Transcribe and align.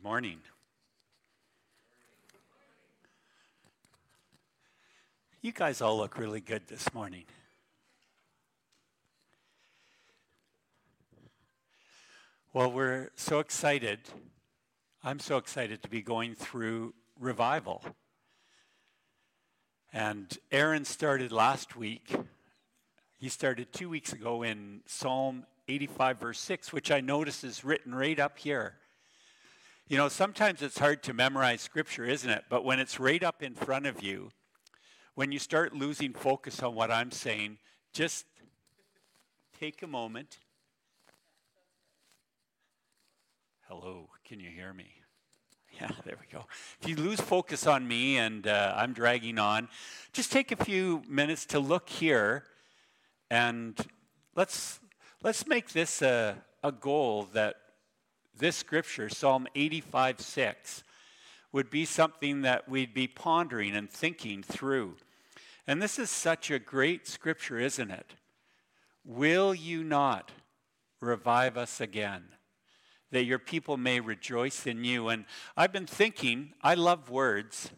Morning. 0.00 0.38
You 5.42 5.50
guys 5.50 5.80
all 5.80 5.96
look 5.96 6.16
really 6.16 6.40
good 6.40 6.68
this 6.68 6.94
morning. 6.94 7.24
Well, 12.52 12.70
we're 12.70 13.10
so 13.16 13.40
excited. 13.40 13.98
I'm 15.02 15.18
so 15.18 15.36
excited 15.36 15.82
to 15.82 15.88
be 15.88 16.00
going 16.00 16.36
through 16.36 16.94
revival. 17.18 17.84
And 19.92 20.38
Aaron 20.52 20.84
started 20.84 21.32
last 21.32 21.74
week. 21.74 22.14
He 23.18 23.28
started 23.28 23.72
two 23.72 23.88
weeks 23.88 24.12
ago 24.12 24.44
in 24.44 24.82
Psalm 24.86 25.44
85, 25.66 26.20
verse 26.20 26.38
6, 26.38 26.72
which 26.72 26.92
I 26.92 27.00
notice 27.00 27.42
is 27.42 27.64
written 27.64 27.92
right 27.92 28.20
up 28.20 28.38
here. 28.38 28.76
You 29.88 29.96
know, 29.96 30.10
sometimes 30.10 30.60
it's 30.60 30.78
hard 30.78 31.02
to 31.04 31.14
memorize 31.14 31.62
scripture, 31.62 32.04
isn't 32.04 32.28
it? 32.28 32.44
But 32.50 32.62
when 32.62 32.78
it's 32.78 33.00
right 33.00 33.24
up 33.24 33.42
in 33.42 33.54
front 33.54 33.86
of 33.86 34.02
you, 34.02 34.28
when 35.14 35.32
you 35.32 35.38
start 35.38 35.74
losing 35.74 36.12
focus 36.12 36.62
on 36.62 36.74
what 36.74 36.90
I'm 36.90 37.10
saying, 37.10 37.56
just 37.94 38.26
take 39.58 39.82
a 39.82 39.86
moment. 39.86 40.40
Hello, 43.66 44.10
can 44.26 44.40
you 44.40 44.50
hear 44.50 44.74
me? 44.74 44.92
Yeah, 45.80 45.88
there 46.04 46.18
we 46.20 46.26
go. 46.30 46.44
If 46.82 46.88
you 46.90 46.96
lose 46.96 47.22
focus 47.22 47.66
on 47.66 47.88
me 47.88 48.18
and 48.18 48.46
uh, 48.46 48.74
I'm 48.76 48.92
dragging 48.92 49.38
on, 49.38 49.68
just 50.12 50.30
take 50.30 50.52
a 50.52 50.62
few 50.62 51.02
minutes 51.08 51.46
to 51.46 51.60
look 51.60 51.88
here 51.88 52.44
and 53.30 53.74
let's, 54.36 54.80
let's 55.22 55.46
make 55.46 55.72
this 55.72 56.02
a, 56.02 56.36
a 56.62 56.72
goal 56.72 57.28
that 57.32 57.56
this 58.38 58.56
scripture, 58.56 59.08
Psalm 59.08 59.46
85 59.54 60.20
6, 60.20 60.84
would 61.52 61.70
be 61.70 61.84
something 61.84 62.42
that 62.42 62.68
we'd 62.68 62.94
be 62.94 63.06
pondering 63.06 63.74
and 63.74 63.90
thinking 63.90 64.42
through. 64.42 64.96
And 65.66 65.82
this 65.82 65.98
is 65.98 66.10
such 66.10 66.50
a 66.50 66.58
great 66.58 67.06
scripture, 67.06 67.58
isn't 67.58 67.90
it? 67.90 68.14
Will 69.04 69.54
you 69.54 69.82
not 69.82 70.30
revive 71.00 71.56
us 71.56 71.80
again? 71.80 72.24
That 73.10 73.24
your 73.24 73.38
people 73.38 73.76
may 73.76 74.00
rejoice 74.00 74.66
in 74.66 74.84
you. 74.84 75.08
And 75.08 75.24
I've 75.56 75.72
been 75.72 75.86
thinking, 75.86 76.52
I 76.62 76.74
love 76.74 77.08
words. 77.10 77.70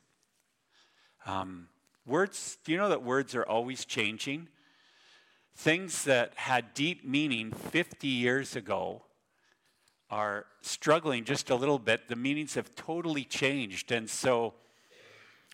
Um, 1.25 1.69
words, 2.05 2.59
do 2.65 2.73
you 2.73 2.79
know 2.79 2.89
that 2.89 3.03
words 3.03 3.35
are 3.35 3.47
always 3.47 3.85
changing? 3.85 4.49
Things 5.57 6.05
that 6.05 6.35
had 6.35 6.75
deep 6.75 7.05
meaning 7.05 7.53
50 7.53 8.09
years 8.09 8.57
ago 8.57 9.03
are 10.11 10.47
struggling 10.61 11.25
just 11.25 11.51
a 11.51 11.55
little 11.55 11.79
bit. 11.79 12.09
The 12.09 12.17
meanings 12.17 12.55
have 12.55 12.75
totally 12.75 13.25
changed. 13.25 13.93
And 13.93 14.11
so 14.11 14.55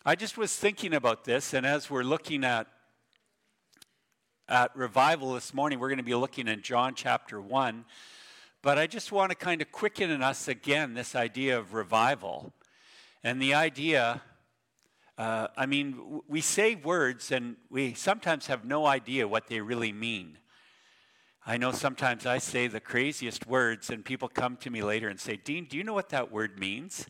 I 0.04 0.14
just 0.14 0.38
was 0.38 0.54
thinking 0.54 0.94
about 0.94 1.24
this, 1.24 1.52
and 1.52 1.66
as 1.66 1.90
we're 1.90 2.04
looking 2.04 2.44
at 2.44 2.68
at 4.48 4.74
revival 4.76 5.34
this 5.34 5.52
morning, 5.52 5.80
we're 5.80 5.88
going 5.88 5.98
to 5.98 6.04
be 6.04 6.14
looking 6.14 6.46
in 6.46 6.62
John 6.62 6.94
chapter 6.94 7.40
1. 7.40 7.84
But 8.62 8.78
I 8.78 8.86
just 8.86 9.10
want 9.10 9.30
to 9.30 9.36
kind 9.36 9.60
of 9.60 9.72
quicken 9.72 10.10
in 10.10 10.22
us 10.22 10.48
again 10.48 10.94
this 10.94 11.14
idea 11.16 11.58
of 11.58 11.74
revival. 11.74 12.52
And 13.24 13.42
the 13.42 13.54
idea, 13.54 14.22
uh, 15.18 15.48
I 15.56 15.66
mean, 15.66 16.22
we 16.28 16.40
say 16.40 16.76
words 16.76 17.32
and 17.32 17.56
we 17.70 17.94
sometimes 17.94 18.46
have 18.46 18.64
no 18.64 18.86
idea 18.86 19.26
what 19.26 19.48
they 19.48 19.60
really 19.60 19.92
mean. 19.92 20.38
I 21.48 21.58
know 21.58 21.70
sometimes 21.70 22.26
I 22.26 22.38
say 22.38 22.66
the 22.66 22.80
craziest 22.80 23.46
words, 23.46 23.88
and 23.88 24.04
people 24.04 24.28
come 24.28 24.56
to 24.56 24.70
me 24.70 24.82
later 24.82 25.08
and 25.08 25.20
say, 25.20 25.36
Dean, 25.36 25.66
do 25.66 25.76
you 25.76 25.84
know 25.84 25.94
what 25.94 26.08
that 26.08 26.32
word 26.32 26.58
means? 26.58 27.06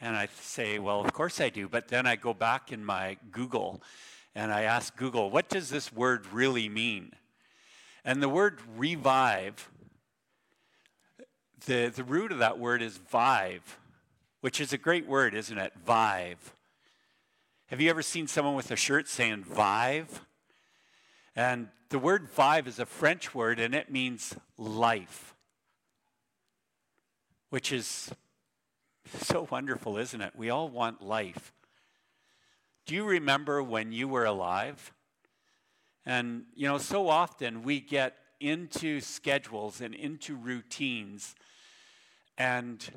And 0.00 0.16
I 0.16 0.28
say, 0.40 0.78
Well, 0.78 1.02
of 1.02 1.12
course 1.12 1.38
I 1.38 1.50
do. 1.50 1.68
But 1.68 1.88
then 1.88 2.06
I 2.06 2.16
go 2.16 2.32
back 2.32 2.72
in 2.72 2.82
my 2.82 3.18
Google 3.30 3.82
and 4.34 4.50
I 4.50 4.62
ask 4.62 4.96
Google, 4.96 5.30
What 5.30 5.50
does 5.50 5.68
this 5.68 5.92
word 5.92 6.26
really 6.32 6.70
mean? 6.70 7.12
And 8.02 8.22
the 8.22 8.28
word 8.28 8.60
revive, 8.74 9.68
the, 11.66 11.92
the 11.94 12.04
root 12.04 12.32
of 12.32 12.38
that 12.38 12.58
word 12.58 12.80
is 12.80 12.96
vive, 12.96 13.78
which 14.40 14.62
is 14.62 14.72
a 14.72 14.78
great 14.78 15.06
word, 15.06 15.34
isn't 15.34 15.58
it? 15.58 15.74
Vive. 15.84 16.55
Have 17.68 17.80
you 17.80 17.90
ever 17.90 18.02
seen 18.02 18.28
someone 18.28 18.54
with 18.54 18.70
a 18.70 18.76
shirt 18.76 19.08
saying 19.08 19.42
vive? 19.42 20.24
And 21.34 21.66
the 21.88 21.98
word 21.98 22.28
vive 22.28 22.68
is 22.68 22.78
a 22.78 22.86
French 22.86 23.34
word 23.34 23.58
and 23.58 23.74
it 23.74 23.90
means 23.90 24.36
life, 24.56 25.34
which 27.50 27.72
is 27.72 28.12
so 29.16 29.48
wonderful, 29.50 29.98
isn't 29.98 30.20
it? 30.20 30.34
We 30.36 30.48
all 30.48 30.68
want 30.68 31.02
life. 31.02 31.52
Do 32.86 32.94
you 32.94 33.04
remember 33.04 33.60
when 33.64 33.90
you 33.90 34.06
were 34.06 34.26
alive? 34.26 34.92
And, 36.04 36.44
you 36.54 36.68
know, 36.68 36.78
so 36.78 37.08
often 37.08 37.64
we 37.64 37.80
get 37.80 38.14
into 38.38 39.00
schedules 39.00 39.80
and 39.80 39.92
into 39.92 40.36
routines 40.36 41.34
and 42.38 42.88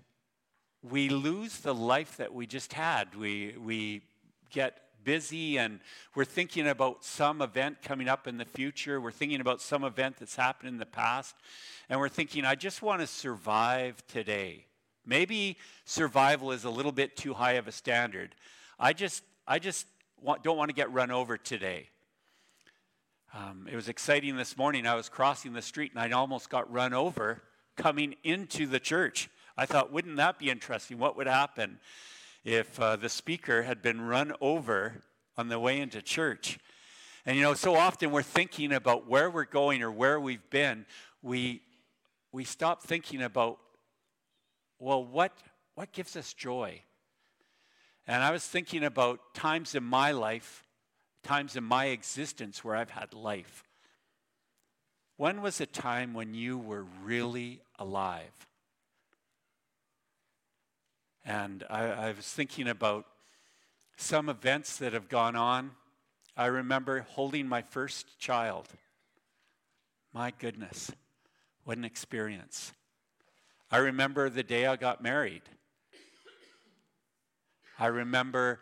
we 0.83 1.09
lose 1.09 1.57
the 1.57 1.73
life 1.73 2.17
that 2.17 2.35
we 2.35 2.45
just 2.45 2.73
had. 2.73 3.15
We, 3.15 3.55
we 3.57 4.03
get 4.49 4.81
busy 5.03 5.57
and 5.57 5.79
we're 6.15 6.25
thinking 6.25 6.67
about 6.67 7.03
some 7.03 7.41
event 7.41 7.81
coming 7.81 8.07
up 8.07 8.27
in 8.27 8.37
the 8.37 8.45
future. 8.45 8.99
We're 8.99 9.11
thinking 9.11 9.41
about 9.41 9.61
some 9.61 9.83
event 9.83 10.17
that's 10.19 10.35
happened 10.35 10.69
in 10.69 10.77
the 10.77 10.85
past. 10.85 11.35
And 11.89 11.99
we're 11.99 12.09
thinking, 12.09 12.45
I 12.45 12.55
just 12.55 12.81
want 12.81 13.01
to 13.01 13.07
survive 13.07 14.05
today. 14.07 14.65
Maybe 15.05 15.57
survival 15.85 16.51
is 16.51 16.65
a 16.65 16.69
little 16.69 16.91
bit 16.91 17.17
too 17.17 17.33
high 17.33 17.53
of 17.53 17.67
a 17.67 17.71
standard. 17.71 18.35
I 18.79 18.93
just, 18.93 19.23
I 19.47 19.59
just 19.59 19.87
want, 20.21 20.43
don't 20.43 20.57
want 20.57 20.69
to 20.69 20.75
get 20.75 20.91
run 20.91 21.11
over 21.11 21.37
today. 21.37 21.89
Um, 23.33 23.67
it 23.71 23.75
was 23.75 23.89
exciting 23.89 24.35
this 24.37 24.57
morning. 24.57 24.85
I 24.87 24.95
was 24.95 25.09
crossing 25.09 25.53
the 25.53 25.61
street 25.61 25.91
and 25.95 26.01
I 26.01 26.15
almost 26.15 26.49
got 26.49 26.71
run 26.71 26.93
over 26.93 27.43
coming 27.75 28.15
into 28.23 28.65
the 28.67 28.79
church. 28.79 29.29
I 29.57 29.65
thought, 29.65 29.91
wouldn't 29.91 30.17
that 30.17 30.39
be 30.39 30.49
interesting? 30.49 30.99
What 30.99 31.17
would 31.17 31.27
happen? 31.27 31.79
If 32.43 32.79
uh, 32.79 32.95
the 32.95 33.09
speaker 33.09 33.63
had 33.63 33.81
been 33.81 34.01
run 34.01 34.33
over 34.41 35.03
on 35.37 35.49
the 35.49 35.59
way 35.59 35.79
into 35.79 36.01
church. 36.01 36.59
And 37.25 37.35
you 37.35 37.43
know, 37.43 37.53
so 37.53 37.75
often 37.75 38.11
we're 38.11 38.23
thinking 38.23 38.73
about 38.73 39.07
where 39.07 39.29
we're 39.29 39.45
going 39.45 39.83
or 39.83 39.91
where 39.91 40.19
we've 40.19 40.49
been. 40.49 40.85
We, 41.21 41.61
we 42.31 42.43
stop 42.43 42.81
thinking 42.81 43.21
about, 43.21 43.59
well, 44.79 45.03
what, 45.03 45.37
what 45.75 45.91
gives 45.91 46.15
us 46.15 46.33
joy? 46.33 46.81
And 48.07 48.23
I 48.23 48.31
was 48.31 48.45
thinking 48.45 48.83
about 48.83 49.19
times 49.35 49.75
in 49.75 49.83
my 49.83 50.11
life, 50.11 50.63
times 51.23 51.55
in 51.55 51.63
my 51.63 51.85
existence 51.87 52.63
where 52.63 52.75
I've 52.75 52.89
had 52.89 53.13
life. 53.13 53.63
When 55.17 55.41
was 55.41 55.61
a 55.61 55.65
time 55.65 56.13
when 56.13 56.33
you 56.33 56.57
were 56.57 56.85
really 57.03 57.61
alive? 57.77 58.48
And 61.25 61.63
I, 61.69 61.83
I 61.85 62.11
was 62.11 62.25
thinking 62.25 62.67
about 62.67 63.05
some 63.97 64.29
events 64.29 64.77
that 64.77 64.93
have 64.93 65.09
gone 65.09 65.35
on. 65.35 65.71
I 66.37 66.45
remember 66.45 67.01
holding 67.01 67.47
my 67.47 67.61
first 67.61 68.17
child. 68.19 68.67
My 70.13 70.31
goodness, 70.39 70.91
what 71.63 71.77
an 71.77 71.85
experience. 71.85 72.71
I 73.69 73.77
remember 73.77 74.29
the 74.29 74.43
day 74.43 74.65
I 74.65 74.75
got 74.75 75.03
married. 75.03 75.43
I 77.77 77.87
remember 77.87 78.59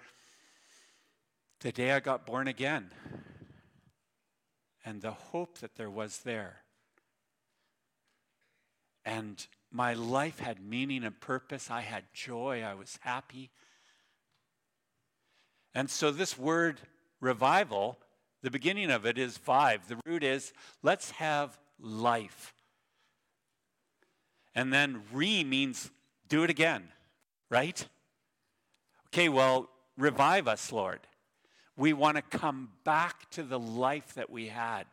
the 1.62 1.72
day 1.72 1.92
I 1.92 2.00
got 2.00 2.26
born 2.26 2.48
again 2.48 2.92
and 4.86 5.02
the 5.02 5.12
hope 5.12 5.58
that 5.60 5.76
there 5.76 5.90
was 5.90 6.20
there. 6.20 6.62
And 9.04 9.46
my 9.72 9.94
life 9.94 10.40
had 10.40 10.60
meaning 10.62 11.04
and 11.04 11.20
purpose. 11.20 11.70
I 11.70 11.82
had 11.82 12.04
joy. 12.14 12.64
I 12.64 12.74
was 12.74 12.98
happy. 13.02 13.52
And 15.76 15.90
so, 15.90 16.12
this 16.12 16.38
word 16.38 16.80
revival, 17.20 17.98
the 18.42 18.52
beginning 18.52 18.90
of 18.90 19.06
it 19.06 19.18
is 19.18 19.38
vive. 19.38 19.88
The 19.88 20.00
root 20.06 20.24
is 20.24 20.54
let's 20.82 21.12
have 21.12 21.58
life. 21.80 22.54
And 24.56 24.74
then 24.74 25.04
re 25.12 25.44
means 25.44 25.92
do 26.28 26.44
it 26.44 26.50
again, 26.50 26.90
right? 27.50 27.86
Okay, 29.08 29.30
well, 29.30 29.70
revive 29.98 30.48
us, 30.48 30.72
Lord. 30.72 31.02
We 31.76 31.94
want 31.94 32.18
to 32.18 32.24
come 32.24 32.70
back 32.84 33.30
to 33.32 33.44
the 33.44 33.60
life 33.60 34.16
that 34.16 34.30
we 34.30 34.48
had. 34.48 34.86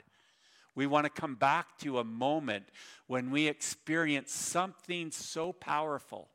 We 0.75 0.87
want 0.87 1.05
to 1.05 1.11
come 1.11 1.37
back 1.37 1.79
to 1.79 1.99
a 1.99 2.05
moment 2.05 2.67
when 3.07 3.31
we 3.31 3.47
experienced 3.47 4.35
something 4.35 5.11
so 5.11 5.53
powerful 5.53 6.29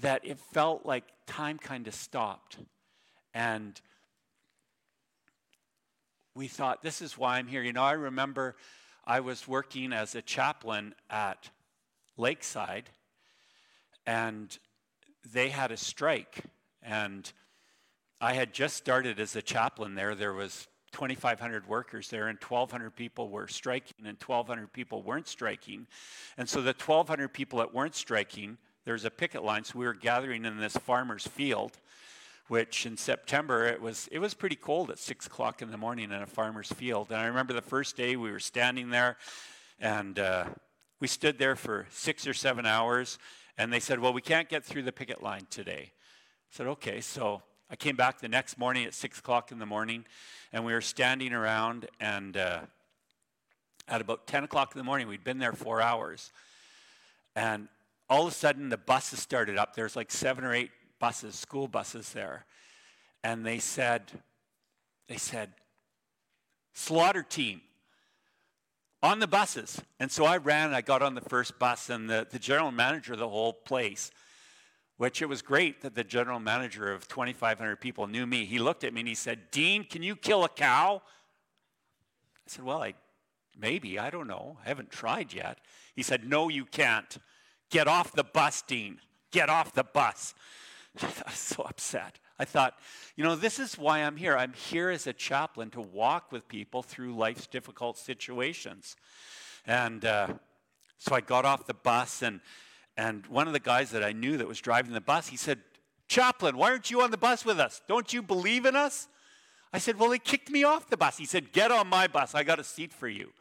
that 0.00 0.22
it 0.24 0.38
felt 0.38 0.84
like 0.84 1.04
time 1.26 1.58
kind 1.58 1.86
of 1.86 1.94
stopped. 1.94 2.58
And 3.32 3.80
we 6.34 6.48
thought, 6.48 6.82
this 6.82 7.00
is 7.00 7.16
why 7.16 7.38
I'm 7.38 7.46
here. 7.46 7.62
You 7.62 7.72
know, 7.72 7.82
I 7.82 7.92
remember 7.92 8.56
I 9.04 9.20
was 9.20 9.46
working 9.46 9.92
as 9.92 10.14
a 10.14 10.22
chaplain 10.22 10.94
at 11.08 11.50
Lakeside, 12.16 12.90
and 14.04 14.58
they 15.32 15.48
had 15.48 15.70
a 15.70 15.76
strike. 15.76 16.40
And 16.82 17.30
I 18.20 18.34
had 18.34 18.52
just 18.52 18.76
started 18.76 19.20
as 19.20 19.36
a 19.36 19.42
chaplain 19.42 19.94
there. 19.94 20.14
There 20.14 20.32
was 20.32 20.66
2,500 20.96 21.68
workers 21.68 22.08
there, 22.08 22.28
and 22.28 22.38
1,200 22.40 22.96
people 22.96 23.28
were 23.28 23.46
striking, 23.46 24.06
and 24.06 24.16
1,200 24.16 24.72
people 24.72 25.02
weren't 25.02 25.28
striking. 25.28 25.86
And 26.38 26.48
so 26.48 26.62
the 26.62 26.72
1,200 26.72 27.28
people 27.34 27.58
that 27.58 27.74
weren't 27.74 27.94
striking, 27.94 28.56
there's 28.86 29.04
a 29.04 29.10
picket 29.10 29.44
line, 29.44 29.62
so 29.64 29.78
we 29.78 29.84
were 29.84 29.92
gathering 29.92 30.46
in 30.46 30.56
this 30.56 30.74
farmer's 30.74 31.26
field, 31.26 31.72
which 32.48 32.86
in 32.86 32.96
September 32.96 33.66
it 33.66 33.82
was 33.82 34.08
it 34.10 34.20
was 34.20 34.32
pretty 34.32 34.56
cold 34.56 34.90
at 34.90 34.98
six 34.98 35.26
o'clock 35.26 35.60
in 35.60 35.70
the 35.70 35.76
morning 35.76 36.12
in 36.12 36.22
a 36.22 36.26
farmer's 36.26 36.72
field. 36.72 37.08
And 37.10 37.20
I 37.20 37.26
remember 37.26 37.52
the 37.52 37.60
first 37.60 37.94
day 37.94 38.16
we 38.16 38.30
were 38.30 38.40
standing 38.40 38.88
there, 38.88 39.18
and 39.78 40.18
uh, 40.18 40.46
we 40.98 41.08
stood 41.08 41.36
there 41.38 41.56
for 41.56 41.86
six 41.90 42.26
or 42.26 42.32
seven 42.32 42.64
hours, 42.64 43.18
and 43.58 43.70
they 43.70 43.80
said, 43.80 43.98
"Well, 43.98 44.14
we 44.14 44.22
can't 44.22 44.48
get 44.48 44.64
through 44.64 44.84
the 44.84 44.92
picket 44.92 45.22
line 45.22 45.46
today." 45.50 45.92
I 45.92 46.52
said, 46.52 46.66
"Okay." 46.68 47.02
So 47.02 47.42
I 47.68 47.74
came 47.74 47.96
back 47.96 48.20
the 48.20 48.28
next 48.28 48.58
morning 48.58 48.84
at 48.84 48.94
six 48.94 49.18
o'clock 49.18 49.50
in 49.50 49.58
the 49.58 49.66
morning, 49.66 50.04
and 50.52 50.64
we 50.64 50.72
were 50.72 50.80
standing 50.80 51.32
around. 51.32 51.88
And 51.98 52.36
uh, 52.36 52.60
at 53.88 54.00
about 54.00 54.28
ten 54.28 54.44
o'clock 54.44 54.72
in 54.74 54.78
the 54.78 54.84
morning, 54.84 55.08
we'd 55.08 55.24
been 55.24 55.38
there 55.38 55.52
four 55.52 55.82
hours, 55.82 56.30
and 57.34 57.66
all 58.08 58.26
of 58.26 58.32
a 58.32 58.34
sudden 58.34 58.68
the 58.68 58.76
buses 58.76 59.20
started 59.20 59.58
up. 59.58 59.74
There's 59.74 59.96
like 59.96 60.12
seven 60.12 60.44
or 60.44 60.54
eight 60.54 60.70
buses, 61.00 61.34
school 61.34 61.66
buses 61.66 62.12
there, 62.12 62.46
and 63.24 63.44
they 63.44 63.58
said, 63.58 64.12
they 65.08 65.16
said, 65.16 65.50
slaughter 66.72 67.24
team 67.24 67.62
on 69.02 69.18
the 69.18 69.26
buses. 69.26 69.82
And 69.98 70.12
so 70.12 70.24
I 70.24 70.36
ran. 70.36 70.68
and 70.68 70.76
I 70.76 70.82
got 70.82 71.02
on 71.02 71.16
the 71.16 71.20
first 71.20 71.58
bus, 71.58 71.90
and 71.90 72.08
the, 72.08 72.28
the 72.30 72.38
general 72.38 72.70
manager 72.70 73.14
of 73.14 73.18
the 73.18 73.28
whole 73.28 73.52
place 73.52 74.12
which 74.96 75.20
it 75.20 75.26
was 75.26 75.42
great 75.42 75.82
that 75.82 75.94
the 75.94 76.04
general 76.04 76.40
manager 76.40 76.92
of 76.92 77.06
2,500 77.08 77.76
people 77.76 78.06
knew 78.06 78.26
me. 78.26 78.44
He 78.44 78.58
looked 78.58 78.84
at 78.84 78.94
me 78.94 79.00
and 79.00 79.08
he 79.08 79.14
said, 79.14 79.50
Dean, 79.50 79.84
can 79.84 80.02
you 80.02 80.16
kill 80.16 80.44
a 80.44 80.48
cow? 80.48 81.02
I 81.04 82.42
said, 82.46 82.64
Well, 82.64 82.82
I 82.82 82.94
maybe, 83.58 83.98
I 83.98 84.10
don't 84.10 84.28
know. 84.28 84.58
I 84.64 84.68
haven't 84.68 84.90
tried 84.90 85.32
yet. 85.32 85.58
He 85.94 86.02
said, 86.02 86.28
No, 86.28 86.48
you 86.48 86.64
can't. 86.64 87.18
Get 87.70 87.88
off 87.88 88.12
the 88.12 88.24
bus, 88.24 88.62
Dean. 88.62 89.00
Get 89.30 89.48
off 89.48 89.74
the 89.74 89.84
bus. 89.84 90.34
I 91.02 91.06
was 91.26 91.34
so 91.34 91.64
upset. 91.64 92.18
I 92.38 92.44
thought, 92.44 92.78
you 93.16 93.24
know, 93.24 93.34
this 93.34 93.58
is 93.58 93.78
why 93.78 94.00
I'm 94.00 94.16
here. 94.16 94.36
I'm 94.36 94.52
here 94.52 94.90
as 94.90 95.06
a 95.06 95.12
chaplain 95.12 95.70
to 95.70 95.80
walk 95.80 96.30
with 96.32 96.46
people 96.48 96.82
through 96.82 97.16
life's 97.16 97.46
difficult 97.46 97.96
situations. 97.96 98.94
And 99.66 100.04
uh, 100.04 100.28
so 100.98 101.14
I 101.14 101.22
got 101.22 101.44
off 101.44 101.66
the 101.66 101.74
bus 101.74 102.22
and 102.22 102.40
and 102.96 103.26
one 103.26 103.46
of 103.46 103.52
the 103.52 103.60
guys 103.60 103.90
that 103.90 104.02
I 104.02 104.12
knew 104.12 104.38
that 104.38 104.48
was 104.48 104.60
driving 104.60 104.92
the 104.92 105.00
bus, 105.00 105.28
he 105.28 105.36
said, 105.36 105.60
Chaplain, 106.08 106.56
why 106.56 106.70
aren't 106.70 106.90
you 106.90 107.02
on 107.02 107.10
the 107.10 107.16
bus 107.16 107.44
with 107.44 107.58
us? 107.58 107.82
Don't 107.88 108.12
you 108.12 108.22
believe 108.22 108.64
in 108.64 108.76
us? 108.76 109.08
I 109.72 109.78
said, 109.78 109.98
Well, 109.98 110.10
they 110.10 110.18
kicked 110.18 110.50
me 110.50 110.64
off 110.64 110.88
the 110.88 110.96
bus. 110.96 111.18
He 111.18 111.26
said, 111.26 111.52
Get 111.52 111.70
on 111.70 111.88
my 111.88 112.06
bus. 112.06 112.34
I 112.34 112.44
got 112.44 112.58
a 112.58 112.64
seat 112.64 112.92
for 112.92 113.08
you. 113.08 113.32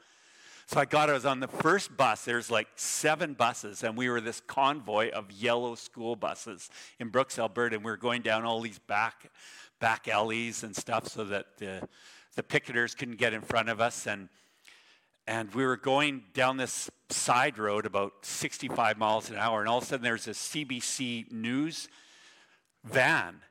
So 0.68 0.80
I 0.80 0.86
got, 0.86 1.12
I 1.12 1.14
was 1.14 1.26
on 1.26 1.40
the 1.40 1.48
first 1.48 1.96
bus. 1.96 2.26
There's 2.26 2.50
like 2.50 2.68
seven 2.76 3.34
buses, 3.34 3.84
and 3.84 3.96
we 3.96 4.10
were 4.10 4.20
this 4.20 4.42
convoy 4.42 5.12
of 5.12 5.32
yellow 5.32 5.76
school 5.76 6.16
buses 6.16 6.72
in 7.00 7.10
Brooks, 7.10 7.38
Alberta, 7.38 7.76
and 7.76 7.86
we 7.86 7.92
were 7.92 7.98
going 7.98 8.24
down 8.24 8.46
all 8.46 8.60
these 8.62 8.80
back, 8.80 9.32
back 9.80 10.08
alleys 10.08 10.64
and 10.64 10.76
stuff 10.76 11.08
so 11.08 11.24
that 11.26 11.58
the, 11.58 11.88
the 12.36 12.42
picketers 12.42 12.98
couldn't 12.98 13.18
get 13.18 13.32
in 13.32 13.42
front 13.42 13.70
of 13.70 13.80
us. 13.80 14.08
And 14.08 14.28
and 15.28 15.54
we 15.56 15.66
were 15.66 15.78
going 15.78 16.24
down 16.34 16.58
this 16.58 16.90
side 17.10 17.58
road 17.58 17.86
about 17.86 18.14
65 18.24 18.98
miles 18.98 19.30
an 19.30 19.38
hour, 19.38 19.60
and 19.60 19.70
all 19.70 19.78
of 19.78 19.84
a 19.84 19.88
sudden 19.88 20.04
there's 20.04 20.28
a 20.28 20.32
CBC 20.32 21.32
News 21.32 21.88
van, 22.84 23.42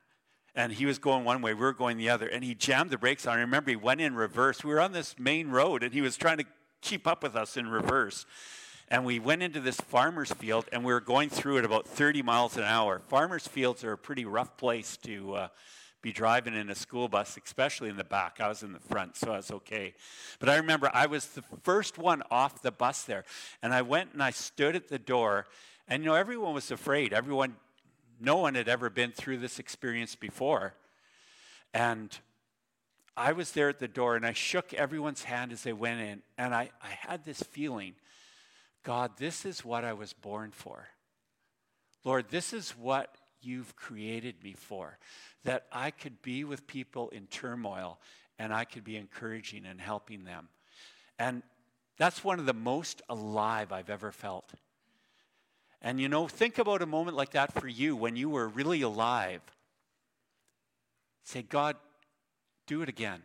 and 0.55 0.73
he 0.73 0.85
was 0.85 0.99
going 0.99 1.23
one 1.23 1.41
way, 1.41 1.53
we 1.53 1.61
were 1.61 1.73
going 1.73 1.97
the 1.97 2.09
other, 2.09 2.27
and 2.27 2.43
he 2.43 2.55
jammed 2.55 2.89
the 2.89 2.97
brakes 2.97 3.27
on. 3.27 3.37
I 3.37 3.41
remember 3.41 3.69
he 3.69 3.75
went 3.75 4.01
in 4.01 4.15
reverse. 4.15 4.63
We 4.63 4.71
were 4.71 4.81
on 4.81 4.93
this 4.93 5.15
main 5.19 5.49
road, 5.49 5.83
and 5.83 5.93
he 5.93 6.01
was 6.01 6.17
trying 6.17 6.37
to 6.37 6.45
keep 6.81 7.07
up 7.07 7.23
with 7.23 7.35
us 7.35 7.57
in 7.57 7.67
reverse. 7.67 8.25
And 8.87 9.03
we 9.03 9.19
went 9.19 9.41
into 9.41 9.59
this 9.59 9.77
farmer's 9.81 10.31
field, 10.31 10.65
and 10.71 10.83
we 10.83 10.93
were 10.93 11.01
going 11.01 11.29
through 11.29 11.57
it 11.57 11.65
about 11.65 11.87
30 11.87 12.21
miles 12.21 12.55
an 12.55 12.63
hour. 12.63 12.99
Farmers' 12.99 13.47
fields 13.47 13.83
are 13.83 13.93
a 13.93 13.97
pretty 13.97 14.25
rough 14.25 14.57
place 14.57 14.95
to 14.97 15.33
uh, 15.33 15.47
be 16.05 16.11
driving 16.11 16.53
in 16.53 16.69
a 16.69 16.75
school 16.75 17.07
bus, 17.07 17.35
especially 17.43 17.89
in 17.89 17.97
the 17.97 18.03
back. 18.03 18.39
I 18.39 18.47
was 18.47 18.61
in 18.61 18.73
the 18.73 18.79
front, 18.79 19.17
so 19.17 19.33
I 19.33 19.37
was 19.37 19.49
okay. 19.49 19.95
But 20.37 20.49
I 20.49 20.57
remember 20.57 20.91
I 20.93 21.07
was 21.07 21.25
the 21.29 21.41
first 21.63 21.97
one 21.97 22.21
off 22.29 22.61
the 22.61 22.71
bus 22.71 23.01
there. 23.05 23.25
And 23.63 23.73
I 23.73 23.81
went 23.81 24.13
and 24.13 24.21
I 24.21 24.29
stood 24.29 24.75
at 24.75 24.87
the 24.87 24.99
door. 24.99 25.47
And, 25.87 26.03
you 26.03 26.09
know, 26.11 26.15
everyone 26.15 26.53
was 26.53 26.69
afraid. 26.69 27.11
Everyone, 27.11 27.55
no 28.21 28.37
one 28.37 28.53
had 28.53 28.69
ever 28.69 28.91
been 28.91 29.13
through 29.13 29.39
this 29.39 29.57
experience 29.57 30.13
before. 30.13 30.75
And 31.73 32.15
I 33.17 33.31
was 33.31 33.53
there 33.53 33.69
at 33.69 33.79
the 33.79 33.87
door 33.87 34.15
and 34.15 34.27
I 34.27 34.33
shook 34.33 34.75
everyone's 34.75 35.23
hand 35.23 35.51
as 35.51 35.63
they 35.63 35.73
went 35.73 36.01
in. 36.01 36.21
And 36.37 36.53
I, 36.53 36.69
I 36.83 36.89
had 36.89 37.25
this 37.25 37.41
feeling 37.41 37.95
God, 38.83 39.17
this 39.17 39.43
is 39.43 39.65
what 39.65 39.83
I 39.83 39.93
was 39.93 40.13
born 40.13 40.51
for. 40.51 40.87
Lord, 42.03 42.29
this 42.29 42.53
is 42.53 42.69
what 42.77 43.17
you've 43.45 43.75
created 43.75 44.43
me 44.43 44.53
for. 44.53 44.97
That 45.43 45.65
I 45.71 45.91
could 45.91 46.21
be 46.21 46.43
with 46.43 46.67
people 46.67 47.09
in 47.09 47.27
turmoil 47.27 47.99
and 48.37 48.53
I 48.53 48.65
could 48.65 48.83
be 48.83 48.97
encouraging 48.97 49.65
and 49.65 49.79
helping 49.79 50.23
them. 50.23 50.49
And 51.17 51.43
that's 51.97 52.23
one 52.23 52.39
of 52.39 52.45
the 52.45 52.53
most 52.53 53.01
alive 53.09 53.71
I've 53.71 53.89
ever 53.89 54.11
felt. 54.11 54.51
And 55.81 55.99
you 56.01 56.09
know, 56.09 56.27
think 56.27 56.57
about 56.57 56.81
a 56.81 56.87
moment 56.87 57.15
like 57.15 57.31
that 57.31 57.53
for 57.53 57.67
you 57.67 57.95
when 57.95 58.15
you 58.15 58.29
were 58.29 58.47
really 58.47 58.81
alive. 58.81 59.41
Say, 61.23 61.41
God, 61.41 61.75
do 62.67 62.81
it 62.81 62.89
again. 62.89 63.21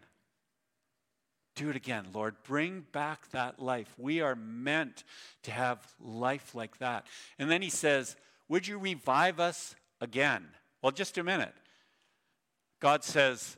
Do 1.56 1.69
it 1.69 1.76
again, 1.76 2.06
Lord. 2.14 2.37
Bring 2.44 2.84
back 2.93 3.31
that 3.31 3.61
life. 3.61 3.93
We 3.99 4.20
are 4.20 4.34
meant 4.34 5.05
to 5.43 5.50
have 5.50 5.87
life 6.00 6.55
like 6.55 6.78
that. 6.78 7.06
And 7.38 7.50
then 7.50 7.61
he 7.61 7.70
says, 7.70 8.16
Would 8.49 8.66
you 8.66 8.78
revive 8.78 9.40
us 9.40 9.75
again. 10.00 10.47
Well, 10.82 10.93
just 10.93 11.19
a 11.19 11.23
minute. 11.23 11.55
God 12.81 13.05
says, 13.05 13.56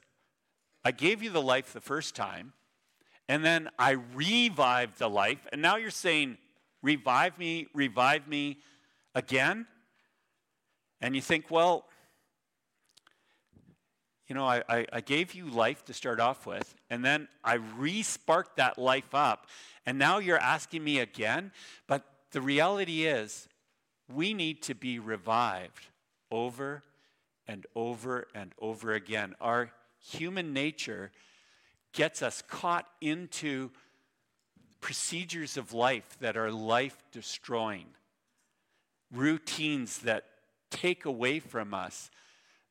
I 0.85 0.91
gave 0.91 1.23
you 1.23 1.31
the 1.31 1.43
life 1.43 1.73
the 1.73 1.81
first 1.81 2.17
time, 2.17 2.53
and 3.29 3.45
then 3.45 3.71
I 3.79 3.93
revived 4.15 4.99
the 4.99 5.09
life, 5.09 5.47
and 5.53 5.63
now 5.63 5.77
you're 5.77 5.91
saying, 5.91 6.39
revive 6.83 7.39
me, 7.39 7.69
revive 7.73 8.27
me 8.27 8.59
again? 9.15 9.67
And 11.01 11.15
you 11.15 11.23
think, 11.23 11.51
well, 11.51 11.87
you 14.27 14.35
know, 14.35 14.45
I, 14.45 14.63
I, 14.69 14.87
I 14.93 15.01
gave 15.01 15.35
you 15.35 15.47
life 15.47 15.85
to 15.85 15.95
start 15.95 16.19
off 16.19 16.47
with, 16.47 16.75
and 16.91 17.05
then 17.05 17.29
I 17.45 17.55
re 17.77 18.03
sparked 18.03 18.57
that 18.57 18.77
life 18.77 19.15
up, 19.15 19.47
and 19.87 19.99
now 19.99 20.19
you're 20.19 20.39
asking 20.39 20.83
me 20.83 20.99
again? 20.99 21.53
But 21.87 22.05
the 22.33 22.41
reality 22.41 23.07
is, 23.07 23.49
we 24.13 24.35
need 24.35 24.63
to 24.63 24.75
be 24.75 24.99
revived 24.99 25.87
over 26.33 26.83
and 27.47 27.67
over 27.77 28.27
and 28.35 28.53
over 28.59 28.93
again. 28.93 29.37
Our 29.41 29.71
human 30.01 30.53
nature 30.53 31.13
gets 31.93 32.23
us 32.23 32.43
caught 32.49 32.87
into 33.01 33.71
procedures 34.81 35.57
of 35.57 35.73
life 35.73 36.17
that 36.21 36.37
are 36.37 36.51
life 36.51 36.97
destroying, 37.13 37.87
routines 39.13 39.99
that 39.99 40.25
take 40.71 41.05
away 41.05 41.39
from 41.39 41.73
us 41.75 42.11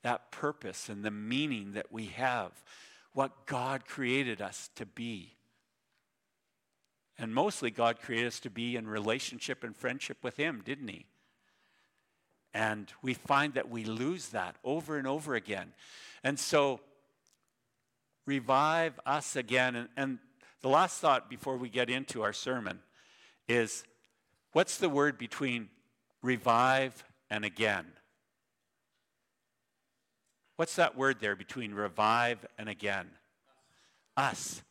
that 0.04 0.32
purpose 0.32 0.90
and 0.90 1.04
the 1.04 1.12
meaning 1.12 1.74
that 1.74 1.92
we 1.92 2.08
have, 2.08 2.52
what 3.14 3.46
God 3.46 3.86
created 3.86 4.42
us 4.42 4.70
to 4.76 4.86
be. 4.86 5.36
And 7.20 7.36
mostly, 7.36 7.70
God 7.70 8.02
created 8.02 8.28
us 8.28 8.40
to 8.40 8.50
be 8.50 8.76
in 8.76 8.88
relationship 8.88 9.64
and 9.64 9.76
friendship 9.76 10.18
with 10.24 10.38
Him, 10.38 10.64
didn't 10.66 10.88
He? 10.88 11.06
And 12.54 12.92
we 13.02 13.14
find 13.14 13.54
that 13.54 13.70
we 13.70 13.86
lose 13.86 14.30
that 14.30 14.56
over 14.64 14.98
and 14.98 15.08
over 15.08 15.36
again. 15.36 15.74
And 16.24 16.38
so, 16.38 16.82
revive 18.26 19.00
us 19.06 19.36
again. 19.36 19.76
And, 19.76 19.90
and, 19.96 20.20
the 20.62 20.70
last 20.70 21.00
thought 21.00 21.30
before 21.30 21.58
we 21.58 21.70
get 21.70 21.90
into 21.90 22.22
our 22.22 22.34
sermon 22.34 22.80
is 23.48 23.84
what's 24.54 24.78
the 24.78 24.90
word 24.90 25.18
between 25.18 25.70
revive 26.22 27.04
and 27.32 27.44
again? 27.44 27.88
What's 30.56 30.76
that 30.76 30.96
word 30.96 31.18
there 31.20 31.36
between 31.36 31.74
revive 31.74 32.46
and 32.60 32.70
again? 32.70 33.10
Us. 34.16 34.62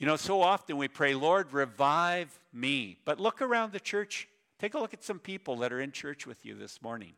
You 0.00 0.06
know, 0.06 0.16
so 0.16 0.42
often 0.42 0.76
we 0.76 0.88
pray, 0.88 1.14
Lord, 1.14 1.52
revive 1.52 2.36
me. 2.52 2.98
But 3.04 3.20
look 3.20 3.40
around 3.40 3.72
the 3.72 3.80
church 3.80 4.28
Take 4.58 4.74
a 4.74 4.78
look 4.78 4.92
at 4.92 5.04
some 5.04 5.18
people 5.20 5.56
that 5.58 5.72
are 5.72 5.80
in 5.80 5.92
church 5.92 6.26
with 6.26 6.44
you 6.44 6.54
this 6.54 6.82
morning. 6.82 7.12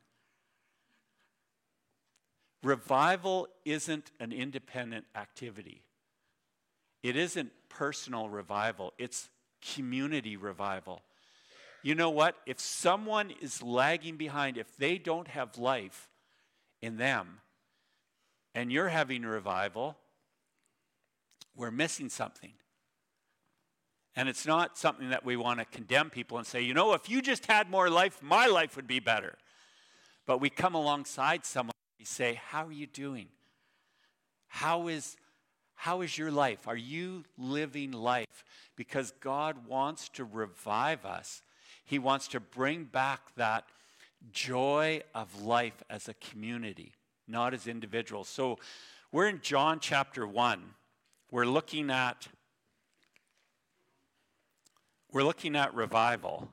Revival 2.62 3.48
isn't 3.64 4.10
an 4.20 4.32
independent 4.32 5.06
activity. 5.14 5.82
it 7.02 7.16
isn't 7.16 7.50
personal 7.70 8.28
revival, 8.28 8.92
it's 8.98 9.30
community 9.74 10.36
revival. 10.36 11.02
You 11.82 11.94
know 11.94 12.10
what? 12.10 12.36
If 12.44 12.60
someone 12.60 13.32
is 13.40 13.62
lagging 13.62 14.16
behind, 14.18 14.58
if 14.58 14.76
they 14.76 14.98
don't 14.98 15.28
have 15.28 15.56
life 15.56 16.10
in 16.82 16.98
them, 16.98 17.40
and 18.54 18.70
you're 18.70 18.88
having 18.88 19.24
a 19.24 19.28
revival, 19.28 19.96
we're 21.56 21.70
missing 21.70 22.10
something. 22.10 22.52
And 24.16 24.28
it's 24.28 24.46
not 24.46 24.76
something 24.76 25.10
that 25.10 25.24
we 25.24 25.36
want 25.36 25.60
to 25.60 25.64
condemn 25.64 26.10
people 26.10 26.38
and 26.38 26.46
say, 26.46 26.60
you 26.60 26.74
know, 26.74 26.94
if 26.94 27.08
you 27.08 27.22
just 27.22 27.46
had 27.46 27.70
more 27.70 27.88
life, 27.88 28.20
my 28.22 28.46
life 28.46 28.76
would 28.76 28.86
be 28.86 29.00
better. 29.00 29.36
But 30.26 30.40
we 30.40 30.50
come 30.50 30.74
alongside 30.74 31.44
someone, 31.44 31.72
we 31.98 32.04
say, 32.04 32.40
How 32.48 32.66
are 32.66 32.72
you 32.72 32.86
doing? 32.86 33.28
How 34.48 34.88
is, 34.88 35.16
how 35.74 36.00
is 36.02 36.18
your 36.18 36.30
life? 36.30 36.66
Are 36.66 36.76
you 36.76 37.24
living 37.38 37.92
life? 37.92 38.44
Because 38.76 39.12
God 39.20 39.66
wants 39.66 40.08
to 40.10 40.24
revive 40.24 41.04
us, 41.04 41.42
He 41.84 41.98
wants 41.98 42.28
to 42.28 42.40
bring 42.40 42.84
back 42.84 43.20
that 43.36 43.64
joy 44.32 45.02
of 45.14 45.42
life 45.42 45.82
as 45.88 46.08
a 46.08 46.14
community, 46.14 46.92
not 47.26 47.54
as 47.54 47.66
individuals. 47.66 48.28
So 48.28 48.58
we're 49.12 49.28
in 49.28 49.40
John 49.40 49.78
chapter 49.80 50.26
1. 50.26 50.62
We're 51.30 51.46
looking 51.46 51.90
at 51.90 52.28
we're 55.12 55.24
looking 55.24 55.56
at 55.56 55.74
revival. 55.74 56.48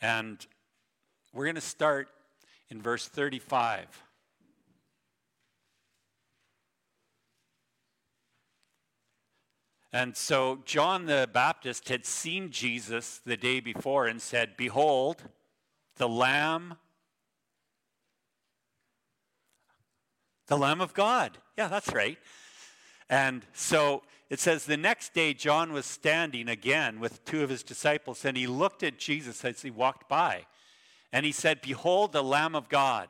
And 0.00 0.44
we're 1.32 1.44
going 1.44 1.54
to 1.56 1.60
start 1.60 2.08
in 2.70 2.80
verse 2.80 3.06
35. 3.06 3.86
And 9.92 10.16
so 10.16 10.60
John 10.64 11.06
the 11.06 11.28
Baptist 11.32 11.88
had 11.88 12.06
seen 12.06 12.50
Jesus 12.50 13.20
the 13.24 13.36
day 13.36 13.58
before 13.58 14.06
and 14.06 14.22
said, 14.22 14.56
Behold, 14.56 15.24
the 15.96 16.08
Lamb, 16.08 16.76
the 20.46 20.56
Lamb 20.56 20.80
of 20.80 20.94
God. 20.94 21.38
Yeah, 21.58 21.66
that's 21.66 21.92
right. 21.92 22.18
And 23.08 23.44
so 23.52 24.02
it 24.30 24.38
says, 24.38 24.64
The 24.64 24.76
next 24.76 25.12
day, 25.12 25.34
John 25.34 25.72
was 25.72 25.84
standing 25.84 26.48
again 26.48 27.00
with 27.00 27.24
two 27.24 27.42
of 27.42 27.50
his 27.50 27.64
disciples, 27.64 28.24
and 28.24 28.36
he 28.36 28.46
looked 28.46 28.84
at 28.84 28.98
Jesus 28.98 29.44
as 29.44 29.60
he 29.62 29.70
walked 29.70 30.08
by. 30.08 30.46
And 31.12 31.26
he 31.26 31.32
said, 31.32 31.60
Behold, 31.60 32.12
the 32.12 32.22
Lamb 32.22 32.54
of 32.54 32.68
God. 32.68 33.08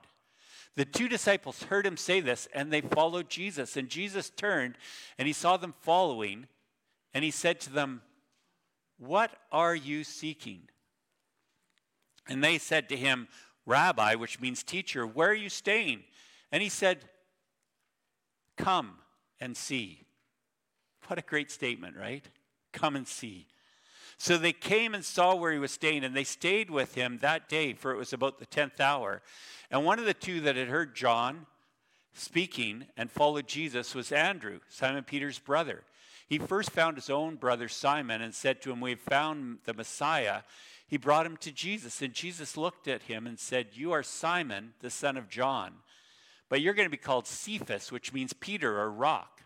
The 0.77 0.87
two 0.87 1.09
disciples 1.09 1.65
heard 1.65 1.85
him 1.85 1.99
say 1.99 2.21
this, 2.21 2.49
and 2.55 2.73
they 2.73 2.81
followed 2.81 3.29
Jesus. 3.29 3.77
And 3.77 3.91
Jesus 3.91 4.31
turned, 4.31 4.77
and 5.19 5.29
he 5.29 5.35
saw 5.35 5.59
them 5.59 5.75
following, 5.81 6.47
and 7.13 7.23
he 7.23 7.31
said 7.31 7.61
to 7.61 7.71
them, 7.71 8.01
What 8.99 9.31
are 9.53 9.75
you 9.75 10.05
seeking? 10.05 10.63
And 12.27 12.43
they 12.43 12.57
said 12.57 12.89
to 12.89 12.97
him, 12.97 13.29
Rabbi, 13.67 14.15
which 14.15 14.41
means 14.41 14.63
teacher, 14.63 15.07
where 15.07 15.29
are 15.29 15.35
you 15.35 15.51
staying? 15.51 16.05
And 16.51 16.63
he 16.63 16.71
said, 16.71 17.05
Come 18.57 18.99
and 19.39 19.55
see. 19.55 20.05
What 21.11 21.19
a 21.19 21.23
great 21.23 21.51
statement, 21.51 21.97
right? 21.97 22.25
Come 22.73 22.95
and 22.95 23.09
see. 23.09 23.49
So 24.17 24.39
they 24.39 24.53
came 24.53 24.95
and 24.95 25.05
saw 25.05 25.35
where 25.35 25.51
he 25.51 25.59
was 25.59 25.73
staying, 25.73 26.05
and 26.05 26.15
they 26.15 26.23
stayed 26.23 26.71
with 26.71 26.95
him 26.95 27.19
that 27.19 27.49
day, 27.49 27.73
for 27.73 27.91
it 27.91 27.97
was 27.97 28.13
about 28.13 28.39
the 28.39 28.47
10th 28.47 28.79
hour. 28.79 29.21
And 29.73 29.85
one 29.85 29.99
of 29.99 30.05
the 30.05 30.15
two 30.15 30.41
that 30.43 30.55
had 30.55 30.69
heard 30.69 30.95
John 30.95 31.47
speaking 32.13 32.87
and 32.97 33.11
followed 33.11 33.49
Jesus 33.49 33.93
was 33.93 34.13
Andrew, 34.13 34.61
Simon 34.69 35.03
Peter's 35.03 35.41
brother. 35.41 35.83
He 36.29 36.39
first 36.39 36.71
found 36.71 36.97
his 36.97 37.11
own 37.11 37.35
brother 37.35 37.67
Simon 37.67 38.23
and 38.23 38.33
said 38.33 38.63
to 38.63 38.71
him, 38.71 38.79
We 38.79 38.91
have 38.91 39.01
found 39.01 39.59
the 39.65 39.75
Messiah. 39.75 40.43
He 40.87 40.97
brought 40.97 41.27
him 41.27 41.39
to 41.39 41.51
Jesus, 41.51 42.01
and 42.03 42.15
Jesus 42.15 42.57
looked 42.57 42.87
at 42.87 43.03
him 43.03 43.27
and 43.27 43.37
said, 43.37 43.71
You 43.73 43.91
are 43.91 44.05
Simon, 44.05 44.75
the 44.79 44.91
son 44.91 45.17
of 45.17 45.29
John, 45.29 45.73
but 46.49 46.61
you're 46.61 46.75
going 46.75 46.87
to 46.87 46.89
be 46.89 46.97
called 46.97 47.27
Cephas, 47.27 47.91
which 47.91 48.13
means 48.13 48.33
Peter 48.33 48.79
or 48.79 48.93
rock. 48.93 49.40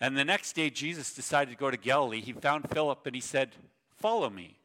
And 0.00 0.16
the 0.16 0.24
next 0.24 0.54
day, 0.54 0.70
Jesus 0.70 1.12
decided 1.12 1.50
to 1.50 1.56
go 1.56 1.70
to 1.70 1.76
Galilee. 1.76 2.20
He 2.20 2.32
found 2.32 2.68
Philip 2.70 3.06
and 3.06 3.14
he 3.14 3.20
said, 3.20 3.50
Follow 3.96 4.28
me. 4.28 4.58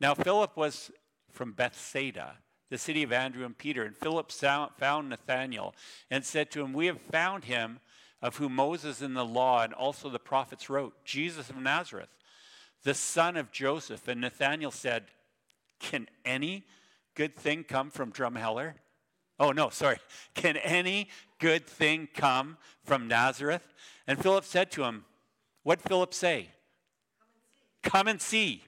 Now, 0.00 0.14
Philip 0.14 0.56
was 0.56 0.90
from 1.32 1.52
Bethsaida, 1.52 2.36
the 2.70 2.78
city 2.78 3.02
of 3.02 3.12
Andrew 3.12 3.44
and 3.44 3.56
Peter. 3.56 3.82
And 3.84 3.96
Philip 3.96 4.30
found 4.30 5.08
Nathanael 5.08 5.74
and 6.10 6.24
said 6.24 6.50
to 6.52 6.62
him, 6.62 6.72
We 6.72 6.86
have 6.86 7.00
found 7.00 7.44
him 7.44 7.80
of 8.22 8.36
whom 8.36 8.54
Moses 8.54 9.02
in 9.02 9.14
the 9.14 9.24
law 9.24 9.62
and 9.62 9.72
also 9.72 10.08
the 10.08 10.18
prophets 10.18 10.70
wrote, 10.70 11.04
Jesus 11.04 11.50
of 11.50 11.56
Nazareth, 11.56 12.10
the 12.84 12.94
son 12.94 13.36
of 13.36 13.50
Joseph. 13.50 14.06
And 14.08 14.20
Nathanael 14.20 14.70
said, 14.70 15.04
Can 15.80 16.08
any 16.24 16.64
good 17.14 17.36
thing 17.36 17.64
come 17.64 17.90
from 17.90 18.12
Drumheller? 18.12 18.74
Oh, 19.38 19.52
no, 19.52 19.70
sorry. 19.70 19.96
Can 20.34 20.58
any 20.58 21.08
good 21.38 21.66
thing 21.66 22.08
come 22.14 22.58
from 22.84 23.08
Nazareth? 23.08 23.62
And 24.10 24.20
Philip 24.20 24.44
said 24.44 24.72
to 24.72 24.82
him, 24.82 25.04
What 25.62 25.80
Philip 25.80 26.12
say? 26.12 26.48
Come 27.84 28.08
and 28.08 28.20
see. 28.20 28.64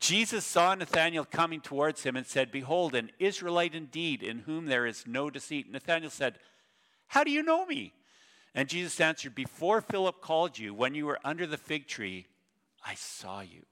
Jesus 0.00 0.46
saw 0.46 0.74
Nathanael 0.74 1.26
coming 1.26 1.60
towards 1.60 2.02
him 2.02 2.16
and 2.16 2.26
said, 2.26 2.50
Behold, 2.50 2.94
an 2.94 3.10
Israelite 3.18 3.74
indeed, 3.74 4.22
in 4.22 4.38
whom 4.38 4.64
there 4.64 4.86
is 4.86 5.06
no 5.06 5.28
deceit. 5.28 5.70
Nathanael 5.70 6.08
said, 6.08 6.38
How 7.08 7.22
do 7.22 7.30
you 7.30 7.42
know 7.42 7.66
me? 7.66 7.92
And 8.54 8.70
Jesus 8.70 8.98
answered, 9.02 9.34
Before 9.34 9.82
Philip 9.82 10.22
called 10.22 10.58
you, 10.58 10.72
when 10.72 10.94
you 10.94 11.04
were 11.04 11.20
under 11.22 11.46
the 11.46 11.58
fig 11.58 11.86
tree, 11.86 12.26
I 12.82 12.94
saw 12.94 13.42
you. 13.42 13.66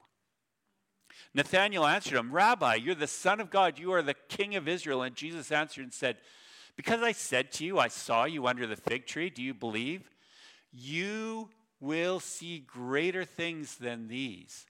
Nathanael 1.33 1.87
answered 1.87 2.19
him, 2.19 2.33
Rabbi, 2.33 2.75
you're 2.75 2.95
the 2.95 3.07
Son 3.07 3.41
of 3.41 3.49
God, 3.49 3.79
you 3.79 3.93
are 3.95 4.03
the 4.03 4.13
King 4.29 4.57
of 4.57 4.69
Israel. 4.69 5.01
And 5.01 5.17
Jesus 5.17 5.51
answered 5.51 5.85
and 5.85 5.95
said, 5.95 6.19
Because 6.77 7.03
I 7.03 7.13
said 7.13 7.53
to 7.53 7.65
you, 7.65 7.79
I 7.79 7.89
saw 7.89 8.25
you 8.25 8.47
under 8.47 8.67
the 8.67 8.77
fig 8.77 9.07
tree, 9.07 9.31
do 9.31 9.43
you 9.43 9.55
believe? 9.55 10.11
You 10.73 11.49
will 11.81 12.21
see 12.21 12.59
greater 12.59 13.25
things 13.25 13.77
than 13.77 14.09
these. 14.09 14.67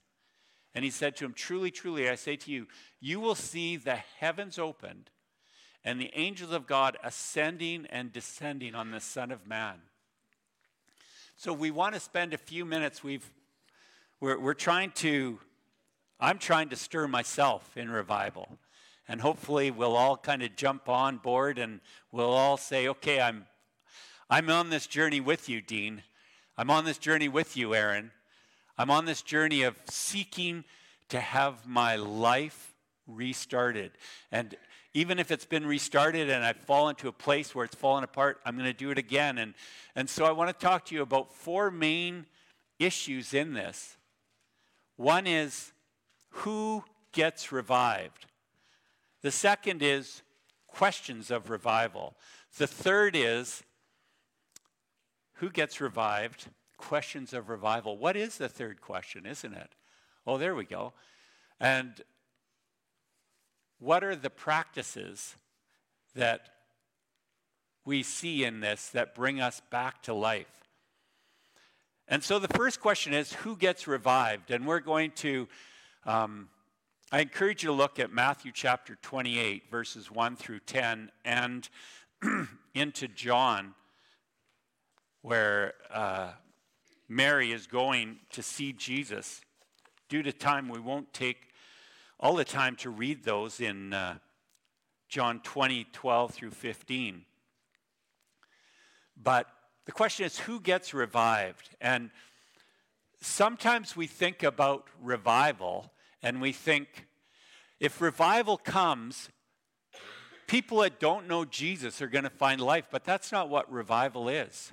And 0.73 0.85
he 0.85 0.91
said 0.91 1.15
to 1.17 1.25
him, 1.25 1.33
Truly, 1.33 1.71
truly, 1.71 2.09
I 2.09 2.15
say 2.15 2.35
to 2.37 2.51
you, 2.51 2.67
you 2.99 3.19
will 3.19 3.35
see 3.35 3.77
the 3.77 3.95
heavens 3.95 4.57
opened 4.57 5.09
and 5.83 5.99
the 5.99 6.11
angels 6.13 6.51
of 6.51 6.67
God 6.67 6.97
ascending 7.03 7.87
and 7.89 8.11
descending 8.13 8.75
on 8.75 8.91
the 8.91 8.99
Son 8.99 9.31
of 9.31 9.47
Man. 9.47 9.75
So 11.35 11.53
we 11.53 11.71
want 11.71 11.93
to 11.93 11.99
spend 11.99 12.33
a 12.33 12.37
few 12.37 12.65
minutes. 12.65 13.03
We've, 13.03 13.29
we're, 14.19 14.39
we're 14.39 14.53
trying 14.53 14.91
to 14.95 15.39
I'm 16.19 16.39
trying 16.39 16.69
to 16.69 16.75
stir 16.75 17.07
myself 17.07 17.77
in 17.77 17.91
revival. 17.91 18.57
And 19.07 19.21
hopefully 19.21 19.71
we'll 19.71 19.95
all 19.95 20.17
kind 20.17 20.43
of 20.43 20.55
jump 20.55 20.89
on 20.89 21.17
board 21.17 21.57
and 21.57 21.79
we'll 22.11 22.29
all 22.29 22.57
say, 22.57 22.87
okay, 22.89 23.21
I'm, 23.21 23.45
I'm 24.29 24.49
on 24.49 24.69
this 24.69 24.87
journey 24.87 25.21
with 25.21 25.47
you, 25.47 25.61
Dean. 25.61 26.03
I'm 26.57 26.69
on 26.69 26.85
this 26.85 26.97
journey 26.97 27.29
with 27.29 27.55
you, 27.55 27.73
Aaron. 27.73 28.11
I'm 28.77 28.91
on 28.91 29.05
this 29.05 29.21
journey 29.21 29.63
of 29.63 29.75
seeking 29.89 30.63
to 31.09 31.19
have 31.19 31.65
my 31.65 31.95
life 31.95 32.75
restarted. 33.07 33.91
And 34.31 34.55
even 34.93 35.19
if 35.19 35.31
it's 35.31 35.45
been 35.45 35.65
restarted 35.65 36.29
and 36.29 36.43
I've 36.43 36.57
fallen 36.57 36.95
to 36.95 37.07
a 37.07 37.13
place 37.13 37.55
where 37.55 37.65
it's 37.65 37.75
fallen 37.75 38.03
apart, 38.03 38.39
I'm 38.45 38.55
going 38.55 38.71
to 38.71 38.77
do 38.77 38.91
it 38.91 38.97
again. 38.97 39.37
And, 39.37 39.53
and 39.95 40.09
so 40.09 40.25
I 40.25 40.31
want 40.31 40.49
to 40.49 40.65
talk 40.65 40.85
to 40.85 40.95
you 40.95 41.01
about 41.01 41.33
four 41.33 41.71
main 41.71 42.25
issues 42.79 43.33
in 43.33 43.53
this. 43.53 43.97
One 44.95 45.27
is 45.27 45.71
who 46.29 46.83
gets 47.13 47.51
revived? 47.51 48.26
The 49.21 49.31
second 49.31 49.81
is 49.81 50.21
questions 50.67 51.31
of 51.31 51.49
revival. 51.49 52.15
The 52.57 52.67
third 52.67 53.15
is 53.15 53.63
who 55.33 55.49
gets 55.49 55.81
revived? 55.81 56.47
Questions 56.77 57.33
of 57.33 57.49
revival. 57.49 57.97
What 57.97 58.15
is 58.15 58.37
the 58.37 58.49
third 58.49 58.81
question, 58.81 59.25
isn't 59.25 59.53
it? 59.53 59.73
Oh, 60.25 60.37
there 60.37 60.55
we 60.55 60.65
go. 60.65 60.93
And 61.59 61.93
what 63.79 64.03
are 64.03 64.15
the 64.15 64.29
practices 64.29 65.35
that 66.15 66.49
we 67.85 68.03
see 68.03 68.43
in 68.43 68.59
this 68.59 68.89
that 68.89 69.15
bring 69.15 69.39
us 69.39 69.61
back 69.71 70.03
to 70.03 70.13
life? 70.13 70.63
And 72.07 72.23
so 72.23 72.39
the 72.39 72.47
first 72.47 72.79
question 72.79 73.13
is 73.13 73.33
who 73.33 73.55
gets 73.55 73.87
revived? 73.87 74.51
And 74.51 74.65
we're 74.65 74.79
going 74.79 75.11
to 75.17 75.47
um, 76.05 76.49
I 77.09 77.21
encourage 77.21 77.63
you 77.63 77.67
to 77.67 77.73
look 77.73 77.99
at 77.99 78.11
Matthew 78.11 78.51
chapter 78.53 78.97
28, 79.01 79.71
verses 79.71 80.11
1 80.11 80.35
through 80.35 80.59
10, 80.59 81.09
and 81.23 81.69
into 82.73 83.07
John, 83.07 83.75
where 85.21 85.73
uh, 85.89 86.31
Mary 87.07 87.53
is 87.53 87.65
going 87.65 88.17
to 88.31 88.43
see 88.43 88.73
Jesus. 88.73 89.39
Due 90.09 90.21
to 90.21 90.33
time, 90.33 90.67
we 90.67 90.81
won't 90.81 91.13
take 91.13 91.37
all 92.19 92.35
the 92.35 92.43
time 92.43 92.75
to 92.77 92.89
read 92.89 93.23
those 93.23 93.61
in 93.61 93.93
uh, 93.93 94.15
John 95.07 95.39
20, 95.39 95.85
12 95.93 96.31
through 96.31 96.51
15. 96.51 97.23
But 99.15 99.47
the 99.85 99.93
question 99.93 100.25
is 100.25 100.39
who 100.39 100.59
gets 100.59 100.93
revived? 100.93 101.69
And 101.79 102.09
sometimes 103.21 103.95
we 103.95 104.07
think 104.07 104.43
about 104.43 104.87
revival 105.01 105.93
and 106.21 106.41
we 106.41 106.51
think 106.51 107.07
if 107.79 108.01
revival 108.01 108.57
comes, 108.57 109.29
people 110.47 110.79
that 110.79 110.99
don't 110.99 111.27
know 111.27 111.45
Jesus 111.45 112.01
are 112.01 112.07
going 112.07 112.23
to 112.23 112.29
find 112.29 112.59
life, 112.59 112.87
but 112.91 113.03
that's 113.03 113.31
not 113.31 113.49
what 113.49 113.71
revival 113.71 114.29
is. 114.29 114.71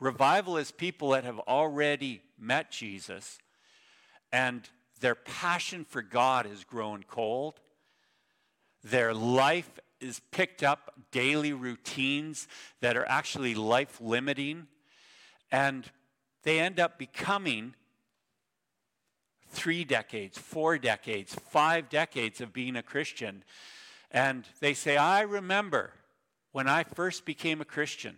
Revival 0.00 0.56
is 0.56 0.70
people 0.70 1.10
that 1.10 1.24
have 1.24 1.38
already 1.40 2.22
met 2.38 2.70
Jesus 2.70 3.38
and 4.32 4.68
their 5.00 5.14
passion 5.14 5.84
for 5.84 6.02
God 6.02 6.46
has 6.46 6.64
grown 6.64 7.04
cold. 7.04 7.60
Their 8.82 9.14
life 9.14 9.70
is 10.00 10.20
picked 10.30 10.62
up 10.62 10.92
daily 11.12 11.52
routines 11.52 12.48
that 12.80 12.96
are 12.96 13.08
actually 13.08 13.54
life 13.54 14.00
limiting. 14.00 14.66
And 15.52 15.90
they 16.42 16.58
end 16.58 16.80
up 16.80 16.98
becoming 16.98 17.74
three 19.54 19.84
decades, 19.84 20.36
four 20.36 20.78
decades, 20.78 21.34
five 21.34 21.88
decades 21.88 22.40
of 22.40 22.52
being 22.52 22.76
a 22.76 22.82
Christian. 22.82 23.44
And 24.10 24.44
they 24.60 24.74
say, 24.74 24.96
I 24.96 25.22
remember 25.22 25.92
when 26.52 26.68
I 26.68 26.84
first 26.84 27.24
became 27.24 27.60
a 27.60 27.64
Christian. 27.64 28.16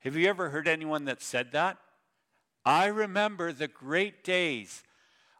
Have 0.00 0.16
you 0.16 0.28
ever 0.28 0.50
heard 0.50 0.68
anyone 0.68 1.04
that 1.06 1.22
said 1.22 1.52
that? 1.52 1.78
I 2.64 2.86
remember 2.86 3.52
the 3.52 3.68
great 3.68 4.24
days 4.24 4.82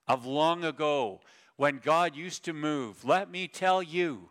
of 0.07 0.25
long 0.25 0.65
ago 0.65 1.21
when 1.57 1.79
God 1.79 2.15
used 2.15 2.45
to 2.45 2.53
move. 2.53 3.05
Let 3.05 3.31
me 3.31 3.49
tell 3.49 3.83
you. 3.83 4.29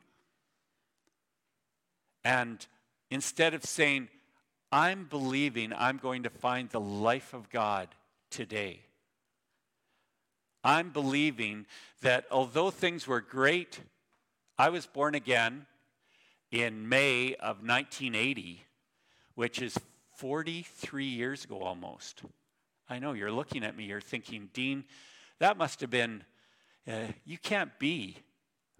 And 2.24 2.65
instead 3.12 3.54
of 3.54 3.63
saying, 3.63 4.10
I'm 4.72 5.06
believing 5.06 5.74
I'm 5.77 5.98
going 5.98 6.24
to 6.24 6.30
find 6.30 6.70
the 6.70 6.80
life 6.80 7.34
of 7.34 7.50
God 7.50 7.89
today. 8.30 8.85
I'm 10.66 10.90
believing 10.90 11.68
that 12.02 12.26
although 12.32 12.72
things 12.72 13.08
were 13.08 13.22
great, 13.22 13.80
I 14.58 14.70
was 14.70 14.88
born 14.88 15.14
again 15.14 15.68
in 16.52 16.90
May 16.90 17.36
of 17.36 17.58
1980, 17.58 18.64
which 19.36 19.62
is 19.62 19.78
43 20.16 21.06
years 21.06 21.44
ago 21.44 21.60
almost. 21.60 22.24
I 22.90 22.98
know 22.98 23.14
you're 23.14 23.32
looking 23.32 23.64
at 23.64 23.78
me, 23.78 23.84
you're 23.84 24.02
thinking, 24.02 24.50
Dean, 24.54 24.86
that 25.38 25.56
must 25.56 25.82
have 25.82 25.92
been, 25.92 26.24
uh, 26.88 27.12
you 27.26 27.38
can't 27.38 27.78
be 27.78 28.18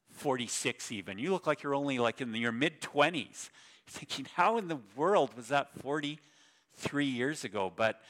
46 0.10 0.92
even. 0.92 1.20
You 1.20 1.32
look 1.32 1.46
like 1.46 1.62
you're 1.62 1.76
only 1.76 2.00
like 2.00 2.20
in 2.20 2.34
your 2.34 2.52
mid 2.52 2.82
20s. 2.82 3.52
Thinking, 3.86 4.26
how 4.34 4.58
in 4.58 4.70
the 4.70 4.80
world 4.96 5.36
was 5.36 5.50
that 5.50 5.70
43 5.82 7.06
years 7.06 7.44
ago? 7.44 7.72
But, 7.76 8.02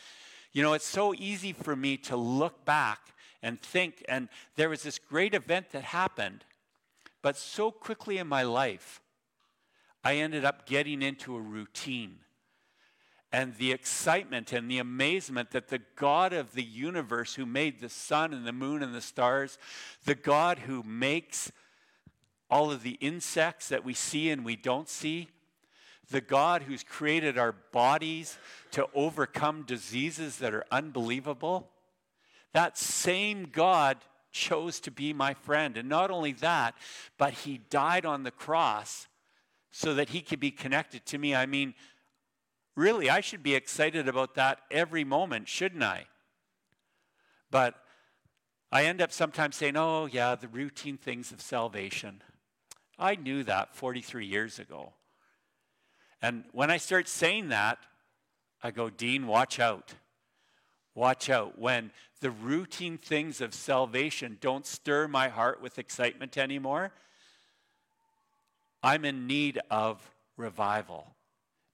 you 0.54 0.64
know, 0.64 0.72
it's 0.72 0.88
so 0.88 1.14
easy 1.14 1.52
for 1.52 1.76
me 1.76 1.98
to 1.98 2.16
look 2.16 2.64
back 2.64 3.15
and 3.46 3.62
think, 3.62 4.04
and 4.10 4.28
there 4.56 4.70
was 4.70 4.82
this 4.82 4.98
great 4.98 5.36
event 5.36 5.70
that 5.70 5.84
happened, 5.84 6.44
but 7.22 7.38
so 7.38 7.70
quickly 7.70 8.18
in 8.18 8.26
my 8.26 8.42
life, 8.42 9.02
I 10.04 10.16
ended 10.16 10.44
up 10.44 10.66
getting 10.66 11.04
into 11.04 11.36
a 11.36 11.40
routine. 11.40 12.18
And 13.32 13.56
the 13.58 13.72
excitement 13.72 14.52
and 14.52 14.70
the 14.70 14.80
amazement 14.80 15.52
that 15.52 15.68
the 15.68 15.82
God 15.96 16.34
of 16.34 16.54
the 16.54 16.64
universe, 16.64 17.36
who 17.36 17.46
made 17.46 17.80
the 17.80 17.90
sun 17.90 18.34
and 18.34 18.48
the 18.48 18.52
moon 18.52 18.82
and 18.82 18.96
the 18.96 19.02
stars, 19.02 19.60
the 20.06 20.16
God 20.16 20.60
who 20.60 20.82
makes 20.82 21.52
all 22.50 22.72
of 22.72 22.82
the 22.82 22.98
insects 23.00 23.70
that 23.70 23.86
we 23.86 23.94
see 23.94 24.32
and 24.32 24.44
we 24.44 24.56
don't 24.56 24.90
see, 24.90 25.28
the 26.10 26.22
God 26.22 26.64
who's 26.64 26.84
created 26.84 27.38
our 27.38 27.52
bodies 27.52 28.40
to 28.72 28.88
overcome 28.96 29.66
diseases 29.68 30.38
that 30.38 30.54
are 30.54 30.66
unbelievable, 30.72 31.70
that 32.56 32.78
same 32.78 33.50
God 33.52 33.98
chose 34.32 34.80
to 34.82 34.92
be 34.92 35.14
my 35.14 35.34
friend. 35.34 35.78
And 35.78 35.88
not 35.88 36.10
only 36.10 36.32
that, 36.34 36.74
but 37.18 37.34
he 37.34 37.60
died 37.70 38.06
on 38.06 38.24
the 38.24 38.32
cross 38.32 39.08
so 39.72 39.94
that 39.94 40.10
he 40.10 40.22
could 40.22 40.40
be 40.40 40.52
connected 40.52 41.06
to 41.06 41.18
me. 41.18 41.36
I 41.36 41.46
mean, 41.46 41.76
Really, 42.76 43.10
I 43.10 43.22
should 43.22 43.42
be 43.42 43.56
excited 43.56 44.08
about 44.08 44.36
that 44.36 44.60
every 44.70 45.06
moment, 45.06 45.48
shouldn't 45.48 45.84
I? 45.84 46.08
But 47.50 47.76
I 48.72 48.84
end 48.84 49.02
up 49.02 49.14
sometimes 49.14 49.56
saying, 49.56 49.78
oh, 49.78 50.08
yeah, 50.12 50.36
the 50.36 50.50
routine 50.50 50.98
things 50.98 51.32
of 51.32 51.42
salvation. 51.42 52.22
I 53.00 53.16
knew 53.16 53.44
that 53.44 53.74
43 53.76 54.26
years 54.26 54.60
ago. 54.60 54.94
And 56.22 56.44
when 56.52 56.70
I 56.70 56.78
start 56.78 57.08
saying 57.08 57.50
that, 57.50 57.78
I 58.62 58.72
go, 58.72 58.90
Dean, 58.90 59.26
watch 59.26 59.60
out. 59.60 59.94
Watch 60.94 61.30
out. 61.30 61.58
When 61.58 61.92
the 62.26 62.32
routine 62.32 62.98
things 62.98 63.40
of 63.40 63.54
salvation 63.54 64.40
don't 64.42 64.66
stir 64.66 65.08
my 65.08 65.30
heart 65.30 65.62
with 65.62 65.78
excitement 65.78 66.40
anymore, 66.40 66.92
I'm 68.82 69.06
in 69.06 69.28
need 69.28 69.60
of 69.70 70.02
revival 70.36 71.14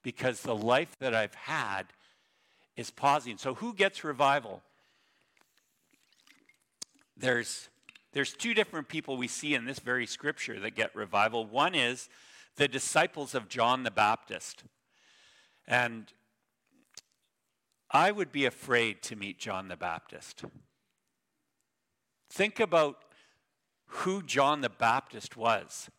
because 0.04 0.42
the 0.42 0.54
life 0.54 0.94
that 1.00 1.16
I've 1.16 1.36
had 1.36 1.84
is 2.76 2.92
pausing. 2.92 3.38
So, 3.38 3.54
who 3.54 3.74
gets 3.74 4.04
revival? 4.04 4.62
There's, 7.16 7.70
there's 8.12 8.34
two 8.34 8.54
different 8.54 8.90
people 8.90 9.16
we 9.16 9.30
see 9.30 9.56
in 9.56 9.64
this 9.64 9.80
very 9.80 10.06
scripture 10.06 10.60
that 10.60 10.76
get 10.76 10.94
revival. 10.94 11.46
One 11.46 11.76
is 11.76 12.10
the 12.58 12.68
disciples 12.68 13.34
of 13.34 13.48
John 13.48 13.84
the 13.84 13.92
Baptist. 13.92 14.66
And 15.66 16.12
I 17.94 18.12
would 18.12 18.32
be 18.32 18.46
afraid 18.46 19.02
to 19.04 19.16
meet 19.16 19.38
John 19.38 19.68
the 19.68 19.76
Baptist. 19.76 20.44
Think 22.30 22.60
about 22.60 22.98
who 23.86 24.24
John 24.24 24.62
the 24.62 24.70
Baptist 24.70 25.36
was. 25.36 25.90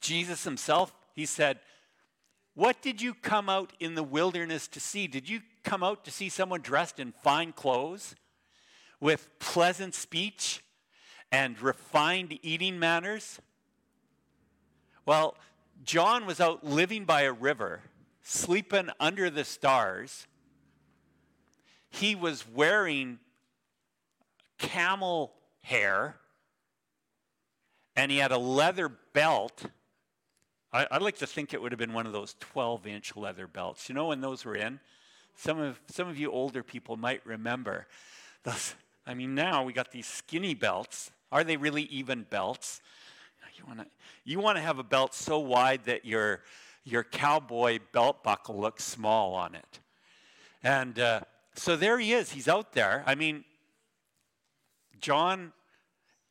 Jesus 0.00 0.44
himself, 0.44 0.92
he 1.14 1.26
said, 1.26 1.60
what 2.54 2.82
did 2.82 3.00
you 3.00 3.14
come 3.14 3.48
out 3.48 3.72
in 3.78 3.94
the 3.94 4.02
wilderness 4.02 4.66
to 4.68 4.80
see? 4.80 5.06
Did 5.06 5.28
you 5.28 5.40
come 5.62 5.82
out 5.82 6.04
to 6.04 6.10
see 6.10 6.28
someone 6.28 6.60
dressed 6.60 6.98
in 6.98 7.12
fine 7.12 7.52
clothes 7.52 8.16
with 9.00 9.28
pleasant 9.38 9.94
speech 9.94 10.62
and 11.30 11.60
refined 11.62 12.38
eating 12.42 12.78
manners? 12.78 13.40
Well, 15.06 15.36
John 15.84 16.26
was 16.26 16.40
out 16.40 16.64
living 16.64 17.04
by 17.04 17.22
a 17.22 17.32
river, 17.32 17.82
sleeping 18.22 18.90
under 18.98 19.30
the 19.30 19.44
stars. 19.44 20.26
He 21.90 22.14
was 22.14 22.44
wearing 22.48 23.18
camel 24.58 25.32
hair 25.62 26.16
and 27.96 28.10
he 28.10 28.18
had 28.18 28.32
a 28.32 28.38
leather 28.38 28.88
belt 29.12 29.66
I, 30.72 30.86
would 30.92 31.02
like 31.02 31.18
to 31.18 31.26
think 31.26 31.52
it 31.52 31.60
would 31.60 31.72
have 31.72 31.78
been 31.78 31.92
one 31.92 32.06
of 32.06 32.12
those 32.12 32.36
12 32.38 32.86
inch 32.86 33.16
leather 33.16 33.46
belts. 33.46 33.88
You 33.88 33.94
know 33.94 34.06
when 34.06 34.20
those 34.20 34.44
were 34.44 34.54
in? 34.54 34.78
Some 35.34 35.58
of, 35.58 35.80
some 35.88 36.08
of 36.08 36.18
you 36.18 36.30
older 36.30 36.62
people 36.62 36.96
might 36.96 37.24
remember 37.26 37.86
those. 38.44 38.74
I 39.06 39.14
mean, 39.14 39.34
now 39.34 39.64
we 39.64 39.72
got 39.72 39.90
these 39.90 40.06
skinny 40.06 40.54
belts. 40.54 41.10
Are 41.32 41.42
they 41.42 41.56
really 41.56 41.82
even 41.84 42.24
belts? 42.28 42.82
You 43.56 43.64
want 43.66 43.80
to 43.80 43.86
you 44.24 44.38
wanna 44.38 44.60
have 44.60 44.78
a 44.78 44.82
belt 44.84 45.12
so 45.12 45.38
wide 45.38 45.84
that 45.84 46.04
your, 46.04 46.40
your 46.84 47.02
cowboy 47.02 47.80
belt 47.92 48.22
buckle 48.22 48.58
looks 48.58 48.84
small 48.84 49.34
on 49.34 49.54
it. 49.54 49.80
And 50.62 50.98
uh, 50.98 51.20
so 51.60 51.76
there 51.76 51.98
he 51.98 52.14
is. 52.14 52.32
He's 52.32 52.48
out 52.48 52.72
there. 52.72 53.04
I 53.06 53.14
mean, 53.14 53.44
John, 54.98 55.52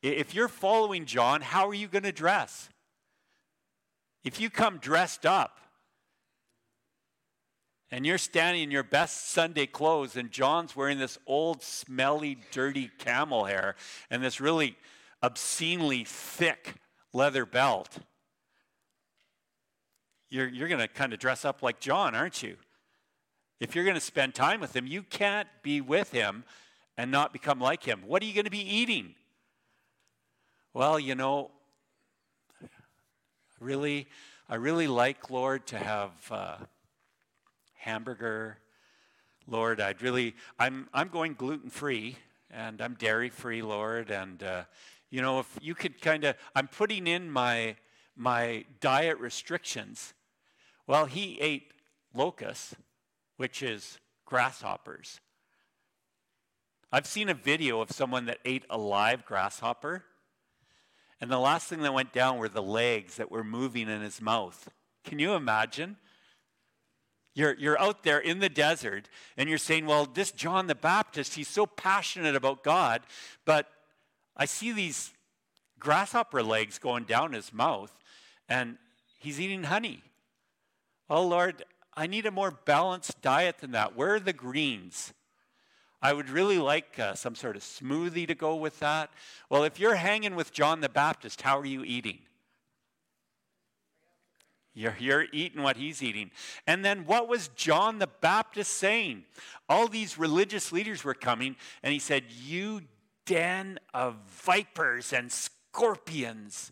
if 0.01 0.33
you're 0.33 0.47
following 0.47 1.05
John, 1.05 1.41
how 1.41 1.67
are 1.67 1.73
you 1.75 1.87
going 1.87 2.03
to 2.03 2.11
dress? 2.11 2.67
If 4.23 4.41
you 4.41 4.49
come 4.49 4.79
dressed 4.79 5.27
up 5.27 5.59
and 7.91 8.07
you're 8.07 8.17
standing 8.17 8.63
in 8.63 8.71
your 8.71 8.81
best 8.81 9.29
Sunday 9.29 9.67
clothes, 9.67 10.15
and 10.15 10.31
John's 10.31 10.75
wearing 10.75 10.97
this 10.97 11.19
old, 11.27 11.61
smelly, 11.61 12.39
dirty 12.51 12.89
camel 12.97 13.45
hair 13.45 13.75
and 14.09 14.23
this 14.23 14.41
really 14.41 14.77
obscenely 15.21 16.05
thick 16.05 16.73
leather 17.13 17.45
belt, 17.45 17.99
you're, 20.31 20.47
you're 20.47 20.69
going 20.69 20.81
to 20.81 20.87
kind 20.87 21.13
of 21.13 21.19
dress 21.19 21.45
up 21.45 21.61
like 21.61 21.79
John, 21.79 22.15
aren't 22.15 22.41
you? 22.41 22.57
If 23.59 23.75
you're 23.75 23.83
going 23.83 23.95
to 23.95 24.01
spend 24.01 24.35
time 24.35 24.61
with 24.61 24.73
him, 24.73 24.87
you 24.87 25.03
can't 25.03 25.47
be 25.63 25.81
with 25.81 26.11
him 26.11 26.45
and 26.97 27.11
not 27.11 27.33
become 27.33 27.59
like 27.59 27.83
him. 27.83 28.03
What 28.05 28.23
are 28.23 28.25
you 28.25 28.33
going 28.33 28.45
to 28.45 28.51
be 28.51 28.59
eating? 28.59 29.15
Well, 30.73 30.97
you 30.97 31.13
know, 31.13 31.51
really, 33.59 34.07
I 34.47 34.55
really 34.55 34.87
like, 34.87 35.29
Lord, 35.29 35.67
to 35.67 35.77
have 35.77 36.11
uh, 36.31 36.57
hamburger. 37.73 38.59
Lord, 39.45 39.81
I'd 39.81 40.01
really, 40.01 40.35
I'm, 40.57 40.87
I'm 40.93 41.09
going 41.09 41.33
gluten 41.33 41.69
free 41.69 42.15
and 42.49 42.81
I'm 42.81 42.93
dairy 42.93 43.29
free, 43.29 43.61
Lord. 43.61 44.09
And, 44.09 44.41
uh, 44.41 44.63
you 45.09 45.21
know, 45.21 45.39
if 45.39 45.57
you 45.61 45.75
could 45.75 45.99
kind 45.99 46.23
of, 46.23 46.35
I'm 46.55 46.69
putting 46.69 47.07
in 47.07 47.29
my, 47.29 47.75
my 48.15 48.63
diet 48.79 49.19
restrictions. 49.19 50.13
Well, 50.87 51.07
he 51.07 51.37
ate 51.41 51.71
locusts 52.13 52.75
which 53.39 53.63
is 53.63 53.99
grasshoppers. 54.25 55.21
I've 56.91 57.07
seen 57.07 57.29
a 57.29 57.33
video 57.33 57.79
of 57.79 57.89
someone 57.89 58.25
that 58.25 58.39
ate 58.43 58.65
a 58.69 58.77
live 58.77 59.25
grasshopper, 59.25 60.03
and 61.21 61.31
the 61.31 61.39
last 61.39 61.67
thing 61.67 61.79
that 61.83 61.93
went 61.93 62.11
down 62.11 62.37
were 62.37 62.49
the 62.49 62.61
legs 62.61 63.15
that 63.15 63.31
were 63.31 63.45
moving 63.45 63.87
in 63.87 64.01
his 64.01 64.21
mouth. 64.21 64.67
Can 65.05 65.19
you 65.19 65.35
imagine? 65.35 65.95
You're, 67.33 67.55
you're 67.57 67.79
out 67.79 68.03
there 68.03 68.19
in 68.19 68.39
the 68.39 68.49
desert 68.49 69.07
and 69.37 69.47
you're 69.47 69.57
saying, 69.57 69.85
Well, 69.85 70.05
this 70.05 70.33
John 70.33 70.67
the 70.67 70.75
Baptist, 70.75 71.35
he's 71.35 71.47
so 71.47 71.65
passionate 71.65 72.35
about 72.35 72.61
God, 72.61 73.03
but 73.45 73.69
I 74.35 74.43
see 74.43 74.73
these 74.73 75.13
grasshopper 75.79 76.43
legs 76.43 76.77
going 76.77 77.05
down 77.05 77.31
his 77.31 77.53
mouth 77.53 77.97
and 78.49 78.77
he's 79.17 79.39
eating 79.39 79.63
honey. 79.63 80.03
Oh, 81.09 81.25
Lord, 81.25 81.63
I 81.99 82.07
need 82.07 82.25
a 82.25 82.31
more 82.31 82.51
balanced 82.51 83.21
diet 83.21 83.57
than 83.57 83.71
that. 83.71 83.93
Where 83.93 84.15
are 84.15 84.19
the 84.21 84.31
greens? 84.31 85.13
I 86.01 86.13
would 86.13 86.29
really 86.29 86.57
like 86.57 86.97
uh, 86.97 87.13
some 87.13 87.35
sort 87.35 87.57
of 87.57 87.61
smoothie 87.61 88.25
to 88.25 88.35
go 88.35 88.55
with 88.55 88.79
that. 88.79 89.09
Well, 89.49 89.65
if 89.65 89.81
you're 89.81 89.95
hanging 89.95 90.33
with 90.33 90.53
John 90.53 90.79
the 90.79 90.87
Baptist, 90.87 91.41
how 91.41 91.59
are 91.59 91.65
you 91.65 91.83
eating? 91.83 92.19
You're, 94.73 94.95
you're 94.97 95.25
eating 95.33 95.61
what 95.61 95.75
he's 95.75 96.01
eating. 96.01 96.31
And 96.65 96.85
then 96.85 97.05
what 97.05 97.27
was 97.27 97.49
John 97.49 97.99
the 97.99 98.07
Baptist 98.07 98.77
saying? 98.77 99.25
All 99.67 99.89
these 99.89 100.17
religious 100.17 100.71
leaders 100.71 101.03
were 101.03 101.13
coming, 101.13 101.57
and 101.83 101.91
he 101.91 101.99
said, 101.99 102.23
You 102.29 102.83
den 103.25 103.77
of 103.93 104.15
vipers 104.25 105.11
and 105.11 105.29
scorpions. 105.29 106.71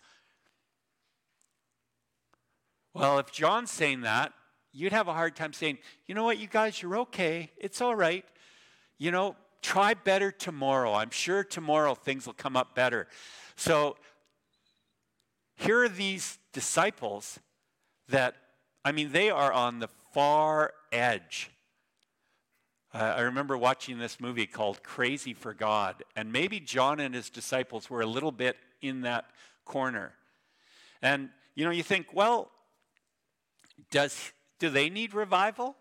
Well, 2.94 3.20
if 3.20 3.30
John's 3.30 3.72
saying 3.72 4.02
that, 4.02 4.32
you'd 4.78 4.94
have 4.94 5.08
a 5.08 5.13
hard 5.13 5.36
time 5.36 5.54
saying, 5.54 5.78
You 6.06 6.16
know 6.16 6.24
what, 6.24 6.38
you 6.40 6.48
guys, 6.48 6.82
you're 6.82 6.98
okay. 6.98 7.52
It's 7.58 7.82
all 7.82 7.96
right 7.96 8.26
you 8.98 9.12
know, 9.12 9.36
try 9.62 9.94
better 9.94 10.32
tomorrow. 10.32 10.94
I'm 10.94 11.10
sure 11.10 11.44
tomorrow 11.44 11.96
things 11.96 12.26
will 12.26 12.34
come 12.34 12.56
up 12.56 12.76
better. 12.76 13.08
So 13.56 13.98
here 15.56 15.84
are 15.84 15.90
these 15.90 16.40
disciples 16.54 17.40
that, 18.10 18.36
I 18.84 18.92
mean, 18.92 19.12
they 19.12 19.30
are 19.30 19.52
on 19.52 19.80
the 19.80 19.90
far 20.13 20.74
edge. 20.92 21.52
I 22.94 23.22
remember 23.22 23.58
watching 23.58 24.00
this 24.00 24.20
movie 24.20 24.48
called 24.48 24.82
Crazy 24.82 25.34
for 25.34 25.54
God, 25.54 26.04
and 26.16 26.32
maybe 26.32 26.60
John 26.60 27.00
and 27.00 27.13
his 27.13 27.30
disciples 27.30 27.90
were 27.90 28.02
a 28.02 28.08
little 28.08 28.32
bit 28.32 28.58
in 28.82 29.02
that 29.02 29.26
corner. 29.66 30.13
And 31.02 31.30
you 31.54 31.66
know, 31.66 31.72
you 31.72 31.84
think, 31.84 32.08
well, 32.13 32.50
does 33.92 34.32
do 34.60 34.70
they 34.70 34.89
need 34.89 35.13
revival? 35.13 35.76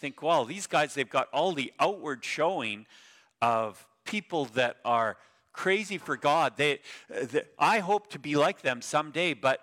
think, 0.00 0.22
well, 0.22 0.44
these 0.44 0.66
guys, 0.66 0.94
they've 0.94 1.08
got 1.08 1.28
all 1.32 1.52
the 1.52 1.72
outward 1.78 2.24
showing 2.24 2.86
of 3.42 3.86
people 4.04 4.46
that 4.46 4.78
are 4.84 5.18
crazy 5.52 5.98
for 5.98 6.16
God. 6.16 6.54
They, 6.56 6.80
they, 7.08 7.42
I 7.58 7.80
hope 7.80 8.08
to 8.10 8.18
be 8.18 8.34
like 8.34 8.62
them 8.62 8.80
someday, 8.80 9.34
but 9.34 9.60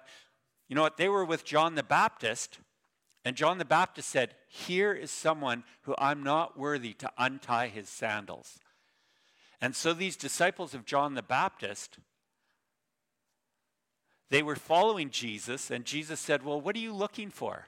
you 0.70 0.76
know 0.76 0.84
what? 0.84 0.98
They 0.98 1.10
were 1.10 1.26
with 1.26 1.44
John 1.44 1.76
the 1.76 1.84
Baptist, 1.84 2.60
and 3.26 3.36
John 3.36 3.58
the 3.58 3.66
Baptist 3.66 4.10
said, 4.10 4.36
Here 4.48 4.94
is 4.94 5.10
someone 5.10 5.64
who 5.82 5.96
I'm 5.98 6.24
not 6.24 6.58
worthy 6.58 6.94
to 6.94 7.12
untie 7.18 7.68
his 7.68 7.90
sandals. 7.90 8.60
And 9.60 9.76
so 9.76 9.94
these 9.94 10.16
disciples 10.16 10.76
of 10.76 10.86
John 10.86 11.16
the 11.16 11.24
Baptist, 11.24 11.98
they 14.30 14.44
were 14.44 14.56
following 14.56 15.10
Jesus, 15.10 15.72
and 15.72 15.86
Jesus 15.86 16.20
said, 16.20 16.44
Well, 16.44 16.60
what 16.60 16.76
are 16.76 16.80
you 16.80 16.94
looking 16.94 17.30
for? 17.30 17.68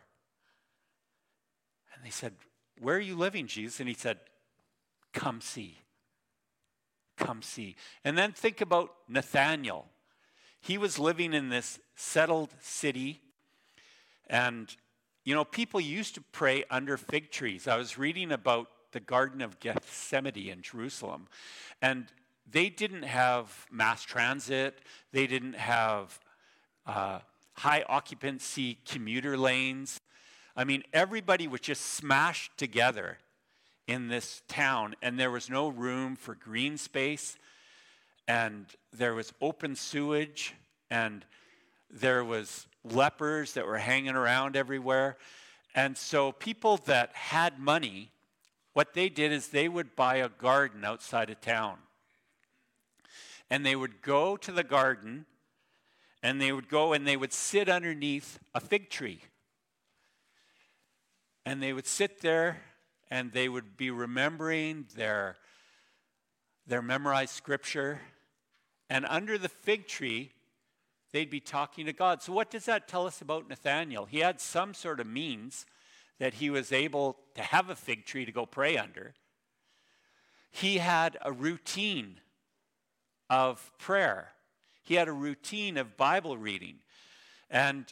And 1.95 2.05
they 2.05 2.09
said, 2.09 2.33
where 2.79 2.95
are 2.95 3.01
you 3.01 3.15
living, 3.15 3.47
Jesus? 3.47 3.79
And 3.79 3.89
he 3.89 3.95
said, 3.95 4.17
Come 5.13 5.41
see. 5.41 5.77
Come 7.17 7.41
see. 7.41 7.75
And 8.05 8.17
then 8.17 8.31
think 8.31 8.61
about 8.61 8.93
Nathaniel. 9.07 9.87
He 10.61 10.77
was 10.77 10.99
living 10.99 11.33
in 11.33 11.49
this 11.49 11.79
settled 11.95 12.53
city, 12.61 13.21
and 14.27 14.73
you 15.25 15.35
know, 15.35 15.43
people 15.43 15.81
used 15.81 16.15
to 16.15 16.21
pray 16.31 16.63
under 16.69 16.97
fig 16.97 17.31
trees. 17.31 17.67
I 17.67 17.77
was 17.77 17.97
reading 17.97 18.31
about 18.31 18.67
the 18.91 18.99
Garden 18.99 19.41
of 19.41 19.59
Gethsemane 19.59 20.49
in 20.49 20.61
Jerusalem, 20.61 21.27
and 21.81 22.07
they 22.49 22.69
didn't 22.69 23.03
have 23.03 23.65
mass 23.71 24.03
transit, 24.03 24.79
they 25.11 25.27
didn't 25.27 25.55
have 25.55 26.19
uh, 26.89 27.19
high 27.53 27.83
occupancy 27.87 28.79
commuter 28.85 29.37
lanes. 29.37 29.99
I 30.55 30.63
mean, 30.63 30.83
everybody 30.91 31.47
was 31.47 31.61
just 31.61 31.85
smashed 31.85 32.57
together 32.57 33.19
in 33.87 34.07
this 34.07 34.41
town, 34.47 34.95
and 35.01 35.19
there 35.19 35.31
was 35.31 35.49
no 35.49 35.67
room 35.67 36.15
for 36.15 36.35
green 36.35 36.77
space, 36.77 37.37
and 38.27 38.65
there 38.91 39.13
was 39.13 39.33
open 39.39 39.75
sewage, 39.75 40.55
and 40.89 41.25
there 41.91 42.23
was 42.23 42.67
lepers 42.83 43.53
that 43.53 43.67
were 43.67 43.77
hanging 43.77 44.15
around 44.15 44.55
everywhere. 44.55 45.17
And 45.75 45.97
so 45.97 46.31
people 46.31 46.77
that 46.85 47.13
had 47.13 47.59
money, 47.59 48.09
what 48.73 48.93
they 48.93 49.09
did 49.09 49.31
is 49.31 49.47
they 49.47 49.69
would 49.69 49.95
buy 49.95 50.15
a 50.15 50.29
garden 50.29 50.83
outside 50.83 51.29
of 51.29 51.39
town. 51.39 51.77
And 53.49 53.65
they 53.65 53.75
would 53.75 54.01
go 54.01 54.37
to 54.37 54.51
the 54.51 54.63
garden 54.63 55.25
and 56.21 56.41
they 56.41 56.51
would 56.51 56.69
go 56.69 56.93
and 56.93 57.07
they 57.07 57.17
would 57.17 57.33
sit 57.33 57.69
underneath 57.69 58.39
a 58.53 58.59
fig 58.59 58.89
tree. 58.89 59.21
And 61.45 61.63
they 61.63 61.73
would 61.73 61.87
sit 61.87 62.21
there 62.21 62.61
and 63.09 63.31
they 63.31 63.49
would 63.49 63.77
be 63.77 63.89
remembering 63.89 64.85
their, 64.95 65.37
their 66.67 66.81
memorized 66.81 67.33
scripture. 67.33 68.01
And 68.89 69.05
under 69.05 69.37
the 69.37 69.49
fig 69.49 69.87
tree, 69.87 70.31
they'd 71.11 71.29
be 71.29 71.39
talking 71.39 71.85
to 71.85 71.93
God. 71.93 72.21
So, 72.21 72.33
what 72.33 72.51
does 72.51 72.65
that 72.65 72.87
tell 72.87 73.07
us 73.07 73.21
about 73.21 73.49
Nathaniel? 73.49 74.05
He 74.05 74.19
had 74.19 74.39
some 74.39 74.73
sort 74.73 74.99
of 74.99 75.07
means 75.07 75.65
that 76.19 76.35
he 76.35 76.49
was 76.49 76.71
able 76.71 77.17
to 77.35 77.41
have 77.41 77.69
a 77.69 77.75
fig 77.75 78.05
tree 78.05 78.25
to 78.25 78.31
go 78.31 78.45
pray 78.45 78.77
under. 78.77 79.13
He 80.51 80.77
had 80.79 81.17
a 81.21 81.31
routine 81.31 82.19
of 83.29 83.71
prayer, 83.77 84.33
he 84.89 84.95
had 84.95 85.07
a 85.07 85.13
routine 85.13 85.77
of 85.77 85.95
Bible 85.97 86.35
reading. 86.35 86.73
And 87.51 87.85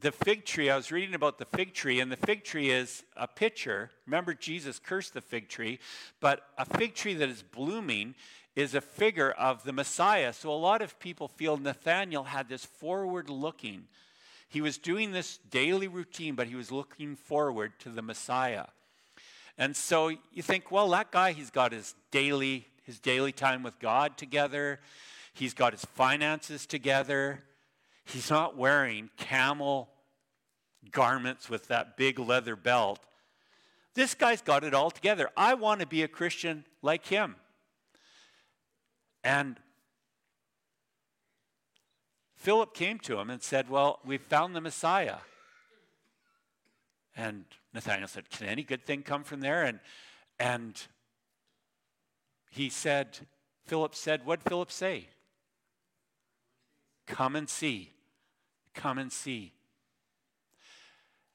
the 0.00 0.12
fig 0.12 0.46
tree, 0.46 0.70
I 0.70 0.76
was 0.76 0.90
reading 0.90 1.14
about 1.14 1.36
the 1.36 1.44
fig 1.44 1.74
tree, 1.74 2.00
and 2.00 2.10
the 2.10 2.16
fig 2.16 2.42
tree 2.42 2.70
is 2.70 3.04
a 3.18 3.28
picture. 3.28 3.90
Remember, 4.06 4.32
Jesus 4.32 4.78
cursed 4.78 5.12
the 5.12 5.20
fig 5.20 5.50
tree, 5.50 5.78
but 6.20 6.40
a 6.56 6.64
fig 6.64 6.94
tree 6.94 7.12
that 7.12 7.28
is 7.28 7.42
blooming 7.42 8.14
is 8.56 8.74
a 8.74 8.80
figure 8.80 9.32
of 9.32 9.62
the 9.62 9.74
Messiah. 9.74 10.32
So 10.32 10.50
a 10.50 10.54
lot 10.54 10.80
of 10.80 10.98
people 10.98 11.28
feel 11.28 11.58
Nathaniel 11.58 12.24
had 12.24 12.48
this 12.48 12.64
forward 12.64 13.28
looking. 13.28 13.88
He 14.48 14.62
was 14.62 14.78
doing 14.78 15.12
this 15.12 15.38
daily 15.50 15.86
routine, 15.86 16.34
but 16.34 16.46
he 16.46 16.54
was 16.54 16.72
looking 16.72 17.14
forward 17.14 17.72
to 17.80 17.90
the 17.90 18.00
Messiah. 18.00 18.68
And 19.58 19.76
so 19.76 20.08
you 20.08 20.40
think, 20.40 20.70
well, 20.72 20.88
that 20.88 21.10
guy, 21.10 21.32
he's 21.32 21.50
got 21.50 21.72
his 21.72 21.94
daily, 22.10 22.68
his 22.90 22.98
daily 22.98 23.30
time 23.30 23.62
with 23.62 23.78
God 23.78 24.18
together. 24.18 24.80
He's 25.32 25.54
got 25.54 25.72
his 25.72 25.84
finances 25.84 26.66
together. 26.66 27.44
He's 28.04 28.28
not 28.28 28.56
wearing 28.56 29.10
camel 29.16 29.90
garments 30.90 31.48
with 31.48 31.68
that 31.68 31.96
big 31.96 32.18
leather 32.18 32.56
belt. 32.56 32.98
This 33.94 34.14
guy's 34.14 34.42
got 34.42 34.64
it 34.64 34.74
all 34.74 34.90
together. 34.90 35.30
I 35.36 35.54
want 35.54 35.80
to 35.82 35.86
be 35.86 36.02
a 36.02 36.08
Christian 36.08 36.64
like 36.82 37.06
him. 37.06 37.36
And 39.22 39.60
Philip 42.34 42.74
came 42.74 42.98
to 43.00 43.20
him 43.20 43.30
and 43.30 43.40
said, 43.40 43.70
Well, 43.70 44.00
we've 44.04 44.20
found 44.20 44.56
the 44.56 44.60
Messiah. 44.60 45.18
And 47.16 47.44
Nathaniel 47.72 48.08
said, 48.08 48.30
Can 48.30 48.48
any 48.48 48.64
good 48.64 48.84
thing 48.84 49.04
come 49.04 49.22
from 49.22 49.38
there? 49.38 49.62
And, 49.62 49.78
and 50.40 50.82
he 52.50 52.68
said, 52.68 53.18
Philip 53.66 53.94
said, 53.94 54.26
What'd 54.26 54.44
Philip 54.44 54.72
say? 54.72 55.08
Come 57.06 57.36
and 57.36 57.48
see. 57.48 57.92
Come 58.74 58.98
and 58.98 59.12
see. 59.12 59.54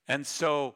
And 0.07 0.27
so, 0.27 0.75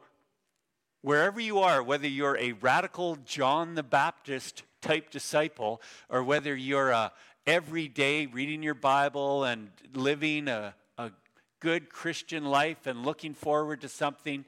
wherever 1.01 1.39
you 1.39 1.59
are, 1.59 1.83
whether 1.83 2.07
you're 2.07 2.37
a 2.37 2.53
radical 2.53 3.17
John 3.17 3.75
the 3.75 3.83
Baptist 3.83 4.63
type 4.81 5.11
disciple, 5.11 5.81
or 6.09 6.23
whether 6.23 6.55
you're 6.55 6.91
a 6.91 7.11
everyday 7.45 8.25
reading 8.25 8.63
your 8.63 8.73
Bible 8.73 9.43
and 9.43 9.69
living 9.93 10.47
a, 10.47 10.73
a 10.97 11.11
good 11.59 11.89
Christian 11.89 12.45
life 12.45 12.87
and 12.87 13.05
looking 13.05 13.33
forward 13.33 13.81
to 13.81 13.89
something, 13.89 14.45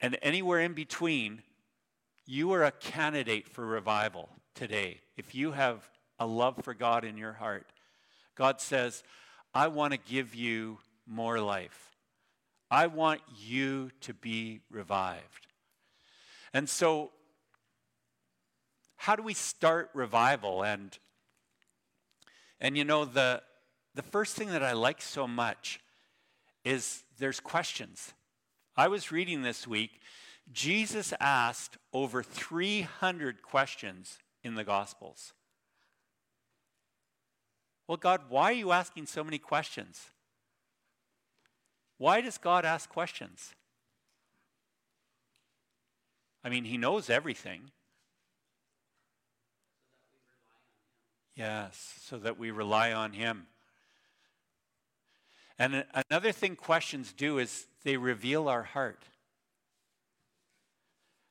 and 0.00 0.16
anywhere 0.22 0.60
in 0.60 0.74
between, 0.74 1.42
you 2.24 2.52
are 2.52 2.64
a 2.64 2.70
candidate 2.70 3.48
for 3.48 3.66
revival 3.66 4.28
today. 4.56 5.00
If 5.16 5.34
you 5.34 5.52
have 5.52 5.88
a 6.18 6.26
love 6.26 6.56
for 6.62 6.74
God 6.74 7.04
in 7.04 7.16
your 7.16 7.34
heart, 7.34 7.66
God 8.34 8.60
says, 8.60 9.04
I 9.54 9.68
want 9.68 9.92
to 9.92 9.98
give 9.98 10.34
you 10.34 10.78
more 11.06 11.38
life. 11.38 11.94
I 12.70 12.88
want 12.88 13.20
you 13.38 13.90
to 14.00 14.14
be 14.14 14.60
revived. 14.70 15.46
And 16.52 16.68
so, 16.68 17.12
how 18.96 19.14
do 19.14 19.22
we 19.22 19.34
start 19.34 19.90
revival? 19.94 20.64
And, 20.64 20.98
and 22.60 22.76
you 22.76 22.84
know, 22.84 23.04
the, 23.04 23.42
the 23.94 24.02
first 24.02 24.36
thing 24.36 24.48
that 24.48 24.64
I 24.64 24.72
like 24.72 25.00
so 25.00 25.28
much 25.28 25.80
is 26.64 27.04
there's 27.18 27.40
questions. 27.40 28.14
I 28.76 28.88
was 28.88 29.12
reading 29.12 29.42
this 29.42 29.66
week, 29.66 30.00
Jesus 30.52 31.12
asked 31.20 31.76
over 31.92 32.22
300 32.22 33.42
questions 33.42 34.18
in 34.46 34.54
the 34.54 34.64
Gospels. 34.64 35.34
Well, 37.86 37.98
God, 37.98 38.22
why 38.28 38.44
are 38.44 38.52
you 38.52 38.72
asking 38.72 39.06
so 39.06 39.22
many 39.22 39.38
questions? 39.38 40.10
Why 41.98 42.20
does 42.20 42.38
God 42.38 42.64
ask 42.64 42.88
questions? 42.88 43.54
I 46.42 46.48
mean, 46.48 46.64
He 46.64 46.78
knows 46.78 47.10
everything. 47.10 47.70
Yes, 51.34 52.00
so 52.02 52.18
that 52.18 52.38
we 52.38 52.50
rely 52.50 52.92
on 52.92 53.12
Him. 53.12 53.46
And 55.58 55.84
another 56.10 56.32
thing 56.32 56.56
questions 56.56 57.12
do 57.12 57.38
is 57.38 57.66
they 57.82 57.96
reveal 57.96 58.48
our 58.48 58.62
heart. 58.62 59.02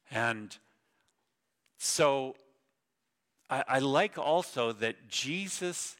And 0.09 0.55
so 1.77 2.35
I, 3.49 3.63
I, 3.67 3.79
like 3.79 4.17
also 4.17 4.71
that 4.73 5.07
Jesus, 5.07 5.97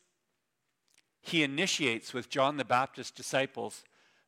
he 1.22 1.44
initiates 1.44 2.14
with 2.14 2.30
John 2.30 2.58
the 2.58 2.66
Baptist's 2.66 3.12
disciples 3.12 3.84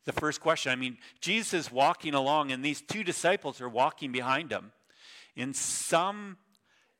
the 0.05 0.13
first 0.13 0.39
question. 0.39 0.71
I 0.71 0.75
mean, 0.75 0.97
Jesus 1.19 1.53
is 1.53 1.71
walking 1.71 2.13
along, 2.13 2.51
and 2.51 2.63
these 2.63 2.81
two 2.81 3.03
disciples 3.03 3.59
are 3.59 3.69
walking 3.69 4.11
behind 4.11 4.51
him. 4.51 4.71
In 5.35 5.53
some 5.53 6.37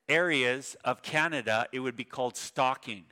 areas 0.08 0.76
of 0.84 1.02
Canada, 1.02 1.66
it 1.72 1.80
would 1.80 1.96
be 1.96 2.04
called 2.04 2.36
stalking. 2.36 3.04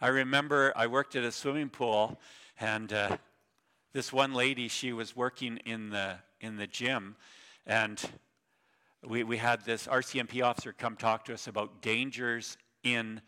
I 0.00 0.08
remember 0.08 0.72
I 0.76 0.86
worked 0.86 1.16
at 1.16 1.24
a 1.24 1.32
swimming 1.32 1.70
pool, 1.70 2.20
and 2.60 2.92
uh, 2.92 3.16
this 3.92 4.12
one 4.12 4.34
lady, 4.34 4.68
she 4.68 4.92
was 4.92 5.16
working 5.16 5.58
in 5.64 5.90
the 5.90 6.16
in 6.40 6.56
the 6.56 6.66
gym, 6.66 7.16
and 7.66 8.04
we, 9.06 9.22
we 9.24 9.36
had 9.36 9.64
this 9.64 9.86
RCMP 9.86 10.42
officer 10.44 10.72
come 10.72 10.96
talk 10.96 11.24
to 11.26 11.34
us 11.34 11.46
about 11.46 11.82
dangers 11.82 12.56
in 12.82 13.20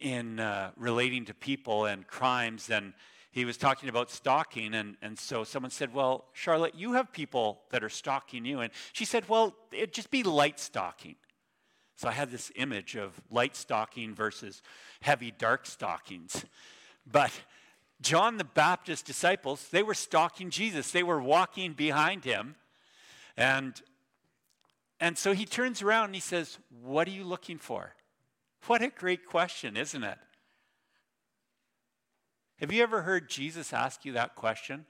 in 0.00 0.40
uh, 0.40 0.70
relating 0.76 1.26
to 1.26 1.34
people 1.34 1.84
and 1.84 2.06
crimes 2.06 2.70
and 2.70 2.94
he 3.32 3.44
was 3.44 3.58
talking 3.58 3.88
about 3.88 4.10
stalking 4.10 4.74
and, 4.74 4.96
and 5.02 5.18
so 5.18 5.44
someone 5.44 5.70
said 5.70 5.92
well 5.92 6.24
charlotte 6.32 6.74
you 6.74 6.94
have 6.94 7.12
people 7.12 7.60
that 7.70 7.84
are 7.84 7.90
stalking 7.90 8.46
you 8.46 8.60
and 8.60 8.72
she 8.94 9.04
said 9.04 9.28
well 9.28 9.54
it'd 9.72 9.92
just 9.92 10.10
be 10.10 10.22
light 10.22 10.58
stalking. 10.58 11.16
So 11.96 12.08
i 12.08 12.12
had 12.12 12.30
this 12.30 12.50
image 12.56 12.96
of 12.96 13.20
light 13.30 13.54
stalking 13.56 14.14
versus 14.14 14.62
heavy 15.02 15.30
dark 15.30 15.66
stalkings 15.66 16.44
but 17.06 17.30
john 18.00 18.38
the 18.38 18.44
baptist 18.44 19.04
disciples 19.04 19.68
they 19.68 19.82
were 19.82 19.94
stalking 19.94 20.48
jesus. 20.48 20.90
They 20.90 21.02
were 21.02 21.20
walking 21.20 21.74
behind 21.74 22.24
him 22.24 22.56
and 23.36 23.80
and 25.04 25.18
so 25.18 25.32
he 25.32 25.44
turns 25.44 25.82
around 25.82 26.06
and 26.06 26.14
he 26.14 26.20
says 26.20 26.58
what 26.82 27.06
are 27.06 27.12
you 27.12 27.24
looking 27.24 27.58
for 27.58 27.94
what 28.66 28.82
a 28.82 28.88
great 28.88 29.26
question, 29.26 29.76
isn't 29.76 30.02
it? 30.02 30.18
Have 32.60 32.72
you 32.72 32.82
ever 32.82 33.02
heard 33.02 33.28
Jesus 33.28 33.72
ask 33.72 34.04
you 34.04 34.12
that 34.12 34.34
question? 34.34 34.86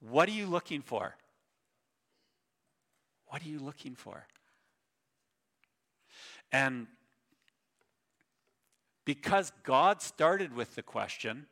What 0.00 0.28
are 0.28 0.32
you 0.32 0.46
looking 0.46 0.82
for? 0.82 1.16
What 3.26 3.42
are 3.42 3.48
you 3.48 3.58
looking 3.58 3.96
for? 3.96 4.26
And 6.52 6.86
because 9.04 9.52
God 9.64 10.00
started 10.00 10.54
with 10.54 10.76
the 10.76 10.82
question, 10.82 11.46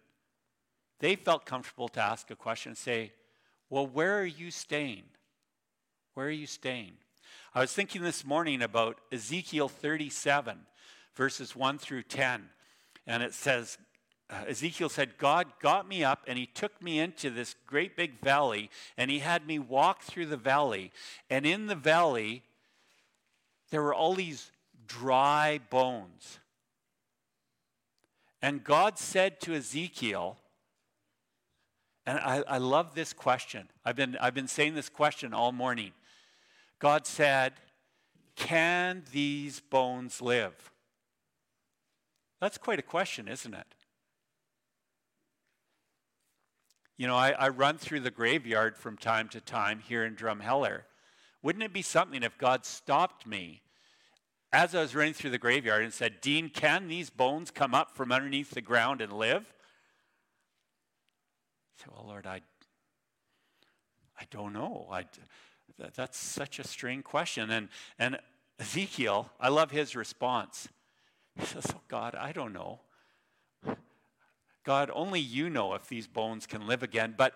they 1.01 1.17
felt 1.17 1.47
comfortable 1.47 1.89
to 1.89 2.01
ask 2.01 2.31
a 2.31 2.37
question 2.37 2.71
and 2.71 2.79
say, 2.79 3.13
Well, 3.69 3.87
where 3.87 4.21
are 4.21 4.27
you 4.27 4.51
staying? 4.51 5.05
Where 6.15 6.29
are 6.29 6.31
you 6.31 6.47
staying? 6.47 6.93
I 7.57 7.61
was 7.61 7.73
thinking 7.73 8.03
this 8.03 8.23
morning 8.23 8.61
about 8.61 9.01
Ezekiel 9.11 9.71
37 9.71 10.59
verses 11.15 11.57
1 11.57 11.79
through 11.79 12.03
10. 12.03 12.51
And 13.07 13.23
it 13.23 13.33
says, 13.33 13.79
uh, 14.29 14.45
Ezekiel 14.47 14.91
said, 14.91 15.17
God 15.17 15.47
got 15.63 15.89
me 15.89 16.05
up 16.05 16.23
and 16.27 16.39
he 16.39 16.45
took 16.45 16.83
me 16.83 16.99
into 17.01 17.31
this 17.31 17.55
great 17.67 17.97
big 17.97 18.21
valley 18.21 18.69
and 18.99 19.11
he 19.11 19.21
had 19.21 19.47
me 19.47 19.59
walk 19.59 20.03
through 20.03 20.27
the 20.27 20.37
valley. 20.37 20.93
And 21.31 21.47
in 21.47 21.67
the 21.67 21.75
valley, 21.75 22.43
there 23.71 23.81
were 23.81 23.95
all 23.95 24.13
these 24.13 24.51
dry 24.87 25.59
bones. 25.71 26.41
And 28.43 28.63
God 28.65 28.99
said 28.99 29.41
to 29.41 29.55
Ezekiel, 29.55 30.37
and 32.05 32.19
I, 32.19 32.45
I 32.47 32.59
love 32.59 32.95
this 32.95 33.15
question. 33.15 33.71
I've 33.83 33.97
been, 33.97 34.19
I've 34.21 34.35
been 34.35 34.47
saying 34.47 34.75
this 34.75 34.91
question 34.91 35.33
all 35.33 35.53
morning. 35.53 35.93
God 36.79 37.07
said, 37.07 37.55
Can 38.35 39.05
these 39.13 39.61
bones 39.61 40.21
live? 40.21 40.71
That's 42.41 42.59
quite 42.59 42.79
a 42.79 42.83
question, 42.83 43.29
isn't 43.29 43.55
it? 43.55 43.67
You 46.99 47.07
know, 47.07 47.17
I, 47.17 47.31
I, 47.31 47.49
run 47.49 47.77
through 47.77 48.01
the 48.01 48.11
graveyard 48.11 48.77
from 48.77 48.97
time 48.97 49.29
to 49.31 49.41
time 49.41 49.81
here 49.87 50.05
in 50.05 50.17
Drumheller. 50.17 50.83
Wouldn't 51.43 51.63
it 51.63 51.73
be 51.73 51.83
something 51.83 52.23
if 52.23 52.39
God 52.39 52.65
stopped 52.65 53.27
me 53.27 53.63
as 54.51 54.75
I 54.75 54.81
was 54.81 54.95
running 54.95 55.13
through 55.13 55.31
the 55.31 55.39
graveyard 55.39 55.83
and 55.83 55.93
said, 55.93 56.23
Dean, 56.23 56.49
can 56.49 56.89
these 56.89 57.11
bones 57.11 57.51
come 57.51 57.75
up 57.75 57.95
from 57.95 58.13
underneath 58.13 58.51
the 58.53 58.63
ground 58.63 59.03
and 59.03 59.13
live? 59.13 59.53
I 61.79 61.83
said, 61.83 61.93
Well, 61.95 62.07
Lord, 62.07 62.27
I, 62.27 62.41
I 64.19 64.25
don't 64.31 64.55
know. 64.55 64.89
I, 64.91 65.05
that, 65.79 65.95
that's 65.95 66.19
such 66.19 66.59
a 66.59 66.67
strange 66.67 67.05
question. 67.05 67.51
And, 67.51 67.69
and 67.99 68.19
Ezekiel, 68.59 69.31
I 69.41 69.49
love 69.49 69.71
his 69.71 69.95
response. 69.95 70.69
He 71.39 71.45
says, 71.45 71.67
Oh, 71.75 71.81
God, 71.89 72.15
I 72.15 72.33
don't 72.33 72.53
know. 72.53 72.81
God, 74.65 74.91
only 74.93 75.21
you 75.21 75.49
know 75.49 75.75
if 75.75 75.87
these 75.87 76.07
bones 76.07 76.47
can 76.47 76.67
live 76.67 76.83
again. 76.83 77.15
But 77.17 77.35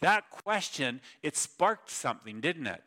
that 0.00 0.30
question, 0.30 1.00
it 1.22 1.36
sparked 1.36 1.90
something, 1.90 2.40
didn't 2.40 2.66
it? 2.66 2.82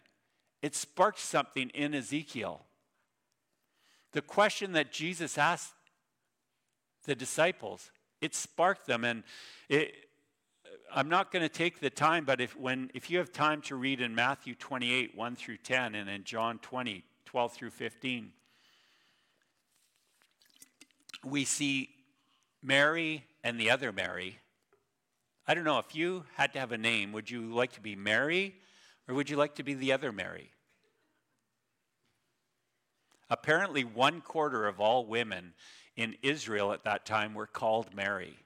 It 0.62 0.76
sparked 0.76 1.20
something 1.20 1.70
in 1.70 1.94
Ezekiel. 1.94 2.66
The 4.14 4.22
question 4.22 4.72
that 4.72 4.92
Jesus 4.92 5.38
asked 5.38 5.74
the 7.06 7.16
disciples, 7.16 7.92
it 8.22 8.34
sparked 8.34 8.88
them. 8.88 9.04
And 9.04 9.24
it, 9.70 9.94
I'm 10.96 11.10
not 11.10 11.32
going 11.32 11.42
to 11.42 11.50
take 11.50 11.80
the 11.80 11.90
time, 11.90 12.24
but 12.24 12.40
if, 12.40 12.56
when, 12.56 12.92
if 12.94 13.10
you 13.10 13.18
have 13.18 13.32
time 13.32 13.62
to 13.64 13.76
read 13.76 14.00
in 14.00 14.14
Matthew 14.14 14.54
28, 14.54 15.16
1 15.16 15.36
through 15.36 15.58
10, 15.58 15.96
and 15.96 16.08
in 16.08 16.24
John 16.24 16.60
20, 16.60 17.04
12 17.26 17.54
through 17.54 17.72
15, 17.72 18.32
we 21.26 21.46
see 21.46 21.90
Mary 22.62 23.26
and 23.44 23.60
the 23.60 23.72
other 23.72 23.92
Mary. 23.92 24.38
I 25.48 25.56
don't 25.56 25.64
know, 25.64 25.80
if 25.80 25.96
you 25.96 26.26
had 26.36 26.54
to 26.54 26.60
have 26.60 26.72
a 26.72 26.78
name, 26.78 27.12
would 27.12 27.28
you 27.28 27.52
like 27.52 27.72
to 27.74 27.82
be 27.82 27.96
Mary 27.96 28.54
or 29.08 29.16
would 29.16 29.32
you 29.32 29.36
like 29.36 29.56
to 29.56 29.64
be 29.64 29.74
the 29.74 29.94
other 29.94 30.12
Mary? 30.12 30.52
Apparently, 33.32 33.84
one 33.84 34.22
quarter 34.22 34.68
of 34.68 34.80
all 34.80 35.08
women 35.08 35.54
in 35.96 36.18
Israel 36.22 36.72
at 36.72 36.84
that 36.84 37.04
time 37.04 37.34
were 37.34 37.48
called 37.48 37.96
Mary. 37.96 38.38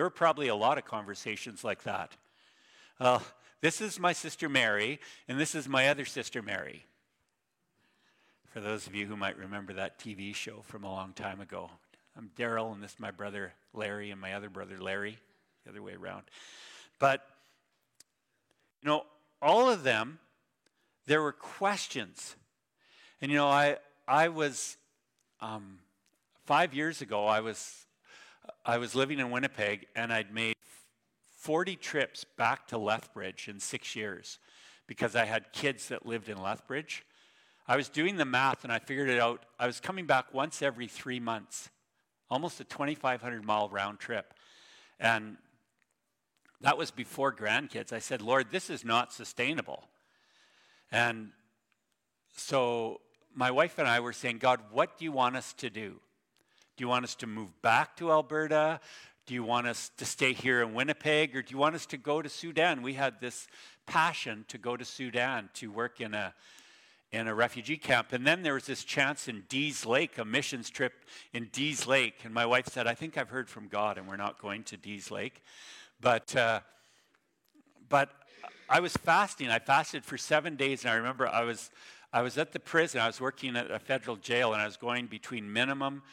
There 0.00 0.06
were 0.06 0.10
probably 0.10 0.48
a 0.48 0.54
lot 0.54 0.78
of 0.78 0.86
conversations 0.86 1.62
like 1.62 1.82
that. 1.82 2.16
Uh, 2.98 3.18
this 3.60 3.82
is 3.82 4.00
my 4.00 4.14
sister 4.14 4.48
Mary, 4.48 4.98
and 5.28 5.38
this 5.38 5.54
is 5.54 5.68
my 5.68 5.90
other 5.90 6.06
sister 6.06 6.40
Mary. 6.40 6.86
For 8.48 8.60
those 8.60 8.86
of 8.86 8.94
you 8.94 9.04
who 9.04 9.14
might 9.14 9.36
remember 9.36 9.74
that 9.74 9.98
TV 9.98 10.34
show 10.34 10.62
from 10.62 10.84
a 10.84 10.90
long 10.90 11.12
time 11.12 11.38
ago, 11.38 11.68
I'm 12.16 12.30
Daryl, 12.34 12.72
and 12.72 12.82
this 12.82 12.92
is 12.94 12.98
my 12.98 13.10
brother 13.10 13.52
Larry, 13.74 14.10
and 14.10 14.18
my 14.18 14.32
other 14.32 14.48
brother 14.48 14.78
Larry, 14.78 15.18
the 15.64 15.70
other 15.72 15.82
way 15.82 15.92
around. 15.92 16.22
But, 16.98 17.20
you 18.80 18.88
know, 18.88 19.04
all 19.42 19.68
of 19.68 19.82
them, 19.82 20.18
there 21.04 21.20
were 21.20 21.32
questions. 21.32 22.36
And, 23.20 23.30
you 23.30 23.36
know, 23.36 23.48
I, 23.48 23.76
I 24.08 24.28
was, 24.28 24.78
um, 25.42 25.80
five 26.46 26.72
years 26.72 27.02
ago, 27.02 27.26
I 27.26 27.40
was, 27.40 27.84
I 28.64 28.78
was 28.78 28.94
living 28.94 29.18
in 29.18 29.30
Winnipeg, 29.30 29.86
and 29.96 30.12
I'd 30.12 30.32
made 30.32 30.54
40 31.38 31.76
trips 31.76 32.24
back 32.36 32.66
to 32.68 32.78
Lethbridge 32.78 33.48
in 33.48 33.58
six 33.60 33.96
years 33.96 34.38
because 34.86 35.16
I 35.16 35.24
had 35.24 35.52
kids 35.52 35.88
that 35.88 36.04
lived 36.04 36.28
in 36.28 36.40
Lethbridge. 36.40 37.04
I 37.66 37.76
was 37.76 37.88
doing 37.88 38.16
the 38.16 38.24
math 38.24 38.64
and 38.64 38.72
I 38.72 38.78
figured 38.78 39.08
it 39.08 39.20
out. 39.20 39.44
I 39.58 39.66
was 39.66 39.80
coming 39.80 40.04
back 40.04 40.34
once 40.34 40.60
every 40.60 40.88
three 40.88 41.20
months 41.20 41.70
almost 42.30 42.60
a 42.60 42.64
2,500 42.64 43.44
mile 43.44 43.68
round 43.68 43.98
trip. 43.98 44.32
And 44.98 45.36
that 46.60 46.78
was 46.78 46.90
before 46.90 47.34
grandkids. 47.34 47.92
I 47.92 47.98
said, 47.98 48.22
Lord, 48.22 48.50
this 48.50 48.70
is 48.70 48.84
not 48.84 49.12
sustainable. 49.12 49.84
And 50.92 51.30
so 52.36 53.00
my 53.34 53.50
wife 53.50 53.78
and 53.78 53.88
I 53.88 54.00
were 54.00 54.12
saying, 54.12 54.38
God, 54.38 54.60
what 54.70 54.98
do 54.98 55.04
you 55.04 55.12
want 55.12 55.36
us 55.36 55.52
to 55.54 55.70
do? 55.70 56.00
Do 56.80 56.84
you 56.84 56.88
want 56.88 57.04
us 57.04 57.14
to 57.16 57.26
move 57.26 57.60
back 57.60 57.94
to 57.98 58.10
Alberta? 58.10 58.80
Do 59.26 59.34
you 59.34 59.44
want 59.44 59.66
us 59.66 59.90
to 59.98 60.06
stay 60.06 60.32
here 60.32 60.62
in 60.62 60.72
Winnipeg? 60.72 61.36
Or 61.36 61.42
do 61.42 61.52
you 61.52 61.58
want 61.58 61.74
us 61.74 61.84
to 61.84 61.98
go 61.98 62.22
to 62.22 62.28
Sudan? 62.30 62.80
We 62.80 62.94
had 62.94 63.20
this 63.20 63.48
passion 63.84 64.46
to 64.48 64.56
go 64.56 64.78
to 64.78 64.84
Sudan 64.86 65.50
to 65.56 65.70
work 65.70 66.00
in 66.00 66.14
a, 66.14 66.32
in 67.12 67.28
a 67.28 67.34
refugee 67.34 67.76
camp. 67.76 68.14
And 68.14 68.26
then 68.26 68.40
there 68.40 68.54
was 68.54 68.64
this 68.64 68.82
chance 68.82 69.28
in 69.28 69.44
Dees 69.50 69.84
Lake, 69.84 70.16
a 70.16 70.24
missions 70.24 70.70
trip 70.70 71.04
in 71.34 71.50
Dees 71.52 71.86
Lake. 71.86 72.14
And 72.24 72.32
my 72.32 72.46
wife 72.46 72.68
said, 72.68 72.86
I 72.86 72.94
think 72.94 73.18
I've 73.18 73.28
heard 73.28 73.50
from 73.50 73.68
God 73.68 73.98
and 73.98 74.08
we're 74.08 74.16
not 74.16 74.40
going 74.40 74.62
to 74.62 74.78
Dees 74.78 75.10
Lake. 75.10 75.42
But, 76.00 76.34
uh, 76.34 76.60
but 77.90 78.08
I 78.70 78.80
was 78.80 78.94
fasting. 78.94 79.50
I 79.50 79.58
fasted 79.58 80.02
for 80.02 80.16
seven 80.16 80.56
days. 80.56 80.84
And 80.84 80.92
I 80.92 80.94
remember 80.94 81.28
I 81.28 81.42
was, 81.44 81.70
I 82.10 82.22
was 82.22 82.38
at 82.38 82.52
the 82.52 82.58
prison. 82.58 83.02
I 83.02 83.06
was 83.06 83.20
working 83.20 83.54
at 83.54 83.70
a 83.70 83.78
federal 83.78 84.16
jail 84.16 84.54
and 84.54 84.62
I 84.62 84.64
was 84.64 84.78
going 84.78 85.08
between 85.08 85.52
minimum 85.52 86.04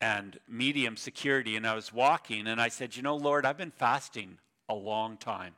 and 0.00 0.38
medium 0.48 0.96
security. 0.96 1.56
And 1.56 1.66
I 1.66 1.74
was 1.74 1.92
walking 1.92 2.46
and 2.46 2.60
I 2.60 2.68
said, 2.68 2.96
You 2.96 3.02
know, 3.02 3.16
Lord, 3.16 3.44
I've 3.44 3.58
been 3.58 3.70
fasting 3.70 4.38
a 4.68 4.74
long 4.74 5.16
time. 5.16 5.54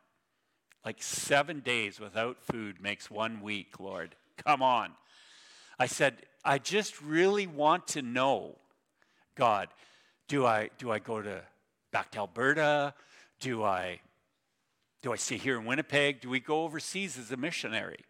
Like 0.84 1.02
seven 1.02 1.60
days 1.60 2.00
without 2.00 2.42
food 2.42 2.80
makes 2.80 3.10
one 3.10 3.40
week, 3.40 3.78
Lord. 3.78 4.16
Come 4.44 4.62
on. 4.62 4.92
I 5.78 5.86
said, 5.86 6.16
I 6.44 6.58
just 6.58 7.00
really 7.00 7.46
want 7.46 7.86
to 7.88 8.02
know, 8.02 8.56
God, 9.36 9.68
do 10.26 10.44
I, 10.44 10.70
do 10.78 10.90
I 10.90 10.98
go 10.98 11.22
to 11.22 11.42
back 11.92 12.10
to 12.12 12.18
Alberta? 12.18 12.94
Do 13.38 13.62
I, 13.62 14.00
do 15.02 15.12
I 15.12 15.16
stay 15.16 15.36
here 15.36 15.58
in 15.58 15.64
Winnipeg? 15.64 16.20
Do 16.20 16.30
we 16.30 16.40
go 16.40 16.64
overseas 16.64 17.16
as 17.16 17.30
a 17.30 17.36
missionary? 17.36 18.00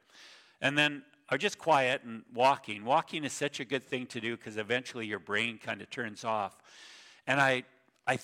And 0.61 0.79
then 0.79 1.03
Was 1.33 1.41
just 1.41 1.59
quiet 1.59 2.03
and 2.05 2.25
walking. 2.35 2.85
Walking 2.85 3.25
is 3.25 3.33
such 3.33 3.59
a 3.59 3.65
good 3.65 3.83
thing 3.83 4.07
to 4.09 4.21
do 4.21 4.37
because 4.37 4.59
eventually 4.59 5.07
your 5.07 5.19
brain 5.19 5.59
kind 5.59 5.81
of 5.81 5.89
turns 5.89 6.25
off. 6.25 6.57
And 7.27 7.41
I, 7.41 7.65
I 8.07 8.19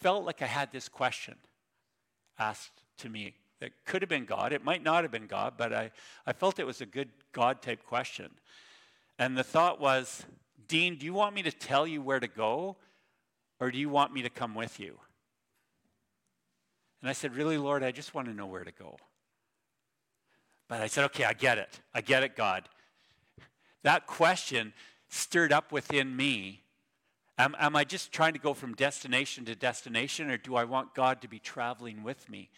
felt 0.00 0.26
like 0.26 0.42
I 0.42 0.46
had 0.46 0.70
this 0.70 0.88
question 0.88 1.36
asked 2.38 2.82
to 2.98 3.08
me 3.08 3.34
that 3.60 3.70
could 3.86 4.02
have 4.02 4.10
been 4.10 4.26
God. 4.26 4.52
It 4.52 4.62
might 4.62 4.82
not 4.82 5.04
have 5.04 5.10
been 5.10 5.26
God, 5.26 5.54
but 5.56 5.72
I, 5.72 5.90
I 6.26 6.34
felt 6.34 6.58
it 6.58 6.66
was 6.66 6.82
a 6.82 6.86
good 6.86 7.08
God 7.32 7.62
type 7.62 7.84
question. 7.86 8.30
And 9.18 9.38
the 9.38 9.44
thought 9.44 9.80
was, 9.80 10.26
Dean, 10.68 10.96
do 10.96 11.06
you 11.06 11.14
want 11.14 11.34
me 11.34 11.42
to 11.42 11.52
tell 11.52 11.86
you 11.86 12.02
where 12.02 12.20
to 12.20 12.28
go, 12.28 12.76
or 13.58 13.70
do 13.70 13.78
you 13.78 13.88
want 13.88 14.12
me 14.12 14.20
to 14.22 14.30
come 14.30 14.54
with 14.54 14.78
you? 14.78 14.98
And 17.00 17.08
I 17.08 17.14
said, 17.14 17.34
Really, 17.34 17.56
Lord, 17.58 17.82
I 17.82 17.90
just 17.90 18.14
want 18.14 18.28
to 18.28 18.34
know 18.34 18.46
where 18.46 18.64
to 18.64 18.72
go. 18.72 18.98
But 20.70 20.80
I 20.80 20.86
said, 20.86 21.04
Okay, 21.06 21.24
I 21.24 21.32
get 21.32 21.58
it. 21.58 21.80
I 21.92 22.00
get 22.00 22.22
it, 22.22 22.36
God. 22.36 22.68
That 23.82 24.06
question 24.06 24.72
stirred 25.08 25.52
up 25.52 25.72
within 25.72 26.16
me. 26.16 26.62
Am, 27.36 27.56
am 27.58 27.74
I 27.74 27.82
just 27.82 28.12
trying 28.12 28.34
to 28.34 28.38
go 28.38 28.54
from 28.54 28.74
destination 28.74 29.44
to 29.46 29.56
destination, 29.56 30.30
or 30.30 30.36
do 30.36 30.54
I 30.54 30.64
want 30.64 30.94
God 30.94 31.22
to 31.22 31.28
be 31.28 31.40
traveling 31.40 32.04
with 32.04 32.28
me? 32.28 32.50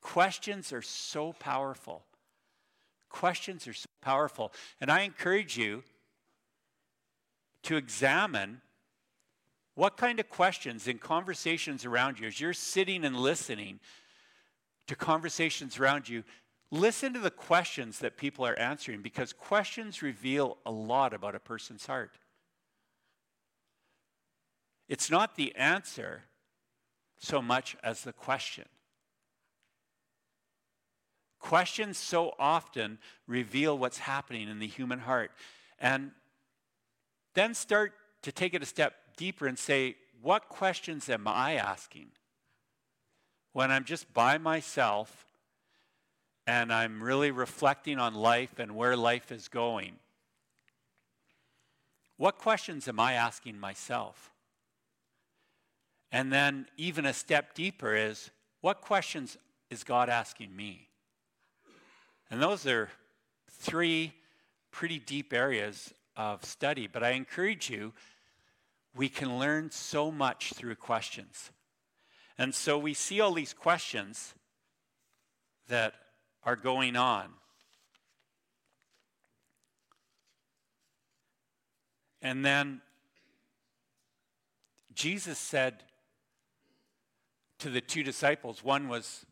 Questions 0.00 0.72
are 0.72 0.80
so 0.80 1.34
powerful. 1.34 2.04
Questions 3.10 3.68
are 3.68 3.74
so 3.74 3.88
powerful. 4.00 4.50
And 4.80 4.90
I 4.90 5.02
encourage 5.02 5.58
you 5.58 5.82
to 7.64 7.76
examine 7.76 8.62
what 9.74 9.98
kind 9.98 10.18
of 10.20 10.30
questions 10.30 10.88
in 10.88 10.98
conversations 10.98 11.84
around 11.84 12.18
you, 12.18 12.28
as 12.28 12.40
you're 12.40 12.54
sitting 12.54 13.04
and 13.04 13.16
listening 13.16 13.78
to 14.86 14.96
conversations 14.96 15.78
around 15.78 16.08
you, 16.08 16.24
listen 16.70 17.12
to 17.14 17.20
the 17.20 17.30
questions 17.30 17.98
that 18.00 18.16
people 18.16 18.46
are 18.46 18.58
answering 18.58 19.02
because 19.02 19.32
questions 19.32 20.02
reveal 20.02 20.58
a 20.66 20.70
lot 20.70 21.14
about 21.14 21.34
a 21.34 21.40
person's 21.40 21.86
heart. 21.86 22.18
It's 24.88 25.10
not 25.10 25.36
the 25.36 25.54
answer 25.56 26.24
so 27.18 27.42
much 27.42 27.76
as 27.82 28.02
the 28.02 28.12
question. 28.12 28.64
Questions 31.38 31.98
so 31.98 32.34
often 32.38 32.98
reveal 33.26 33.78
what's 33.78 33.98
happening 33.98 34.48
in 34.48 34.58
the 34.58 34.66
human 34.66 34.98
heart. 34.98 35.30
And 35.78 36.10
then 37.34 37.54
start 37.54 37.92
to 38.22 38.32
take 38.32 38.54
it 38.54 38.62
a 38.62 38.66
step 38.66 38.94
deeper 39.16 39.46
and 39.46 39.58
say, 39.58 39.96
what 40.20 40.48
questions 40.48 41.08
am 41.08 41.28
I 41.28 41.54
asking 41.54 42.08
when 43.52 43.70
I'm 43.70 43.84
just 43.84 44.12
by 44.12 44.38
myself 44.38 45.27
and 46.48 46.72
I'm 46.72 47.02
really 47.02 47.30
reflecting 47.30 47.98
on 47.98 48.14
life 48.14 48.58
and 48.58 48.74
where 48.74 48.96
life 48.96 49.30
is 49.30 49.48
going? 49.48 49.96
What 52.16 52.38
questions 52.38 52.88
am 52.88 52.98
I 52.98 53.12
asking 53.12 53.60
myself? 53.60 54.32
And 56.10 56.32
then, 56.32 56.66
even 56.78 57.04
a 57.04 57.12
step 57.12 57.52
deeper, 57.52 57.94
is 57.94 58.30
what 58.62 58.80
questions 58.80 59.36
is 59.68 59.84
God 59.84 60.08
asking 60.08 60.56
me? 60.56 60.88
And 62.30 62.40
those 62.42 62.66
are 62.66 62.88
three 63.50 64.14
pretty 64.70 64.98
deep 64.98 65.34
areas 65.34 65.92
of 66.16 66.46
study, 66.46 66.86
but 66.86 67.04
I 67.04 67.10
encourage 67.10 67.68
you 67.68 67.92
we 68.96 69.10
can 69.10 69.38
learn 69.38 69.70
so 69.70 70.10
much 70.10 70.54
through 70.54 70.76
questions. 70.76 71.50
And 72.38 72.54
so 72.54 72.78
we 72.78 72.94
see 72.94 73.20
all 73.20 73.34
these 73.34 73.52
questions 73.52 74.32
that 75.68 75.92
are 76.44 76.56
going 76.56 76.96
on. 76.96 77.28
And 82.20 82.44
then 82.44 82.80
Jesus 84.94 85.38
said 85.38 85.84
to 87.60 87.70
the 87.70 87.80
two 87.80 88.02
disciples, 88.02 88.64
one 88.64 88.88
was 88.88 89.24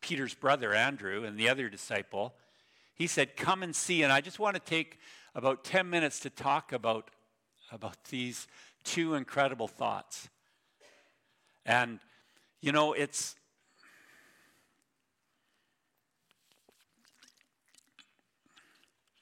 Peter's 0.00 0.34
brother, 0.34 0.74
Andrew, 0.74 1.24
and 1.24 1.38
the 1.38 1.48
other 1.48 1.68
disciple, 1.68 2.34
he 2.94 3.06
said, 3.06 3.36
Come 3.36 3.62
and 3.62 3.74
see. 3.74 4.02
And 4.02 4.12
I 4.12 4.20
just 4.20 4.38
want 4.38 4.56
to 4.56 4.60
take 4.60 4.98
about 5.34 5.64
10 5.64 5.88
minutes 5.88 6.20
to 6.20 6.30
talk 6.30 6.72
about, 6.72 7.10
about 7.72 8.04
these 8.04 8.46
two 8.84 9.14
incredible 9.14 9.68
thoughts. 9.68 10.28
And, 11.64 12.00
you 12.60 12.72
know, 12.72 12.92
it's. 12.92 13.36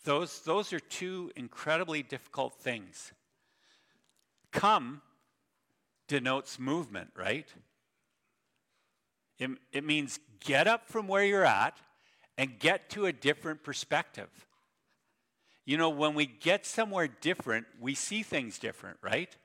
Those, 0.09 0.41
those 0.41 0.73
are 0.73 0.81
two 0.81 1.31
incredibly 1.37 2.03
difficult 2.03 2.55
things. 2.55 3.13
Come 4.53 5.03
denotes 6.07 6.59
movement, 6.59 7.11
right? 7.15 7.47
It, 9.39 9.51
it 9.71 9.85
means 9.85 10.19
get 10.41 10.67
up 10.67 10.89
from 10.89 11.09
where 11.09 11.27
you're 11.27 11.45
at 11.45 11.77
and 12.39 12.59
get 12.59 12.89
to 12.89 13.05
a 13.05 13.13
different 13.13 13.63
perspective. 13.63 14.31
You 15.67 15.77
know, 15.77 15.91
when 15.91 16.15
we 16.15 16.25
get 16.25 16.65
somewhere 16.65 17.09
different, 17.09 17.67
we 17.79 17.95
see 17.95 18.23
things 18.23 18.59
different, 18.59 18.97
right? 19.03 19.37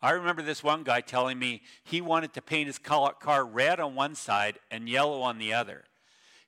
I 0.00 0.12
remember 0.12 0.40
this 0.40 0.64
one 0.64 0.84
guy 0.84 1.02
telling 1.02 1.38
me 1.38 1.60
he 1.84 2.00
wanted 2.00 2.32
to 2.32 2.40
paint 2.40 2.68
his 2.68 2.78
car 2.78 3.44
red 3.44 3.78
on 3.78 3.94
one 3.94 4.14
side 4.14 4.58
and 4.70 4.88
yellow 4.88 5.20
on 5.20 5.36
the 5.36 5.52
other. 5.52 5.84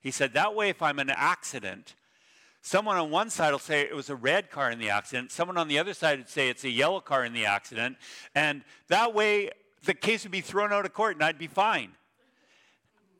He 0.01 0.11
said, 0.11 0.33
That 0.33 0.55
way, 0.55 0.71
if 0.71 0.81
I'm 0.81 0.99
in 0.99 1.11
an 1.11 1.17
accident, 1.19 1.95
someone 2.63 2.97
on 2.97 3.11
one 3.11 3.29
side 3.29 3.51
will 3.53 3.59
say 3.59 3.83
it 3.83 3.95
was 3.95 4.09
a 4.09 4.17
red 4.17 4.51
car 4.51 4.71
in 4.71 4.79
the 4.79 4.89
accident, 4.89 5.31
someone 5.31 5.59
on 5.59 5.69
the 5.69 5.79
other 5.79 5.93
side 5.93 6.19
would 6.19 6.29
say 6.29 6.49
it's 6.49 6.65
a 6.65 6.71
yellow 6.71 7.01
car 7.01 7.25
in 7.25 7.33
the 7.33 7.45
accident, 7.45 7.97
and 8.35 8.63
that 8.89 9.13
way 9.13 9.51
the 9.85 9.95
case 9.95 10.23
would 10.23 10.33
be 10.33 10.41
thrown 10.41 10.73
out 10.73 10.87
of 10.87 10.95
court 10.95 11.17
and 11.17 11.25
I'd 11.25 11.39
be 11.39 11.49
fine. 11.49 11.91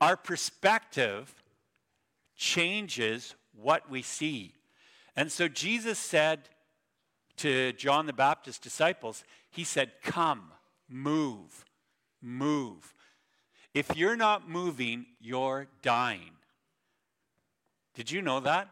Our 0.01 0.17
perspective 0.17 1.43
changes 2.35 3.35
what 3.53 3.89
we 3.89 4.01
see. 4.01 4.53
And 5.15 5.31
so 5.31 5.47
Jesus 5.47 5.99
said 5.99 6.49
to 7.37 7.73
John 7.73 8.05
the 8.05 8.13
Baptist's 8.13 8.59
disciples, 8.59 9.23
he 9.49 9.63
said, 9.63 9.91
Come, 10.01 10.51
move, 10.89 11.65
move. 12.21 12.93
If 13.73 13.95
you're 13.95 14.15
not 14.15 14.49
moving, 14.49 15.05
you're 15.19 15.67
dying. 15.81 16.31
Did 17.95 18.11
you 18.11 18.21
know 18.21 18.39
that? 18.41 18.69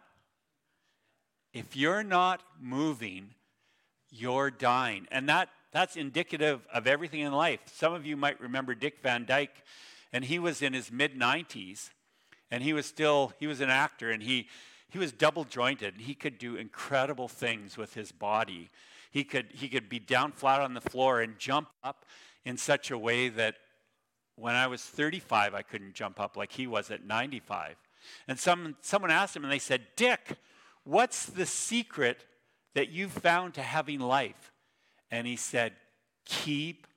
If 1.53 1.75
you're 1.75 2.03
not 2.03 2.41
moving, 2.59 3.35
you're 4.09 4.51
dying. 4.51 5.07
And 5.11 5.27
that, 5.29 5.49
that's 5.71 5.95
indicative 5.95 6.65
of 6.73 6.87
everything 6.87 7.21
in 7.21 7.33
life. 7.33 7.59
Some 7.65 7.93
of 7.93 8.05
you 8.05 8.15
might 8.15 8.39
remember 8.39 8.73
Dick 8.73 8.99
Van 9.01 9.25
Dyke, 9.25 9.63
and 10.13 10.23
he 10.25 10.39
was 10.39 10.61
in 10.61 10.73
his 10.73 10.91
mid 10.91 11.19
90s, 11.19 11.89
and 12.49 12.63
he 12.63 12.73
was 12.73 12.85
still, 12.85 13.33
he 13.39 13.47
was 13.47 13.61
an 13.61 13.69
actor, 13.69 14.11
and 14.11 14.23
he, 14.23 14.47
he 14.89 14.99
was 14.99 15.11
double 15.11 15.43
jointed. 15.43 15.95
He 15.97 16.13
could 16.13 16.37
do 16.37 16.55
incredible 16.55 17.27
things 17.27 17.77
with 17.77 17.93
his 17.93 18.11
body. 18.11 18.69
He 19.09 19.23
could, 19.25 19.47
he 19.53 19.67
could 19.67 19.89
be 19.89 19.99
down 19.99 20.31
flat 20.31 20.61
on 20.61 20.73
the 20.73 20.81
floor 20.81 21.21
and 21.21 21.37
jump 21.37 21.69
up 21.83 22.05
in 22.45 22.57
such 22.57 22.91
a 22.91 22.97
way 22.97 23.29
that 23.29 23.55
when 24.35 24.55
I 24.55 24.67
was 24.67 24.81
35, 24.81 25.53
I 25.53 25.61
couldn't 25.61 25.93
jump 25.93 26.19
up 26.19 26.37
like 26.37 26.53
he 26.53 26.65
was 26.65 26.91
at 26.91 27.05
95. 27.05 27.75
And 28.27 28.39
some, 28.39 28.75
someone 28.81 29.11
asked 29.11 29.35
him, 29.35 29.43
and 29.43 29.51
they 29.51 29.59
said, 29.59 29.81
Dick, 29.95 30.37
what's 30.83 31.25
the 31.25 31.45
secret 31.45 32.25
that 32.73 32.89
you've 32.89 33.11
found 33.11 33.53
to 33.55 33.61
having 33.61 33.99
life? 33.99 34.51
And 35.09 35.27
he 35.27 35.35
said, 35.35 35.73
Keep 36.25 36.87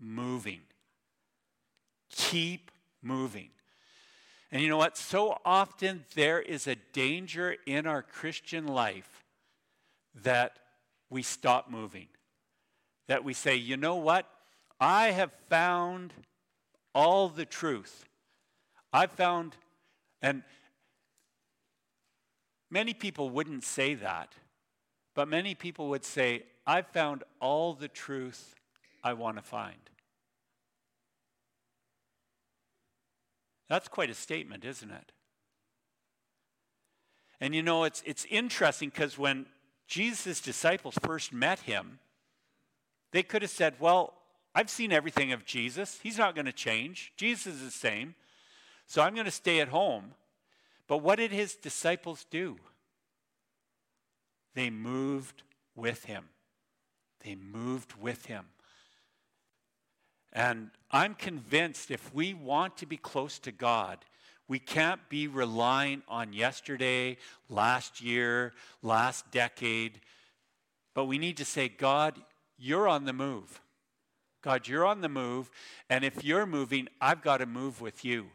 moving. 0.00 0.60
Keep 2.10 2.70
moving. 3.02 3.50
And 4.50 4.60
you 4.60 4.68
know 4.68 4.76
what? 4.76 4.98
So 4.98 5.38
often 5.44 6.04
there 6.14 6.40
is 6.40 6.66
a 6.66 6.76
danger 6.92 7.56
in 7.66 7.86
our 7.86 8.02
Christian 8.02 8.66
life 8.66 9.24
that 10.22 10.58
we 11.08 11.22
stop 11.22 11.70
moving. 11.70 12.08
That 13.08 13.24
we 13.24 13.32
say, 13.32 13.56
you 13.56 13.76
know 13.76 13.96
what? 13.96 14.28
I 14.78 15.10
have 15.12 15.32
found 15.48 16.12
all 16.94 17.28
the 17.28 17.46
truth. 17.46 18.04
I've 18.92 19.12
found, 19.12 19.56
and 20.20 20.42
many 22.72 22.94
people 22.94 23.28
wouldn't 23.28 23.62
say 23.62 23.94
that, 23.94 24.32
but 25.14 25.28
many 25.28 25.54
people 25.54 25.88
would 25.90 26.04
say, 26.04 26.44
I've 26.66 26.86
found 26.86 27.22
all 27.38 27.74
the 27.74 27.88
truth 27.88 28.54
I 29.04 29.12
want 29.12 29.36
to 29.36 29.42
find. 29.42 29.76
That's 33.68 33.88
quite 33.88 34.10
a 34.10 34.14
statement, 34.14 34.64
isn't 34.64 34.90
it? 34.90 35.12
And 37.40 37.54
you 37.54 37.62
know, 37.62 37.84
it's, 37.84 38.02
it's 38.06 38.24
interesting 38.30 38.88
because 38.88 39.18
when 39.18 39.46
Jesus' 39.86 40.40
disciples 40.40 40.94
first 41.02 41.32
met 41.32 41.60
him, 41.60 41.98
they 43.12 43.22
could 43.22 43.42
have 43.42 43.50
said, 43.50 43.74
Well, 43.80 44.14
I've 44.54 44.70
seen 44.70 44.92
everything 44.92 45.32
of 45.32 45.44
Jesus. 45.44 45.98
He's 46.02 46.18
not 46.18 46.34
going 46.34 46.46
to 46.46 46.52
change. 46.52 47.12
Jesus 47.16 47.54
is 47.54 47.64
the 47.64 47.70
same. 47.70 48.14
So 48.86 49.02
I'm 49.02 49.14
going 49.14 49.26
to 49.26 49.30
stay 49.30 49.60
at 49.60 49.68
home. 49.68 50.12
But 50.88 50.98
what 50.98 51.16
did 51.16 51.32
his 51.32 51.54
disciples 51.54 52.26
do? 52.30 52.56
They 54.54 54.70
moved 54.70 55.42
with 55.74 56.04
him. 56.04 56.24
They 57.24 57.34
moved 57.34 57.94
with 57.94 58.26
him. 58.26 58.46
And 60.32 60.70
I'm 60.90 61.14
convinced 61.14 61.90
if 61.90 62.12
we 62.14 62.34
want 62.34 62.76
to 62.78 62.86
be 62.86 62.96
close 62.96 63.38
to 63.40 63.52
God, 63.52 64.04
we 64.48 64.58
can't 64.58 65.00
be 65.08 65.28
relying 65.28 66.02
on 66.08 66.32
yesterday, 66.32 67.16
last 67.48 68.02
year, 68.02 68.52
last 68.82 69.30
decade, 69.30 70.00
but 70.94 71.04
we 71.04 71.18
need 71.18 71.36
to 71.38 71.44
say, 71.44 71.68
God, 71.68 72.20
you're 72.58 72.88
on 72.88 73.04
the 73.04 73.12
move. 73.12 73.60
God, 74.42 74.66
you're 74.66 74.84
on 74.84 75.00
the 75.00 75.08
move, 75.08 75.50
and 75.88 76.04
if 76.04 76.24
you're 76.24 76.46
moving, 76.46 76.88
I've 77.00 77.22
got 77.22 77.38
to 77.38 77.46
move 77.46 77.80
with 77.80 78.04
you. 78.04 78.26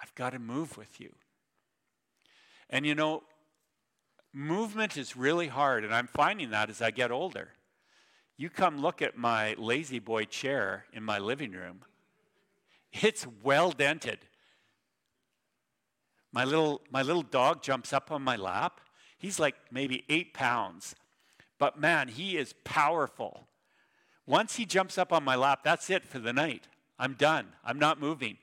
I've 0.00 0.14
got 0.14 0.30
to 0.30 0.38
move 0.38 0.76
with 0.76 1.00
you. 1.00 1.14
And 2.70 2.86
you 2.86 2.94
know, 2.94 3.22
movement 4.32 4.96
is 4.96 5.16
really 5.16 5.48
hard, 5.48 5.84
and 5.84 5.94
I'm 5.94 6.06
finding 6.06 6.50
that 6.50 6.70
as 6.70 6.82
I 6.82 6.90
get 6.90 7.10
older. 7.10 7.50
You 8.36 8.50
come 8.50 8.78
look 8.78 9.02
at 9.02 9.16
my 9.16 9.54
La-Z-Boy 9.58 10.26
chair 10.26 10.84
in 10.92 11.02
my 11.02 11.18
living 11.18 11.52
room. 11.52 11.80
It's 12.92 13.26
well 13.42 13.72
dented. 13.72 14.20
My 16.32 16.44
little, 16.44 16.82
my 16.90 17.02
little 17.02 17.22
dog 17.22 17.62
jumps 17.62 17.92
up 17.92 18.12
on 18.12 18.22
my 18.22 18.36
lap. 18.36 18.80
He's 19.18 19.40
like 19.40 19.56
maybe 19.72 20.04
eight 20.08 20.34
pounds. 20.34 20.94
But 21.58 21.80
man, 21.80 22.08
he 22.08 22.36
is 22.36 22.54
powerful. 22.64 23.48
Once 24.26 24.56
he 24.56 24.66
jumps 24.66 24.98
up 24.98 25.12
on 25.12 25.24
my 25.24 25.34
lap, 25.34 25.60
that's 25.64 25.90
it 25.90 26.04
for 26.04 26.18
the 26.18 26.32
night. 26.32 26.68
I'm 26.98 27.14
done. 27.14 27.48
I'm 27.64 27.78
not 27.78 27.98
moving 27.98 28.36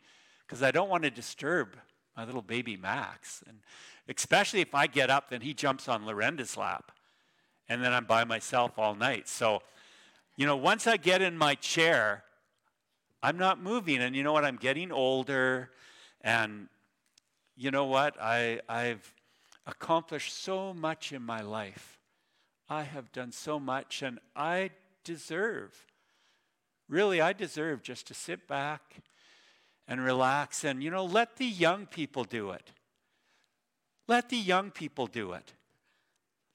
because 0.46 0.64
I 0.64 0.72
don't 0.72 0.90
want 0.90 1.04
to 1.04 1.12
disturb 1.12 1.76
my 2.16 2.26
little 2.26 2.42
baby 2.42 2.78
Max. 2.78 3.44
And 3.48 3.60
especially 4.08 4.62
if 4.62 4.74
I 4.76 4.88
get 4.88 5.10
up, 5.10 5.30
then 5.30 5.42
he 5.42 5.54
jumps 5.54 5.88
on 5.88 6.06
Lorenda's 6.06 6.56
lap. 6.58 6.92
And 7.68 7.84
then 7.84 7.94
I'm 7.94 8.06
by 8.06 8.24
myself 8.24 8.78
all 8.78 8.96
night. 8.96 9.28
So 9.28 9.62
you 10.38 10.46
know, 10.46 10.58
once 10.58 10.86
I 10.86 10.98
get 10.98 11.22
in 11.22 11.38
my 11.38 11.56
chair, 11.56 12.24
I'm 13.24 13.38
not 13.38 13.62
moving. 13.62 14.00
And 14.00 14.16
you 14.16 14.24
know 14.24 14.34
what? 14.34 14.44
I'm 14.44 14.58
getting 14.58 14.92
older. 14.92 15.72
And 16.22 16.68
you 17.56 17.72
know 17.72 17.86
what? 17.86 18.22
I, 18.22 18.60
I've 18.68 19.14
accomplished 19.66 20.44
so 20.44 20.74
much 20.74 21.14
in 21.14 21.22
my 21.22 21.42
life. 21.42 22.00
I 22.68 22.84
have 22.84 23.12
done 23.12 23.32
so 23.32 23.60
much, 23.60 24.02
and 24.02 24.20
I 24.36 24.72
deserve, 25.04 25.86
really, 26.90 27.22
I 27.22 27.32
deserve 27.32 27.84
just 27.84 28.08
to 28.08 28.16
sit 28.16 28.48
back 28.48 29.04
and 29.88 30.02
relax 30.04 30.64
and, 30.64 30.84
you 30.84 30.90
know, 30.90 31.06
let 31.06 31.38
the 31.38 31.46
young 31.46 31.86
people 31.86 32.24
do 32.24 32.52
it. 32.52 32.72
Let 34.08 34.30
the 34.30 34.38
young 34.38 34.72
people 34.72 35.08
do 35.08 35.34
it. 35.34 35.54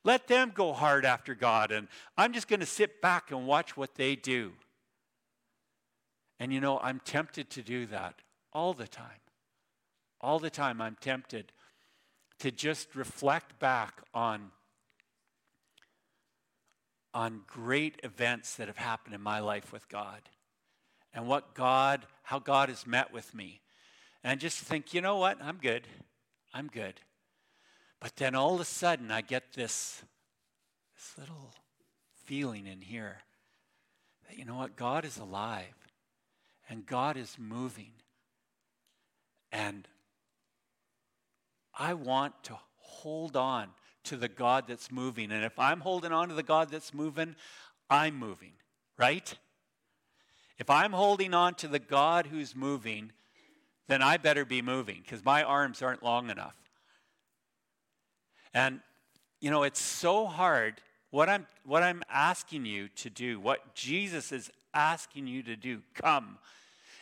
Let 0.05 0.29
them 0.29 0.53
go 0.55 0.73
hard 0.73 1.05
after 1.05 1.35
God, 1.35 1.73
and 1.73 1.87
I'm 2.17 2.33
just 2.33 2.49
going 2.49 2.61
to 2.61 2.67
sit 2.67 3.03
back 3.03 3.31
and 3.31 3.47
watch 3.47 3.77
what 3.77 3.97
they 3.97 4.17
do. 4.17 4.53
And 6.39 6.53
you 6.55 6.61
know, 6.61 6.79
I'm 6.79 7.01
tempted 7.01 7.51
to 7.51 7.63
do 7.63 7.85
that 7.87 8.15
all 8.53 8.73
the 8.73 8.89
time. 8.89 9.21
All 10.23 10.39
the 10.39 10.51
time, 10.51 10.81
I'm 10.81 10.97
tempted 11.01 11.53
to 12.39 12.51
just 12.51 12.95
reflect 12.95 13.59
back 13.59 14.01
on, 14.15 14.51
on 17.13 17.43
great 17.47 18.01
events 18.03 18.55
that 18.57 18.69
have 18.69 18.79
happened 18.79 19.15
in 19.15 19.21
my 19.21 19.41
life 19.41 19.71
with 19.71 19.87
God 19.91 20.23
and 21.13 21.27
what 21.27 21.55
God, 21.55 22.07
how 22.31 22.39
God 22.39 22.69
has 22.69 22.87
met 22.87 23.13
with 23.13 23.35
me. 23.35 23.61
And 24.23 24.39
just 24.39 24.61
think, 24.61 24.95
you 24.95 25.01
know 25.01 25.17
what? 25.17 25.43
I'm 25.43 25.57
good. 25.57 25.89
I'm 26.55 26.69
good. 26.69 26.95
But 27.99 28.15
then 28.15 28.37
all 28.37 28.55
of 28.55 28.61
a 28.61 28.65
sudden, 28.65 29.11
I 29.11 29.21
get 29.21 29.55
this, 29.55 30.05
this 30.95 31.19
little 31.19 31.53
feeling 32.27 32.69
in 32.69 32.83
here 32.83 33.17
that, 34.29 34.39
you 34.39 34.45
know 34.45 34.55
what, 34.55 34.77
God 34.77 35.05
is 35.05 35.19
alive 35.19 35.75
and 36.69 36.87
God 36.87 37.17
is 37.17 37.35
moving. 37.37 37.91
And 39.51 39.89
I 41.77 41.95
want 41.95 42.45
to 42.45 42.57
hold 42.77 43.37
on 43.37 43.71
to 44.05 44.17
the 44.17 44.29
God 44.29 44.67
that's 44.69 44.93
moving. 44.93 45.33
And 45.33 45.45
if 45.45 45.59
I'm 45.59 45.81
holding 45.81 46.13
on 46.13 46.29
to 46.29 46.35
the 46.35 46.45
God 46.45 46.71
that's 46.71 46.95
moving, 46.95 47.35
I'm 47.91 48.15
moving, 48.15 48.53
right? 48.97 49.37
If 50.61 50.69
I'm 50.69 50.93
holding 50.93 51.33
on 51.33 51.55
to 51.55 51.69
the 51.69 51.79
God 51.79 52.27
who's 52.27 52.55
moving, 52.55 53.13
then 53.89 54.03
I 54.03 54.19
better 54.19 54.45
be 54.45 54.61
moving 54.61 55.01
because 55.03 55.25
my 55.25 55.43
arms 55.43 55.81
aren't 55.81 56.03
long 56.03 56.29
enough. 56.29 56.55
And, 58.53 58.81
you 59.41 59.51
know, 59.51 59.63
it's 59.63 59.81
so 59.81 60.27
hard. 60.27 60.83
What 61.13 61.31
I'm, 61.31 61.47
what 61.65 61.83
I'm 61.83 62.03
asking 62.11 62.67
you 62.67 62.89
to 62.97 63.09
do, 63.09 63.41
what 63.41 63.75
Jesus 63.75 64.33
is 64.33 64.51
asking 64.75 65.27
you 65.27 65.43
to 65.45 65.57
do, 65.57 65.81
come, 65.95 66.37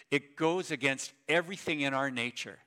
it 0.08 0.36
goes 0.36 0.70
against 0.70 1.12
everything 1.28 1.80
in 1.80 1.94
our 1.94 2.12
nature. 2.12 2.60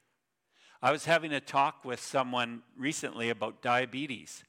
I 0.82 0.92
was 0.92 1.06
having 1.06 1.32
a 1.32 1.40
talk 1.40 1.86
with 1.86 2.02
someone 2.02 2.64
recently 2.78 3.30
about 3.30 3.62
diabetes. 3.62 4.44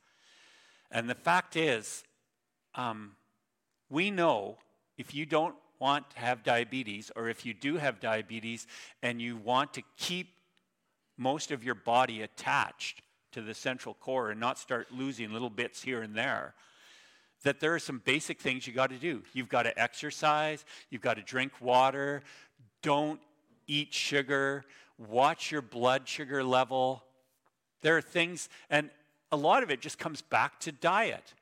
And 0.90 1.08
the 1.08 1.14
fact 1.14 1.54
is, 1.54 2.02
um, 2.74 3.12
we 3.88 4.10
know 4.10 4.56
if 4.98 5.14
you 5.14 5.24
don't 5.24 5.54
want 5.82 6.08
to 6.10 6.20
have 6.20 6.44
diabetes, 6.44 7.10
or 7.16 7.28
if 7.28 7.44
you 7.44 7.52
do 7.52 7.76
have 7.76 7.98
diabetes 7.98 8.68
and 9.02 9.20
you 9.20 9.36
want 9.36 9.74
to 9.74 9.82
keep 9.96 10.28
most 11.18 11.50
of 11.50 11.64
your 11.64 11.74
body 11.74 12.22
attached 12.22 13.02
to 13.32 13.42
the 13.42 13.52
central 13.52 13.94
core 13.94 14.30
and 14.30 14.38
not 14.38 14.60
start 14.60 14.92
losing 14.92 15.32
little 15.32 15.50
bits 15.50 15.82
here 15.82 16.02
and 16.02 16.14
there, 16.14 16.54
that 17.42 17.58
there 17.58 17.74
are 17.74 17.80
some 17.80 18.00
basic 18.04 18.40
things 18.40 18.64
you 18.64 18.72
got 18.72 18.90
to 18.90 18.96
do. 18.96 19.22
You've 19.32 19.48
got 19.48 19.64
to 19.64 19.76
exercise, 19.76 20.64
you've 20.88 21.02
got 21.02 21.14
to 21.14 21.22
drink 21.22 21.50
water, 21.60 22.22
don't 22.80 23.18
eat 23.66 23.92
sugar, 23.92 24.64
watch 25.08 25.50
your 25.50 25.62
blood 25.62 26.06
sugar 26.06 26.44
level. 26.44 27.02
There 27.80 27.96
are 27.96 28.02
things, 28.02 28.48
and 28.70 28.88
a 29.32 29.36
lot 29.36 29.64
of 29.64 29.70
it 29.72 29.80
just 29.80 29.98
comes 29.98 30.22
back 30.22 30.60
to 30.60 30.70
diet. 30.70 31.34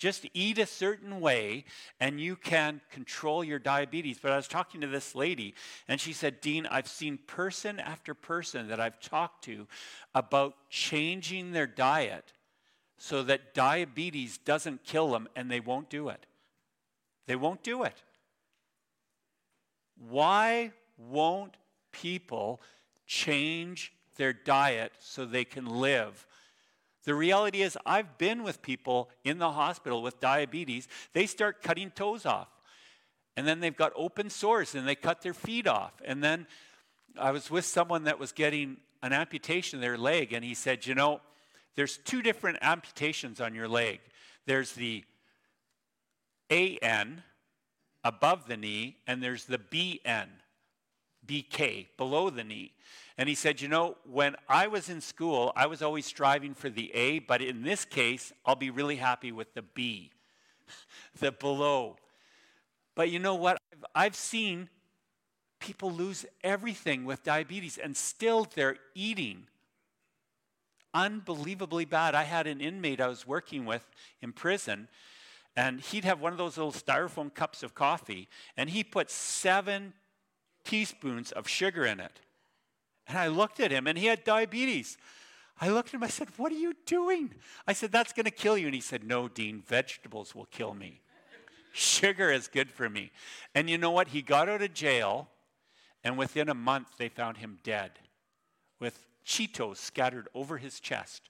Just 0.00 0.26
eat 0.32 0.58
a 0.58 0.64
certain 0.64 1.20
way 1.20 1.66
and 2.00 2.18
you 2.18 2.34
can 2.34 2.80
control 2.90 3.44
your 3.44 3.58
diabetes. 3.58 4.18
But 4.18 4.32
I 4.32 4.36
was 4.36 4.48
talking 4.48 4.80
to 4.80 4.86
this 4.86 5.14
lady 5.14 5.54
and 5.88 6.00
she 6.00 6.14
said, 6.14 6.40
Dean, 6.40 6.66
I've 6.66 6.88
seen 6.88 7.18
person 7.26 7.78
after 7.78 8.14
person 8.14 8.68
that 8.68 8.80
I've 8.80 8.98
talked 8.98 9.44
to 9.44 9.68
about 10.14 10.54
changing 10.70 11.52
their 11.52 11.66
diet 11.66 12.32
so 12.96 13.22
that 13.24 13.52
diabetes 13.52 14.38
doesn't 14.38 14.84
kill 14.84 15.10
them 15.10 15.28
and 15.36 15.50
they 15.50 15.60
won't 15.60 15.90
do 15.90 16.08
it. 16.08 16.24
They 17.26 17.36
won't 17.36 17.62
do 17.62 17.82
it. 17.82 18.02
Why 20.08 20.72
won't 20.96 21.58
people 21.92 22.62
change 23.06 23.92
their 24.16 24.32
diet 24.32 24.92
so 24.98 25.26
they 25.26 25.44
can 25.44 25.66
live 25.66 26.26
the 27.10 27.14
reality 27.16 27.62
is, 27.62 27.76
I've 27.84 28.18
been 28.18 28.44
with 28.44 28.62
people 28.62 29.10
in 29.24 29.38
the 29.38 29.50
hospital 29.50 30.00
with 30.00 30.20
diabetes. 30.20 30.86
They 31.12 31.26
start 31.26 31.60
cutting 31.60 31.90
toes 31.90 32.24
off. 32.24 32.46
and 33.36 33.48
then 33.48 33.58
they've 33.58 33.76
got 33.76 33.92
open 33.96 34.30
sores 34.30 34.76
and 34.76 34.86
they 34.86 34.94
cut 34.94 35.20
their 35.20 35.34
feet 35.34 35.66
off. 35.66 35.94
And 36.04 36.22
then 36.22 36.46
I 37.18 37.32
was 37.32 37.50
with 37.50 37.64
someone 37.64 38.04
that 38.04 38.20
was 38.20 38.30
getting 38.30 38.76
an 39.02 39.12
amputation 39.12 39.78
of 39.78 39.80
their 39.80 39.98
leg, 39.98 40.32
and 40.32 40.44
he 40.44 40.54
said, 40.54 40.86
You 40.86 40.94
know, 40.94 41.20
there's 41.74 41.96
two 41.96 42.22
different 42.22 42.58
amputations 42.62 43.40
on 43.40 43.56
your 43.56 43.66
leg. 43.66 43.98
There's 44.46 44.70
the 44.74 45.02
AN 46.48 47.24
above 48.04 48.46
the 48.46 48.56
knee, 48.56 48.98
and 49.08 49.20
there's 49.20 49.46
the 49.46 49.58
BN, 49.58 50.28
BK, 51.26 51.88
below 51.96 52.30
the 52.30 52.44
knee. 52.44 52.70
And 53.20 53.28
he 53.28 53.34
said, 53.34 53.60
You 53.60 53.68
know, 53.68 53.98
when 54.10 54.34
I 54.48 54.66
was 54.68 54.88
in 54.88 55.02
school, 55.02 55.52
I 55.54 55.66
was 55.66 55.82
always 55.82 56.06
striving 56.06 56.54
for 56.54 56.70
the 56.70 56.90
A, 56.94 57.18
but 57.18 57.42
in 57.42 57.62
this 57.62 57.84
case, 57.84 58.32
I'll 58.46 58.56
be 58.56 58.70
really 58.70 58.96
happy 58.96 59.30
with 59.30 59.52
the 59.52 59.60
B, 59.60 60.10
the 61.20 61.30
below. 61.30 61.98
But 62.94 63.10
you 63.10 63.18
know 63.18 63.34
what? 63.34 63.58
I've, 63.74 63.84
I've 63.94 64.16
seen 64.16 64.70
people 65.58 65.92
lose 65.92 66.24
everything 66.42 67.04
with 67.04 67.22
diabetes, 67.22 67.76
and 67.76 67.94
still 67.94 68.48
they're 68.54 68.78
eating 68.94 69.48
unbelievably 70.94 71.84
bad. 71.84 72.14
I 72.14 72.22
had 72.22 72.46
an 72.46 72.62
inmate 72.62 73.02
I 73.02 73.08
was 73.08 73.26
working 73.26 73.66
with 73.66 73.86
in 74.22 74.32
prison, 74.32 74.88
and 75.54 75.82
he'd 75.82 76.06
have 76.06 76.22
one 76.22 76.32
of 76.32 76.38
those 76.38 76.56
little 76.56 76.72
styrofoam 76.72 77.34
cups 77.34 77.62
of 77.62 77.74
coffee, 77.74 78.30
and 78.56 78.70
he 78.70 78.82
put 78.82 79.10
seven 79.10 79.92
teaspoons 80.64 81.32
of 81.32 81.46
sugar 81.46 81.84
in 81.84 82.00
it. 82.00 82.18
And 83.10 83.18
I 83.18 83.26
looked 83.26 83.58
at 83.58 83.72
him, 83.72 83.88
and 83.88 83.98
he 83.98 84.06
had 84.06 84.22
diabetes. 84.22 84.96
I 85.60 85.68
looked 85.68 85.88
at 85.88 85.94
him, 85.94 86.04
I 86.04 86.08
said, 86.08 86.28
What 86.36 86.52
are 86.52 86.56
you 86.56 86.74
doing? 86.86 87.34
I 87.66 87.72
said, 87.72 87.90
That's 87.90 88.12
going 88.12 88.24
to 88.24 88.30
kill 88.30 88.56
you. 88.56 88.66
And 88.66 88.74
he 88.74 88.80
said, 88.80 89.02
No, 89.02 89.26
Dean, 89.26 89.64
vegetables 89.66 90.32
will 90.32 90.46
kill 90.46 90.74
me. 90.74 91.00
Sugar 91.72 92.30
is 92.30 92.46
good 92.46 92.70
for 92.70 92.88
me. 92.88 93.10
And 93.52 93.68
you 93.68 93.78
know 93.78 93.90
what? 93.90 94.08
He 94.08 94.22
got 94.22 94.48
out 94.48 94.62
of 94.62 94.72
jail, 94.74 95.28
and 96.04 96.16
within 96.16 96.48
a 96.48 96.54
month, 96.54 96.98
they 96.98 97.08
found 97.08 97.38
him 97.38 97.58
dead 97.64 97.90
with 98.78 99.06
Cheetos 99.26 99.78
scattered 99.78 100.28
over 100.32 100.58
his 100.58 100.78
chest 100.78 101.22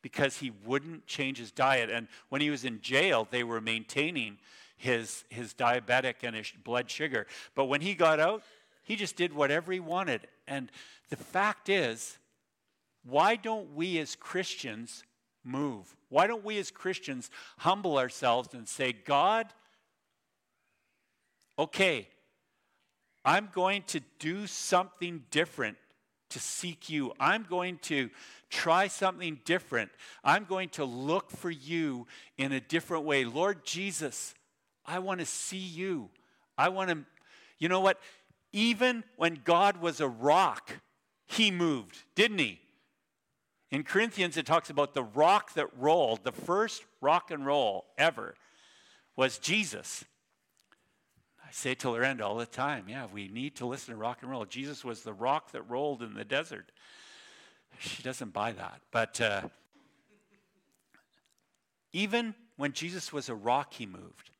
because 0.00 0.38
he 0.38 0.50
wouldn't 0.64 1.06
change 1.06 1.36
his 1.36 1.52
diet. 1.52 1.90
And 1.90 2.08
when 2.30 2.40
he 2.40 2.48
was 2.48 2.64
in 2.64 2.80
jail, 2.80 3.28
they 3.30 3.44
were 3.44 3.60
maintaining 3.60 4.38
his, 4.78 5.24
his 5.28 5.52
diabetic 5.52 6.16
and 6.22 6.34
his 6.34 6.50
blood 6.64 6.90
sugar. 6.90 7.26
But 7.54 7.66
when 7.66 7.82
he 7.82 7.94
got 7.94 8.18
out, 8.18 8.42
he 8.82 8.96
just 8.96 9.16
did 9.16 9.32
whatever 9.32 9.72
he 9.72 9.80
wanted. 9.80 10.26
And 10.46 10.70
the 11.10 11.16
fact 11.16 11.68
is, 11.68 12.18
why 13.04 13.36
don't 13.36 13.74
we 13.74 13.98
as 13.98 14.14
Christians 14.14 15.04
move? 15.44 15.96
Why 16.08 16.26
don't 16.26 16.44
we 16.44 16.58
as 16.58 16.70
Christians 16.70 17.30
humble 17.58 17.98
ourselves 17.98 18.54
and 18.54 18.68
say, 18.68 18.92
God, 18.92 19.46
okay, 21.58 22.08
I'm 23.24 23.48
going 23.52 23.82
to 23.88 24.00
do 24.18 24.46
something 24.46 25.24
different 25.30 25.76
to 26.30 26.38
seek 26.38 26.88
you. 26.88 27.12
I'm 27.20 27.44
going 27.48 27.78
to 27.82 28.10
try 28.50 28.88
something 28.88 29.40
different. 29.44 29.90
I'm 30.24 30.44
going 30.44 30.70
to 30.70 30.84
look 30.84 31.30
for 31.30 31.50
you 31.50 32.06
in 32.38 32.52
a 32.52 32.60
different 32.60 33.04
way. 33.04 33.24
Lord 33.24 33.64
Jesus, 33.64 34.34
I 34.86 34.98
want 34.98 35.20
to 35.20 35.26
see 35.26 35.58
you. 35.58 36.10
I 36.56 36.68
want 36.68 36.90
to, 36.90 36.98
you 37.58 37.68
know 37.68 37.80
what? 37.80 38.00
Even 38.52 39.04
when 39.16 39.40
God 39.44 39.78
was 39.78 40.00
a 40.00 40.08
rock, 40.08 40.80
he 41.26 41.50
moved, 41.50 41.98
didn't 42.14 42.38
he? 42.38 42.60
In 43.70 43.84
Corinthians, 43.84 44.36
it 44.36 44.44
talks 44.44 44.68
about 44.68 44.92
the 44.92 45.02
rock 45.02 45.54
that 45.54 45.66
rolled. 45.78 46.24
The 46.24 46.32
first 46.32 46.84
rock 47.00 47.30
and 47.30 47.46
roll 47.46 47.86
ever 47.96 48.34
was 49.16 49.38
Jesus. 49.38 50.04
I 51.42 51.50
say 51.50 51.74
to 51.76 51.88
Lorenda 51.88 52.20
all 52.20 52.36
the 52.36 52.44
time, 52.44 52.84
yeah, 52.86 53.06
we 53.10 53.28
need 53.28 53.56
to 53.56 53.66
listen 53.66 53.94
to 53.94 53.98
rock 53.98 54.18
and 54.20 54.30
roll. 54.30 54.44
Jesus 54.44 54.84
was 54.84 55.02
the 55.02 55.14
rock 55.14 55.52
that 55.52 55.62
rolled 55.62 56.02
in 56.02 56.12
the 56.12 56.24
desert. 56.24 56.70
She 57.78 58.02
doesn't 58.02 58.34
buy 58.34 58.52
that. 58.52 58.80
But 58.90 59.18
uh, 59.22 59.48
even 61.94 62.34
when 62.56 62.72
Jesus 62.72 63.10
was 63.10 63.30
a 63.30 63.34
rock, 63.34 63.72
he 63.72 63.86
moved. 63.86 64.31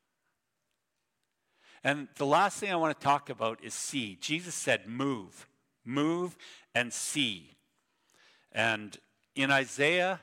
And 1.83 2.07
the 2.15 2.25
last 2.25 2.59
thing 2.59 2.71
I 2.71 2.75
want 2.77 2.97
to 2.97 3.03
talk 3.03 3.29
about 3.29 3.63
is 3.63 3.73
see. 3.73 4.17
Jesus 4.21 4.55
said, 4.55 4.87
move, 4.87 5.47
move 5.83 6.37
and 6.73 6.93
see. 6.93 7.51
And 8.51 8.97
in 9.35 9.51
Isaiah 9.51 10.21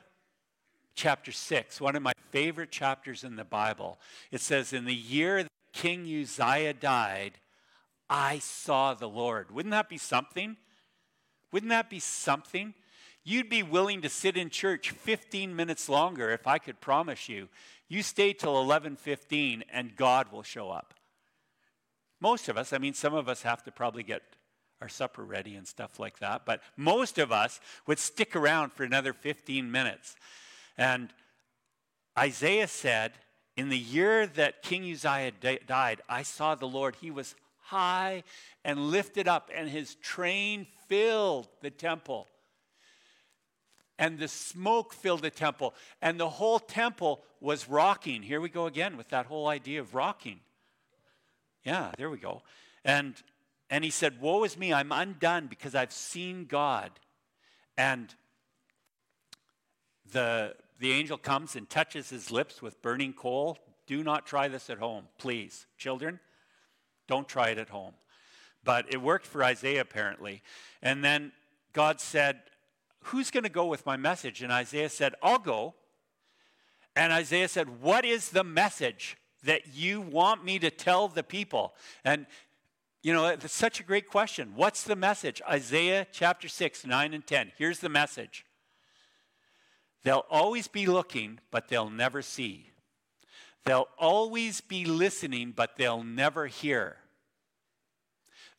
chapter 0.95 1.31
6, 1.31 1.79
one 1.79 1.95
of 1.95 2.01
my 2.01 2.13
favorite 2.31 2.71
chapters 2.71 3.23
in 3.23 3.35
the 3.35 3.43
Bible, 3.43 3.99
it 4.31 4.41
says, 4.41 4.73
In 4.73 4.85
the 4.85 4.95
year 4.95 5.43
that 5.43 5.51
King 5.73 6.01
Uzziah 6.03 6.73
died, 6.73 7.33
I 8.09 8.39
saw 8.39 8.93
the 8.93 9.07
Lord. 9.07 9.51
Wouldn't 9.51 9.71
that 9.71 9.89
be 9.89 9.97
something? 9.97 10.57
Wouldn't 11.51 11.69
that 11.69 11.89
be 11.89 11.99
something? 11.99 12.73
You'd 13.23 13.49
be 13.49 13.63
willing 13.63 14.01
to 14.01 14.09
sit 14.09 14.35
in 14.35 14.49
church 14.49 14.91
15 14.91 15.55
minutes 15.55 15.87
longer 15.87 16.31
if 16.31 16.47
I 16.47 16.57
could 16.57 16.81
promise 16.81 17.29
you. 17.29 17.49
You 17.87 18.01
stay 18.01 18.33
till 18.33 18.55
11:15 18.55 19.63
and 19.69 19.95
God 19.95 20.31
will 20.31 20.43
show 20.43 20.71
up. 20.71 20.93
Most 22.21 22.47
of 22.47 22.57
us, 22.57 22.71
I 22.71 22.77
mean 22.77 22.93
some 22.93 23.13
of 23.13 23.27
us 23.27 23.41
have 23.41 23.63
to 23.63 23.71
probably 23.71 24.03
get 24.03 24.21
our 24.79 24.87
supper 24.87 25.23
ready 25.23 25.55
and 25.55 25.67
stuff 25.67 25.99
like 25.99 26.19
that, 26.19 26.45
but 26.45 26.61
most 26.77 27.17
of 27.17 27.31
us 27.31 27.59
would 27.87 27.99
stick 27.99 28.35
around 28.35 28.71
for 28.71 28.83
another 28.83 29.11
15 29.11 29.69
minutes. 29.71 30.15
And 30.77 31.09
Isaiah 32.17 32.67
said, 32.67 33.13
in 33.57 33.69
the 33.69 33.77
year 33.77 34.25
that 34.27 34.63
King 34.63 34.89
Uzziah 34.91 35.31
died, 35.67 36.01
I 36.07 36.23
saw 36.23 36.55
the 36.55 36.67
Lord. 36.67 36.95
He 36.95 37.11
was 37.11 37.35
high 37.59 38.23
and 38.63 38.91
lifted 38.91 39.27
up, 39.27 39.49
and 39.53 39.69
his 39.69 39.95
train 39.95 40.67
filled 40.87 41.47
the 41.61 41.69
temple. 41.69 42.27
And 43.99 44.17
the 44.17 44.27
smoke 44.27 44.93
filled 44.93 45.21
the 45.21 45.29
temple, 45.29 45.75
and 46.01 46.19
the 46.19 46.29
whole 46.29 46.59
temple 46.59 47.21
was 47.39 47.69
rocking. 47.69 48.23
Here 48.23 48.41
we 48.41 48.49
go 48.49 48.65
again 48.65 48.97
with 48.97 49.09
that 49.09 49.25
whole 49.27 49.47
idea 49.47 49.79
of 49.79 49.93
rocking. 49.93 50.39
Yeah, 51.63 51.91
there 51.97 52.09
we 52.09 52.17
go. 52.17 52.41
And 52.83 53.15
and 53.69 53.83
he 53.83 53.89
said, 53.89 54.19
Woe 54.19 54.43
is 54.43 54.57
me, 54.57 54.73
I'm 54.73 54.91
undone 54.91 55.47
because 55.47 55.75
I've 55.75 55.93
seen 55.93 56.45
God. 56.45 56.91
And 57.77 58.13
the 60.11 60.55
the 60.79 60.91
angel 60.91 61.17
comes 61.17 61.55
and 61.55 61.69
touches 61.69 62.09
his 62.09 62.31
lips 62.31 62.61
with 62.61 62.81
burning 62.81 63.13
coal. 63.13 63.57
Do 63.87 64.03
not 64.03 64.25
try 64.25 64.47
this 64.47 64.69
at 64.69 64.79
home, 64.79 65.05
please. 65.17 65.67
Children, 65.77 66.19
don't 67.07 67.27
try 67.27 67.49
it 67.49 67.57
at 67.57 67.69
home. 67.69 67.93
But 68.63 68.91
it 68.91 69.01
worked 69.01 69.25
for 69.25 69.43
Isaiah 69.43 69.81
apparently. 69.81 70.41
And 70.81 71.03
then 71.03 71.31
God 71.73 72.01
said, 72.01 72.41
Who's 73.05 73.31
going 73.31 73.43
to 73.43 73.49
go 73.49 73.65
with 73.65 73.85
my 73.85 73.97
message? 73.97 74.41
And 74.41 74.51
Isaiah 74.51 74.89
said, 74.89 75.15
I'll 75.23 75.39
go. 75.39 75.75
And 76.95 77.13
Isaiah 77.13 77.47
said, 77.47 77.81
What 77.81 78.05
is 78.05 78.29
the 78.29 78.43
message 78.43 79.17
that 79.43 79.73
you 79.73 80.01
want 80.01 80.43
me 80.45 80.59
to 80.59 80.69
tell 80.69 81.07
the 81.07 81.23
people? 81.23 81.73
And 82.03 82.25
you 83.03 83.13
know, 83.13 83.25
it's 83.27 83.51
such 83.51 83.79
a 83.79 83.83
great 83.83 84.07
question. 84.07 84.53
What's 84.55 84.83
the 84.83 84.95
message? 84.95 85.41
Isaiah 85.49 86.05
chapter 86.11 86.47
6, 86.47 86.85
9 86.85 87.13
and 87.13 87.25
10. 87.25 87.51
Here's 87.57 87.79
the 87.79 87.89
message 87.89 88.45
They'll 90.03 90.25
always 90.29 90.67
be 90.67 90.85
looking, 90.85 91.39
but 91.51 91.67
they'll 91.67 91.89
never 91.89 92.21
see. 92.21 92.71
They'll 93.65 93.87
always 93.99 94.61
be 94.61 94.85
listening, 94.85 95.53
but 95.55 95.77
they'll 95.77 96.03
never 96.03 96.47
hear. 96.47 96.97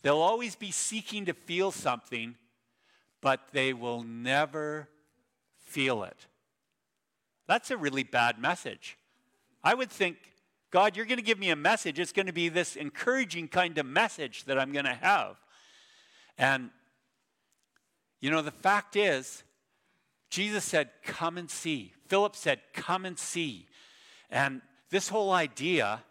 They'll 0.02 0.18
always 0.18 0.54
be 0.54 0.70
seeking 0.70 1.24
to 1.26 1.32
feel 1.32 1.72
something, 1.72 2.36
but 3.20 3.48
they 3.52 3.72
will 3.72 4.02
never 4.02 4.88
feel 5.58 6.04
it. 6.04 6.26
That's 7.46 7.70
a 7.70 7.76
really 7.76 8.04
bad 8.04 8.38
message. 8.38 8.96
I 9.64 9.74
would 9.74 9.90
think, 9.90 10.16
God, 10.72 10.96
you're 10.96 11.06
going 11.06 11.18
to 11.18 11.24
give 11.24 11.38
me 11.38 11.50
a 11.50 11.56
message. 11.56 11.98
It's 11.98 12.12
going 12.12 12.26
to 12.26 12.32
be 12.32 12.48
this 12.48 12.76
encouraging 12.76 13.48
kind 13.48 13.76
of 13.76 13.84
message 13.84 14.44
that 14.44 14.58
I'm 14.58 14.72
going 14.72 14.86
to 14.86 14.94
have. 14.94 15.36
And, 16.38 16.70
you 18.20 18.30
know, 18.30 18.40
the 18.40 18.50
fact 18.50 18.96
is, 18.96 19.44
Jesus 20.30 20.64
said, 20.64 20.88
Come 21.04 21.36
and 21.36 21.50
see. 21.50 21.92
Philip 22.08 22.34
said, 22.34 22.60
Come 22.72 23.04
and 23.04 23.18
see. 23.18 23.66
And 24.30 24.62
this 24.88 25.10
whole 25.10 25.30
idea, 25.30 26.02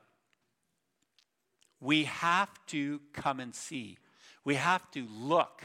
we 1.79 2.03
have 2.03 2.51
to 2.67 3.01
come 3.13 3.39
and 3.39 3.55
see. 3.55 3.97
We 4.45 4.55
have 4.55 4.89
to 4.91 5.07
look. 5.11 5.63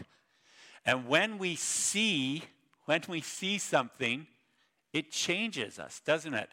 And 0.87 1.07
when 1.07 1.37
we 1.37 1.55
see, 1.55 2.45
when 2.87 3.03
we 3.09 3.21
see 3.21 3.59
something, 3.59 4.27
it 4.95 5.11
changes 5.11 5.79
us, 5.79 6.01
doesn't 6.07 6.33
it? 6.33 6.49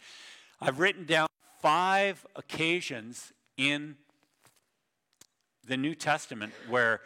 I've 0.60 0.80
written 0.80 1.06
down 1.06 1.28
five 1.64 2.26
occasions 2.36 3.32
in 3.56 3.96
the 5.66 5.78
New 5.78 5.96
Testament 5.96 6.52
where 6.68 7.00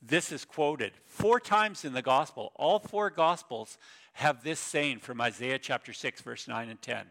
this 0.00 0.32
is 0.32 0.46
quoted. 0.46 0.92
Four 1.04 1.40
times 1.40 1.84
in 1.84 1.92
the 1.92 2.00
gospel, 2.00 2.52
all 2.56 2.78
four 2.78 3.10
gospels 3.10 3.76
have 4.14 4.42
this 4.42 4.58
saying 4.58 5.00
from 5.00 5.20
Isaiah 5.20 5.58
chapter 5.58 5.92
6, 5.92 6.22
verse 6.22 6.48
9 6.48 6.70
and 6.70 6.80
10. 6.80 7.04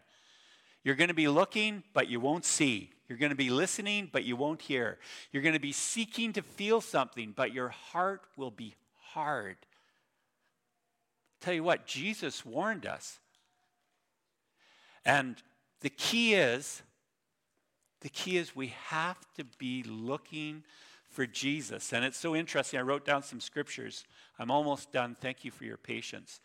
You're 0.84 0.96
going 0.96 1.10
to 1.10 1.14
be 1.14 1.28
looking, 1.28 1.84
but 1.94 2.10
you 2.10 2.20
won't 2.20 2.46
see. 2.46 2.90
You're 3.08 3.20
going 3.20 3.30
to 3.30 3.36
be 3.36 3.52
listening, 3.52 4.10
but 4.12 4.24
you 4.24 4.36
won't 4.36 4.64
hear. 4.64 4.98
You're 5.32 5.44
going 5.44 5.54
to 5.54 5.60
be 5.60 5.72
seeking 5.72 6.34
to 6.34 6.42
feel 6.42 6.82
something, 6.82 7.32
but 7.36 7.54
your 7.54 7.70
heart 7.70 8.24
will 8.38 8.50
be 8.50 8.74
hard. 9.12 9.58
Tell 11.42 11.54
you 11.54 11.64
what, 11.64 11.86
Jesus 11.86 12.44
warned 12.44 12.88
us. 12.88 13.20
And 15.06 15.36
the 15.82 15.90
key 15.90 16.34
is 16.34 16.82
the 18.02 18.10
key 18.10 18.38
is 18.38 18.56
we 18.56 18.68
have 18.90 19.18
to 19.36 19.44
be 19.58 19.82
looking 19.82 20.64
for 21.10 21.26
Jesus. 21.26 21.92
And 21.92 22.06
it's 22.06 22.20
so 22.20 22.36
interesting. 22.36 22.80
I 22.80 22.84
wrote 22.84 23.04
down 23.04 23.24
some 23.24 23.40
scriptures. 23.40 24.04
I'm 24.38 24.52
almost 24.52 24.92
done. 24.92 25.16
Thank 25.20 25.44
you 25.44 25.50
for 25.50 25.64
your 25.64 25.78
patience. 25.78 26.40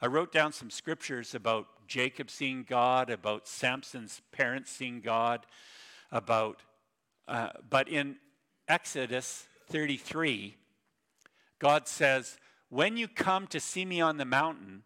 I 0.00 0.06
wrote 0.06 0.30
down 0.30 0.52
some 0.52 0.70
scriptures 0.70 1.34
about 1.34 1.66
Jacob 1.88 2.30
seeing 2.30 2.62
God, 2.62 3.10
about 3.10 3.48
Samson's 3.48 4.20
parents 4.30 4.70
seeing 4.70 5.00
God, 5.00 5.44
about, 6.12 6.62
uh, 7.26 7.48
but 7.68 7.88
in 7.88 8.16
Exodus 8.68 9.46
33, 9.70 10.56
God 11.58 11.88
says, 11.88 12.36
When 12.68 12.96
you 12.96 13.08
come 13.08 13.46
to 13.48 13.58
see 13.58 13.84
me 13.84 14.00
on 14.00 14.18
the 14.18 14.24
mountain, 14.24 14.82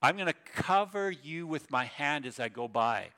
I'm 0.00 0.14
going 0.16 0.28
to 0.28 0.52
cover 0.54 1.10
you 1.10 1.46
with 1.46 1.70
my 1.70 1.86
hand 1.86 2.26
as 2.26 2.38
I 2.38 2.48
go 2.48 2.68
by. 2.68 3.08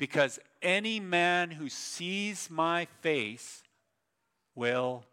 Because 0.00 0.38
any 0.62 0.98
man 0.98 1.50
who 1.50 1.68
sees 1.68 2.48
my 2.48 2.86
face 3.02 3.62
will 4.54 5.04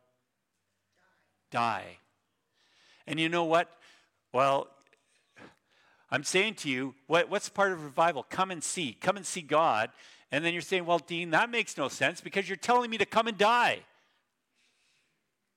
die. 1.51 1.97
And 3.05 3.19
you 3.19 3.27
know 3.27 3.43
what? 3.43 3.69
Well, 4.31 4.69
I'm 6.09 6.23
saying 6.23 6.53
to 6.55 6.69
you, 6.69 6.95
what, 7.05 7.29
what's 7.29 7.49
part 7.49 7.73
of 7.73 7.83
revival? 7.83 8.25
Come 8.29 8.49
and 8.49 8.63
see. 8.63 8.93
Come 8.93 9.17
and 9.17 9.25
see 9.25 9.41
God. 9.41 9.89
And 10.31 10.45
then 10.45 10.53
you're 10.53 10.61
saying, 10.61 10.85
well, 10.85 10.99
Dean, 10.99 11.31
that 11.31 11.49
makes 11.49 11.75
no 11.75 11.89
sense 11.89 12.21
because 12.21 12.47
you're 12.47 12.55
telling 12.55 12.89
me 12.89 12.97
to 12.97 13.05
come 13.05 13.27
and 13.27 13.37
die. 13.37 13.79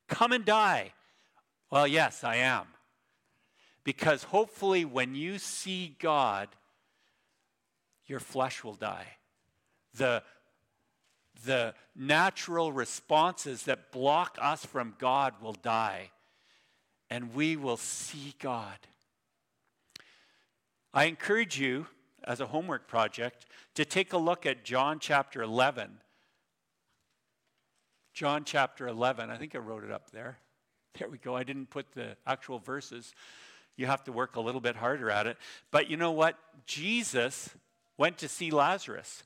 Come 0.09 0.33
and 0.33 0.45
die. 0.45 0.93
Well, 1.70 1.87
yes, 1.87 2.24
I 2.24 2.35
am. 2.37 2.66
Because 3.85 4.24
hopefully, 4.24 4.85
when 4.85 5.14
you 5.14 5.39
see 5.39 5.95
God, 6.01 6.49
your 8.07 8.18
flesh 8.18 8.64
will 8.64 8.74
die. 8.74 9.07
The, 9.95 10.22
the 11.45 11.74
natural 11.97 12.72
responses 12.72 13.64
that 13.64 13.93
block 13.93 14.38
us 14.41 14.64
from 14.64 14.95
God 14.99 15.34
will 15.41 15.53
die, 15.53 16.11
and 17.09 17.34
we 17.34 17.57
will 17.57 17.76
see 17.76 18.34
God. 18.38 18.78
I 20.93 21.05
encourage 21.05 21.59
you, 21.59 21.86
as 22.24 22.41
a 22.41 22.47
homework 22.47 22.88
project, 22.88 23.47
to 23.74 23.84
take 23.84 24.12
a 24.12 24.18
look 24.18 24.45
at 24.45 24.64
John 24.64 24.99
chapter 24.99 25.43
11. 25.43 25.91
John 28.12 28.45
chapter 28.45 28.88
11. 28.88 29.30
I 29.30 29.36
think 29.36 29.55
I 29.55 29.59
wrote 29.59 29.84
it 29.84 29.93
up 29.93 30.11
there. 30.11 30.38
There 30.99 31.09
we 31.09 31.18
go. 31.18 31.36
I 31.36 31.45
didn't 31.45 31.70
put 31.70 31.93
the 31.93 32.16
actual 32.26 32.59
verses. 32.59 33.14
You 33.76 33.86
have 33.86 34.05
to 34.05 34.12
work 34.12 34.36
a 34.36 34.41
little 34.41 34.61
bit 34.61 34.76
harder 34.76 35.11
at 35.11 35.26
it. 35.26 35.36
But 35.70 35.88
you 35.88 35.97
know 35.97 36.11
what? 36.11 36.36
Jesus 36.66 37.51
went 37.97 38.18
to 38.18 38.28
see 38.28 38.51
Lazarus 38.51 39.22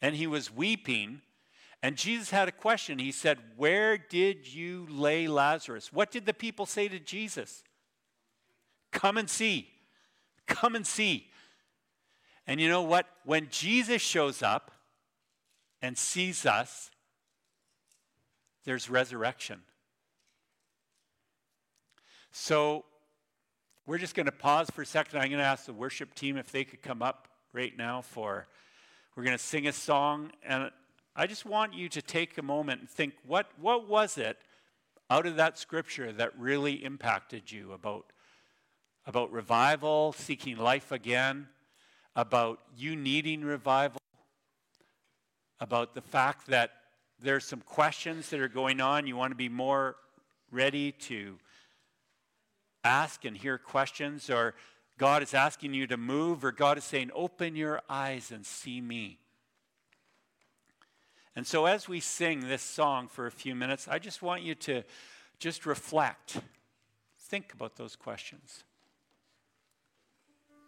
and 0.00 0.14
he 0.14 0.26
was 0.26 0.54
weeping. 0.54 1.22
And 1.82 1.96
Jesus 1.96 2.30
had 2.30 2.48
a 2.48 2.52
question. 2.52 2.98
He 2.98 3.12
said, 3.12 3.38
Where 3.56 3.96
did 3.98 4.52
you 4.52 4.86
lay 4.90 5.26
Lazarus? 5.26 5.92
What 5.92 6.10
did 6.10 6.26
the 6.26 6.34
people 6.34 6.66
say 6.66 6.88
to 6.88 6.98
Jesus? 6.98 7.62
Come 8.90 9.16
and 9.16 9.28
see. 9.28 9.68
Come 10.46 10.74
and 10.74 10.86
see. 10.86 11.28
And 12.46 12.60
you 12.60 12.68
know 12.68 12.82
what? 12.82 13.06
When 13.24 13.48
Jesus 13.50 14.00
shows 14.00 14.42
up 14.42 14.70
and 15.82 15.96
sees 15.96 16.46
us, 16.46 16.90
there's 18.64 18.90
resurrection. 18.90 19.60
So 22.32 22.84
we're 23.86 23.98
just 23.98 24.14
going 24.14 24.26
to 24.26 24.32
pause 24.32 24.68
for 24.70 24.82
a 24.82 24.86
second. 24.86 25.18
I'm 25.18 25.28
going 25.28 25.38
to 25.38 25.44
ask 25.44 25.66
the 25.66 25.72
worship 25.72 26.14
team 26.14 26.36
if 26.36 26.52
they 26.52 26.64
could 26.64 26.82
come 26.82 27.02
up 27.02 27.28
right 27.52 27.76
now 27.76 28.02
for 28.02 28.46
we're 29.18 29.24
going 29.24 29.36
to 29.36 29.42
sing 29.42 29.66
a 29.66 29.72
song 29.72 30.30
and 30.44 30.70
I 31.16 31.26
just 31.26 31.44
want 31.44 31.74
you 31.74 31.88
to 31.88 32.00
take 32.00 32.38
a 32.38 32.42
moment 32.42 32.82
and 32.82 32.88
think 32.88 33.14
what 33.26 33.48
what 33.60 33.88
was 33.88 34.16
it 34.16 34.38
out 35.10 35.26
of 35.26 35.34
that 35.34 35.58
scripture 35.58 36.12
that 36.12 36.38
really 36.38 36.84
impacted 36.84 37.50
you 37.50 37.72
about 37.72 38.12
about 39.06 39.32
revival, 39.32 40.12
seeking 40.12 40.56
life 40.56 40.92
again, 40.92 41.48
about 42.14 42.60
you 42.76 42.94
needing 42.94 43.42
revival, 43.42 44.00
about 45.58 45.96
the 45.96 46.00
fact 46.00 46.46
that 46.46 46.70
there's 47.18 47.44
some 47.44 47.62
questions 47.62 48.30
that 48.30 48.38
are 48.38 48.46
going 48.46 48.80
on. 48.80 49.08
You 49.08 49.16
want 49.16 49.32
to 49.32 49.36
be 49.36 49.48
more 49.48 49.96
ready 50.52 50.92
to 50.92 51.38
ask 52.84 53.24
and 53.24 53.36
hear 53.36 53.58
questions, 53.58 54.30
or 54.30 54.54
God 54.98 55.22
is 55.22 55.32
asking 55.32 55.74
you 55.74 55.86
to 55.86 55.96
move, 55.96 56.44
or 56.44 56.52
God 56.52 56.76
is 56.76 56.84
saying, 56.84 57.10
Open 57.14 57.56
your 57.56 57.80
eyes 57.88 58.30
and 58.30 58.44
see 58.44 58.80
me. 58.80 59.18
And 61.36 61.46
so, 61.46 61.66
as 61.66 61.88
we 61.88 62.00
sing 62.00 62.48
this 62.48 62.62
song 62.62 63.06
for 63.06 63.26
a 63.26 63.30
few 63.30 63.54
minutes, 63.54 63.86
I 63.88 64.00
just 64.00 64.22
want 64.22 64.42
you 64.42 64.56
to 64.56 64.82
just 65.38 65.66
reflect, 65.66 66.40
think 67.16 67.52
about 67.54 67.76
those 67.76 67.94
questions. 67.94 68.64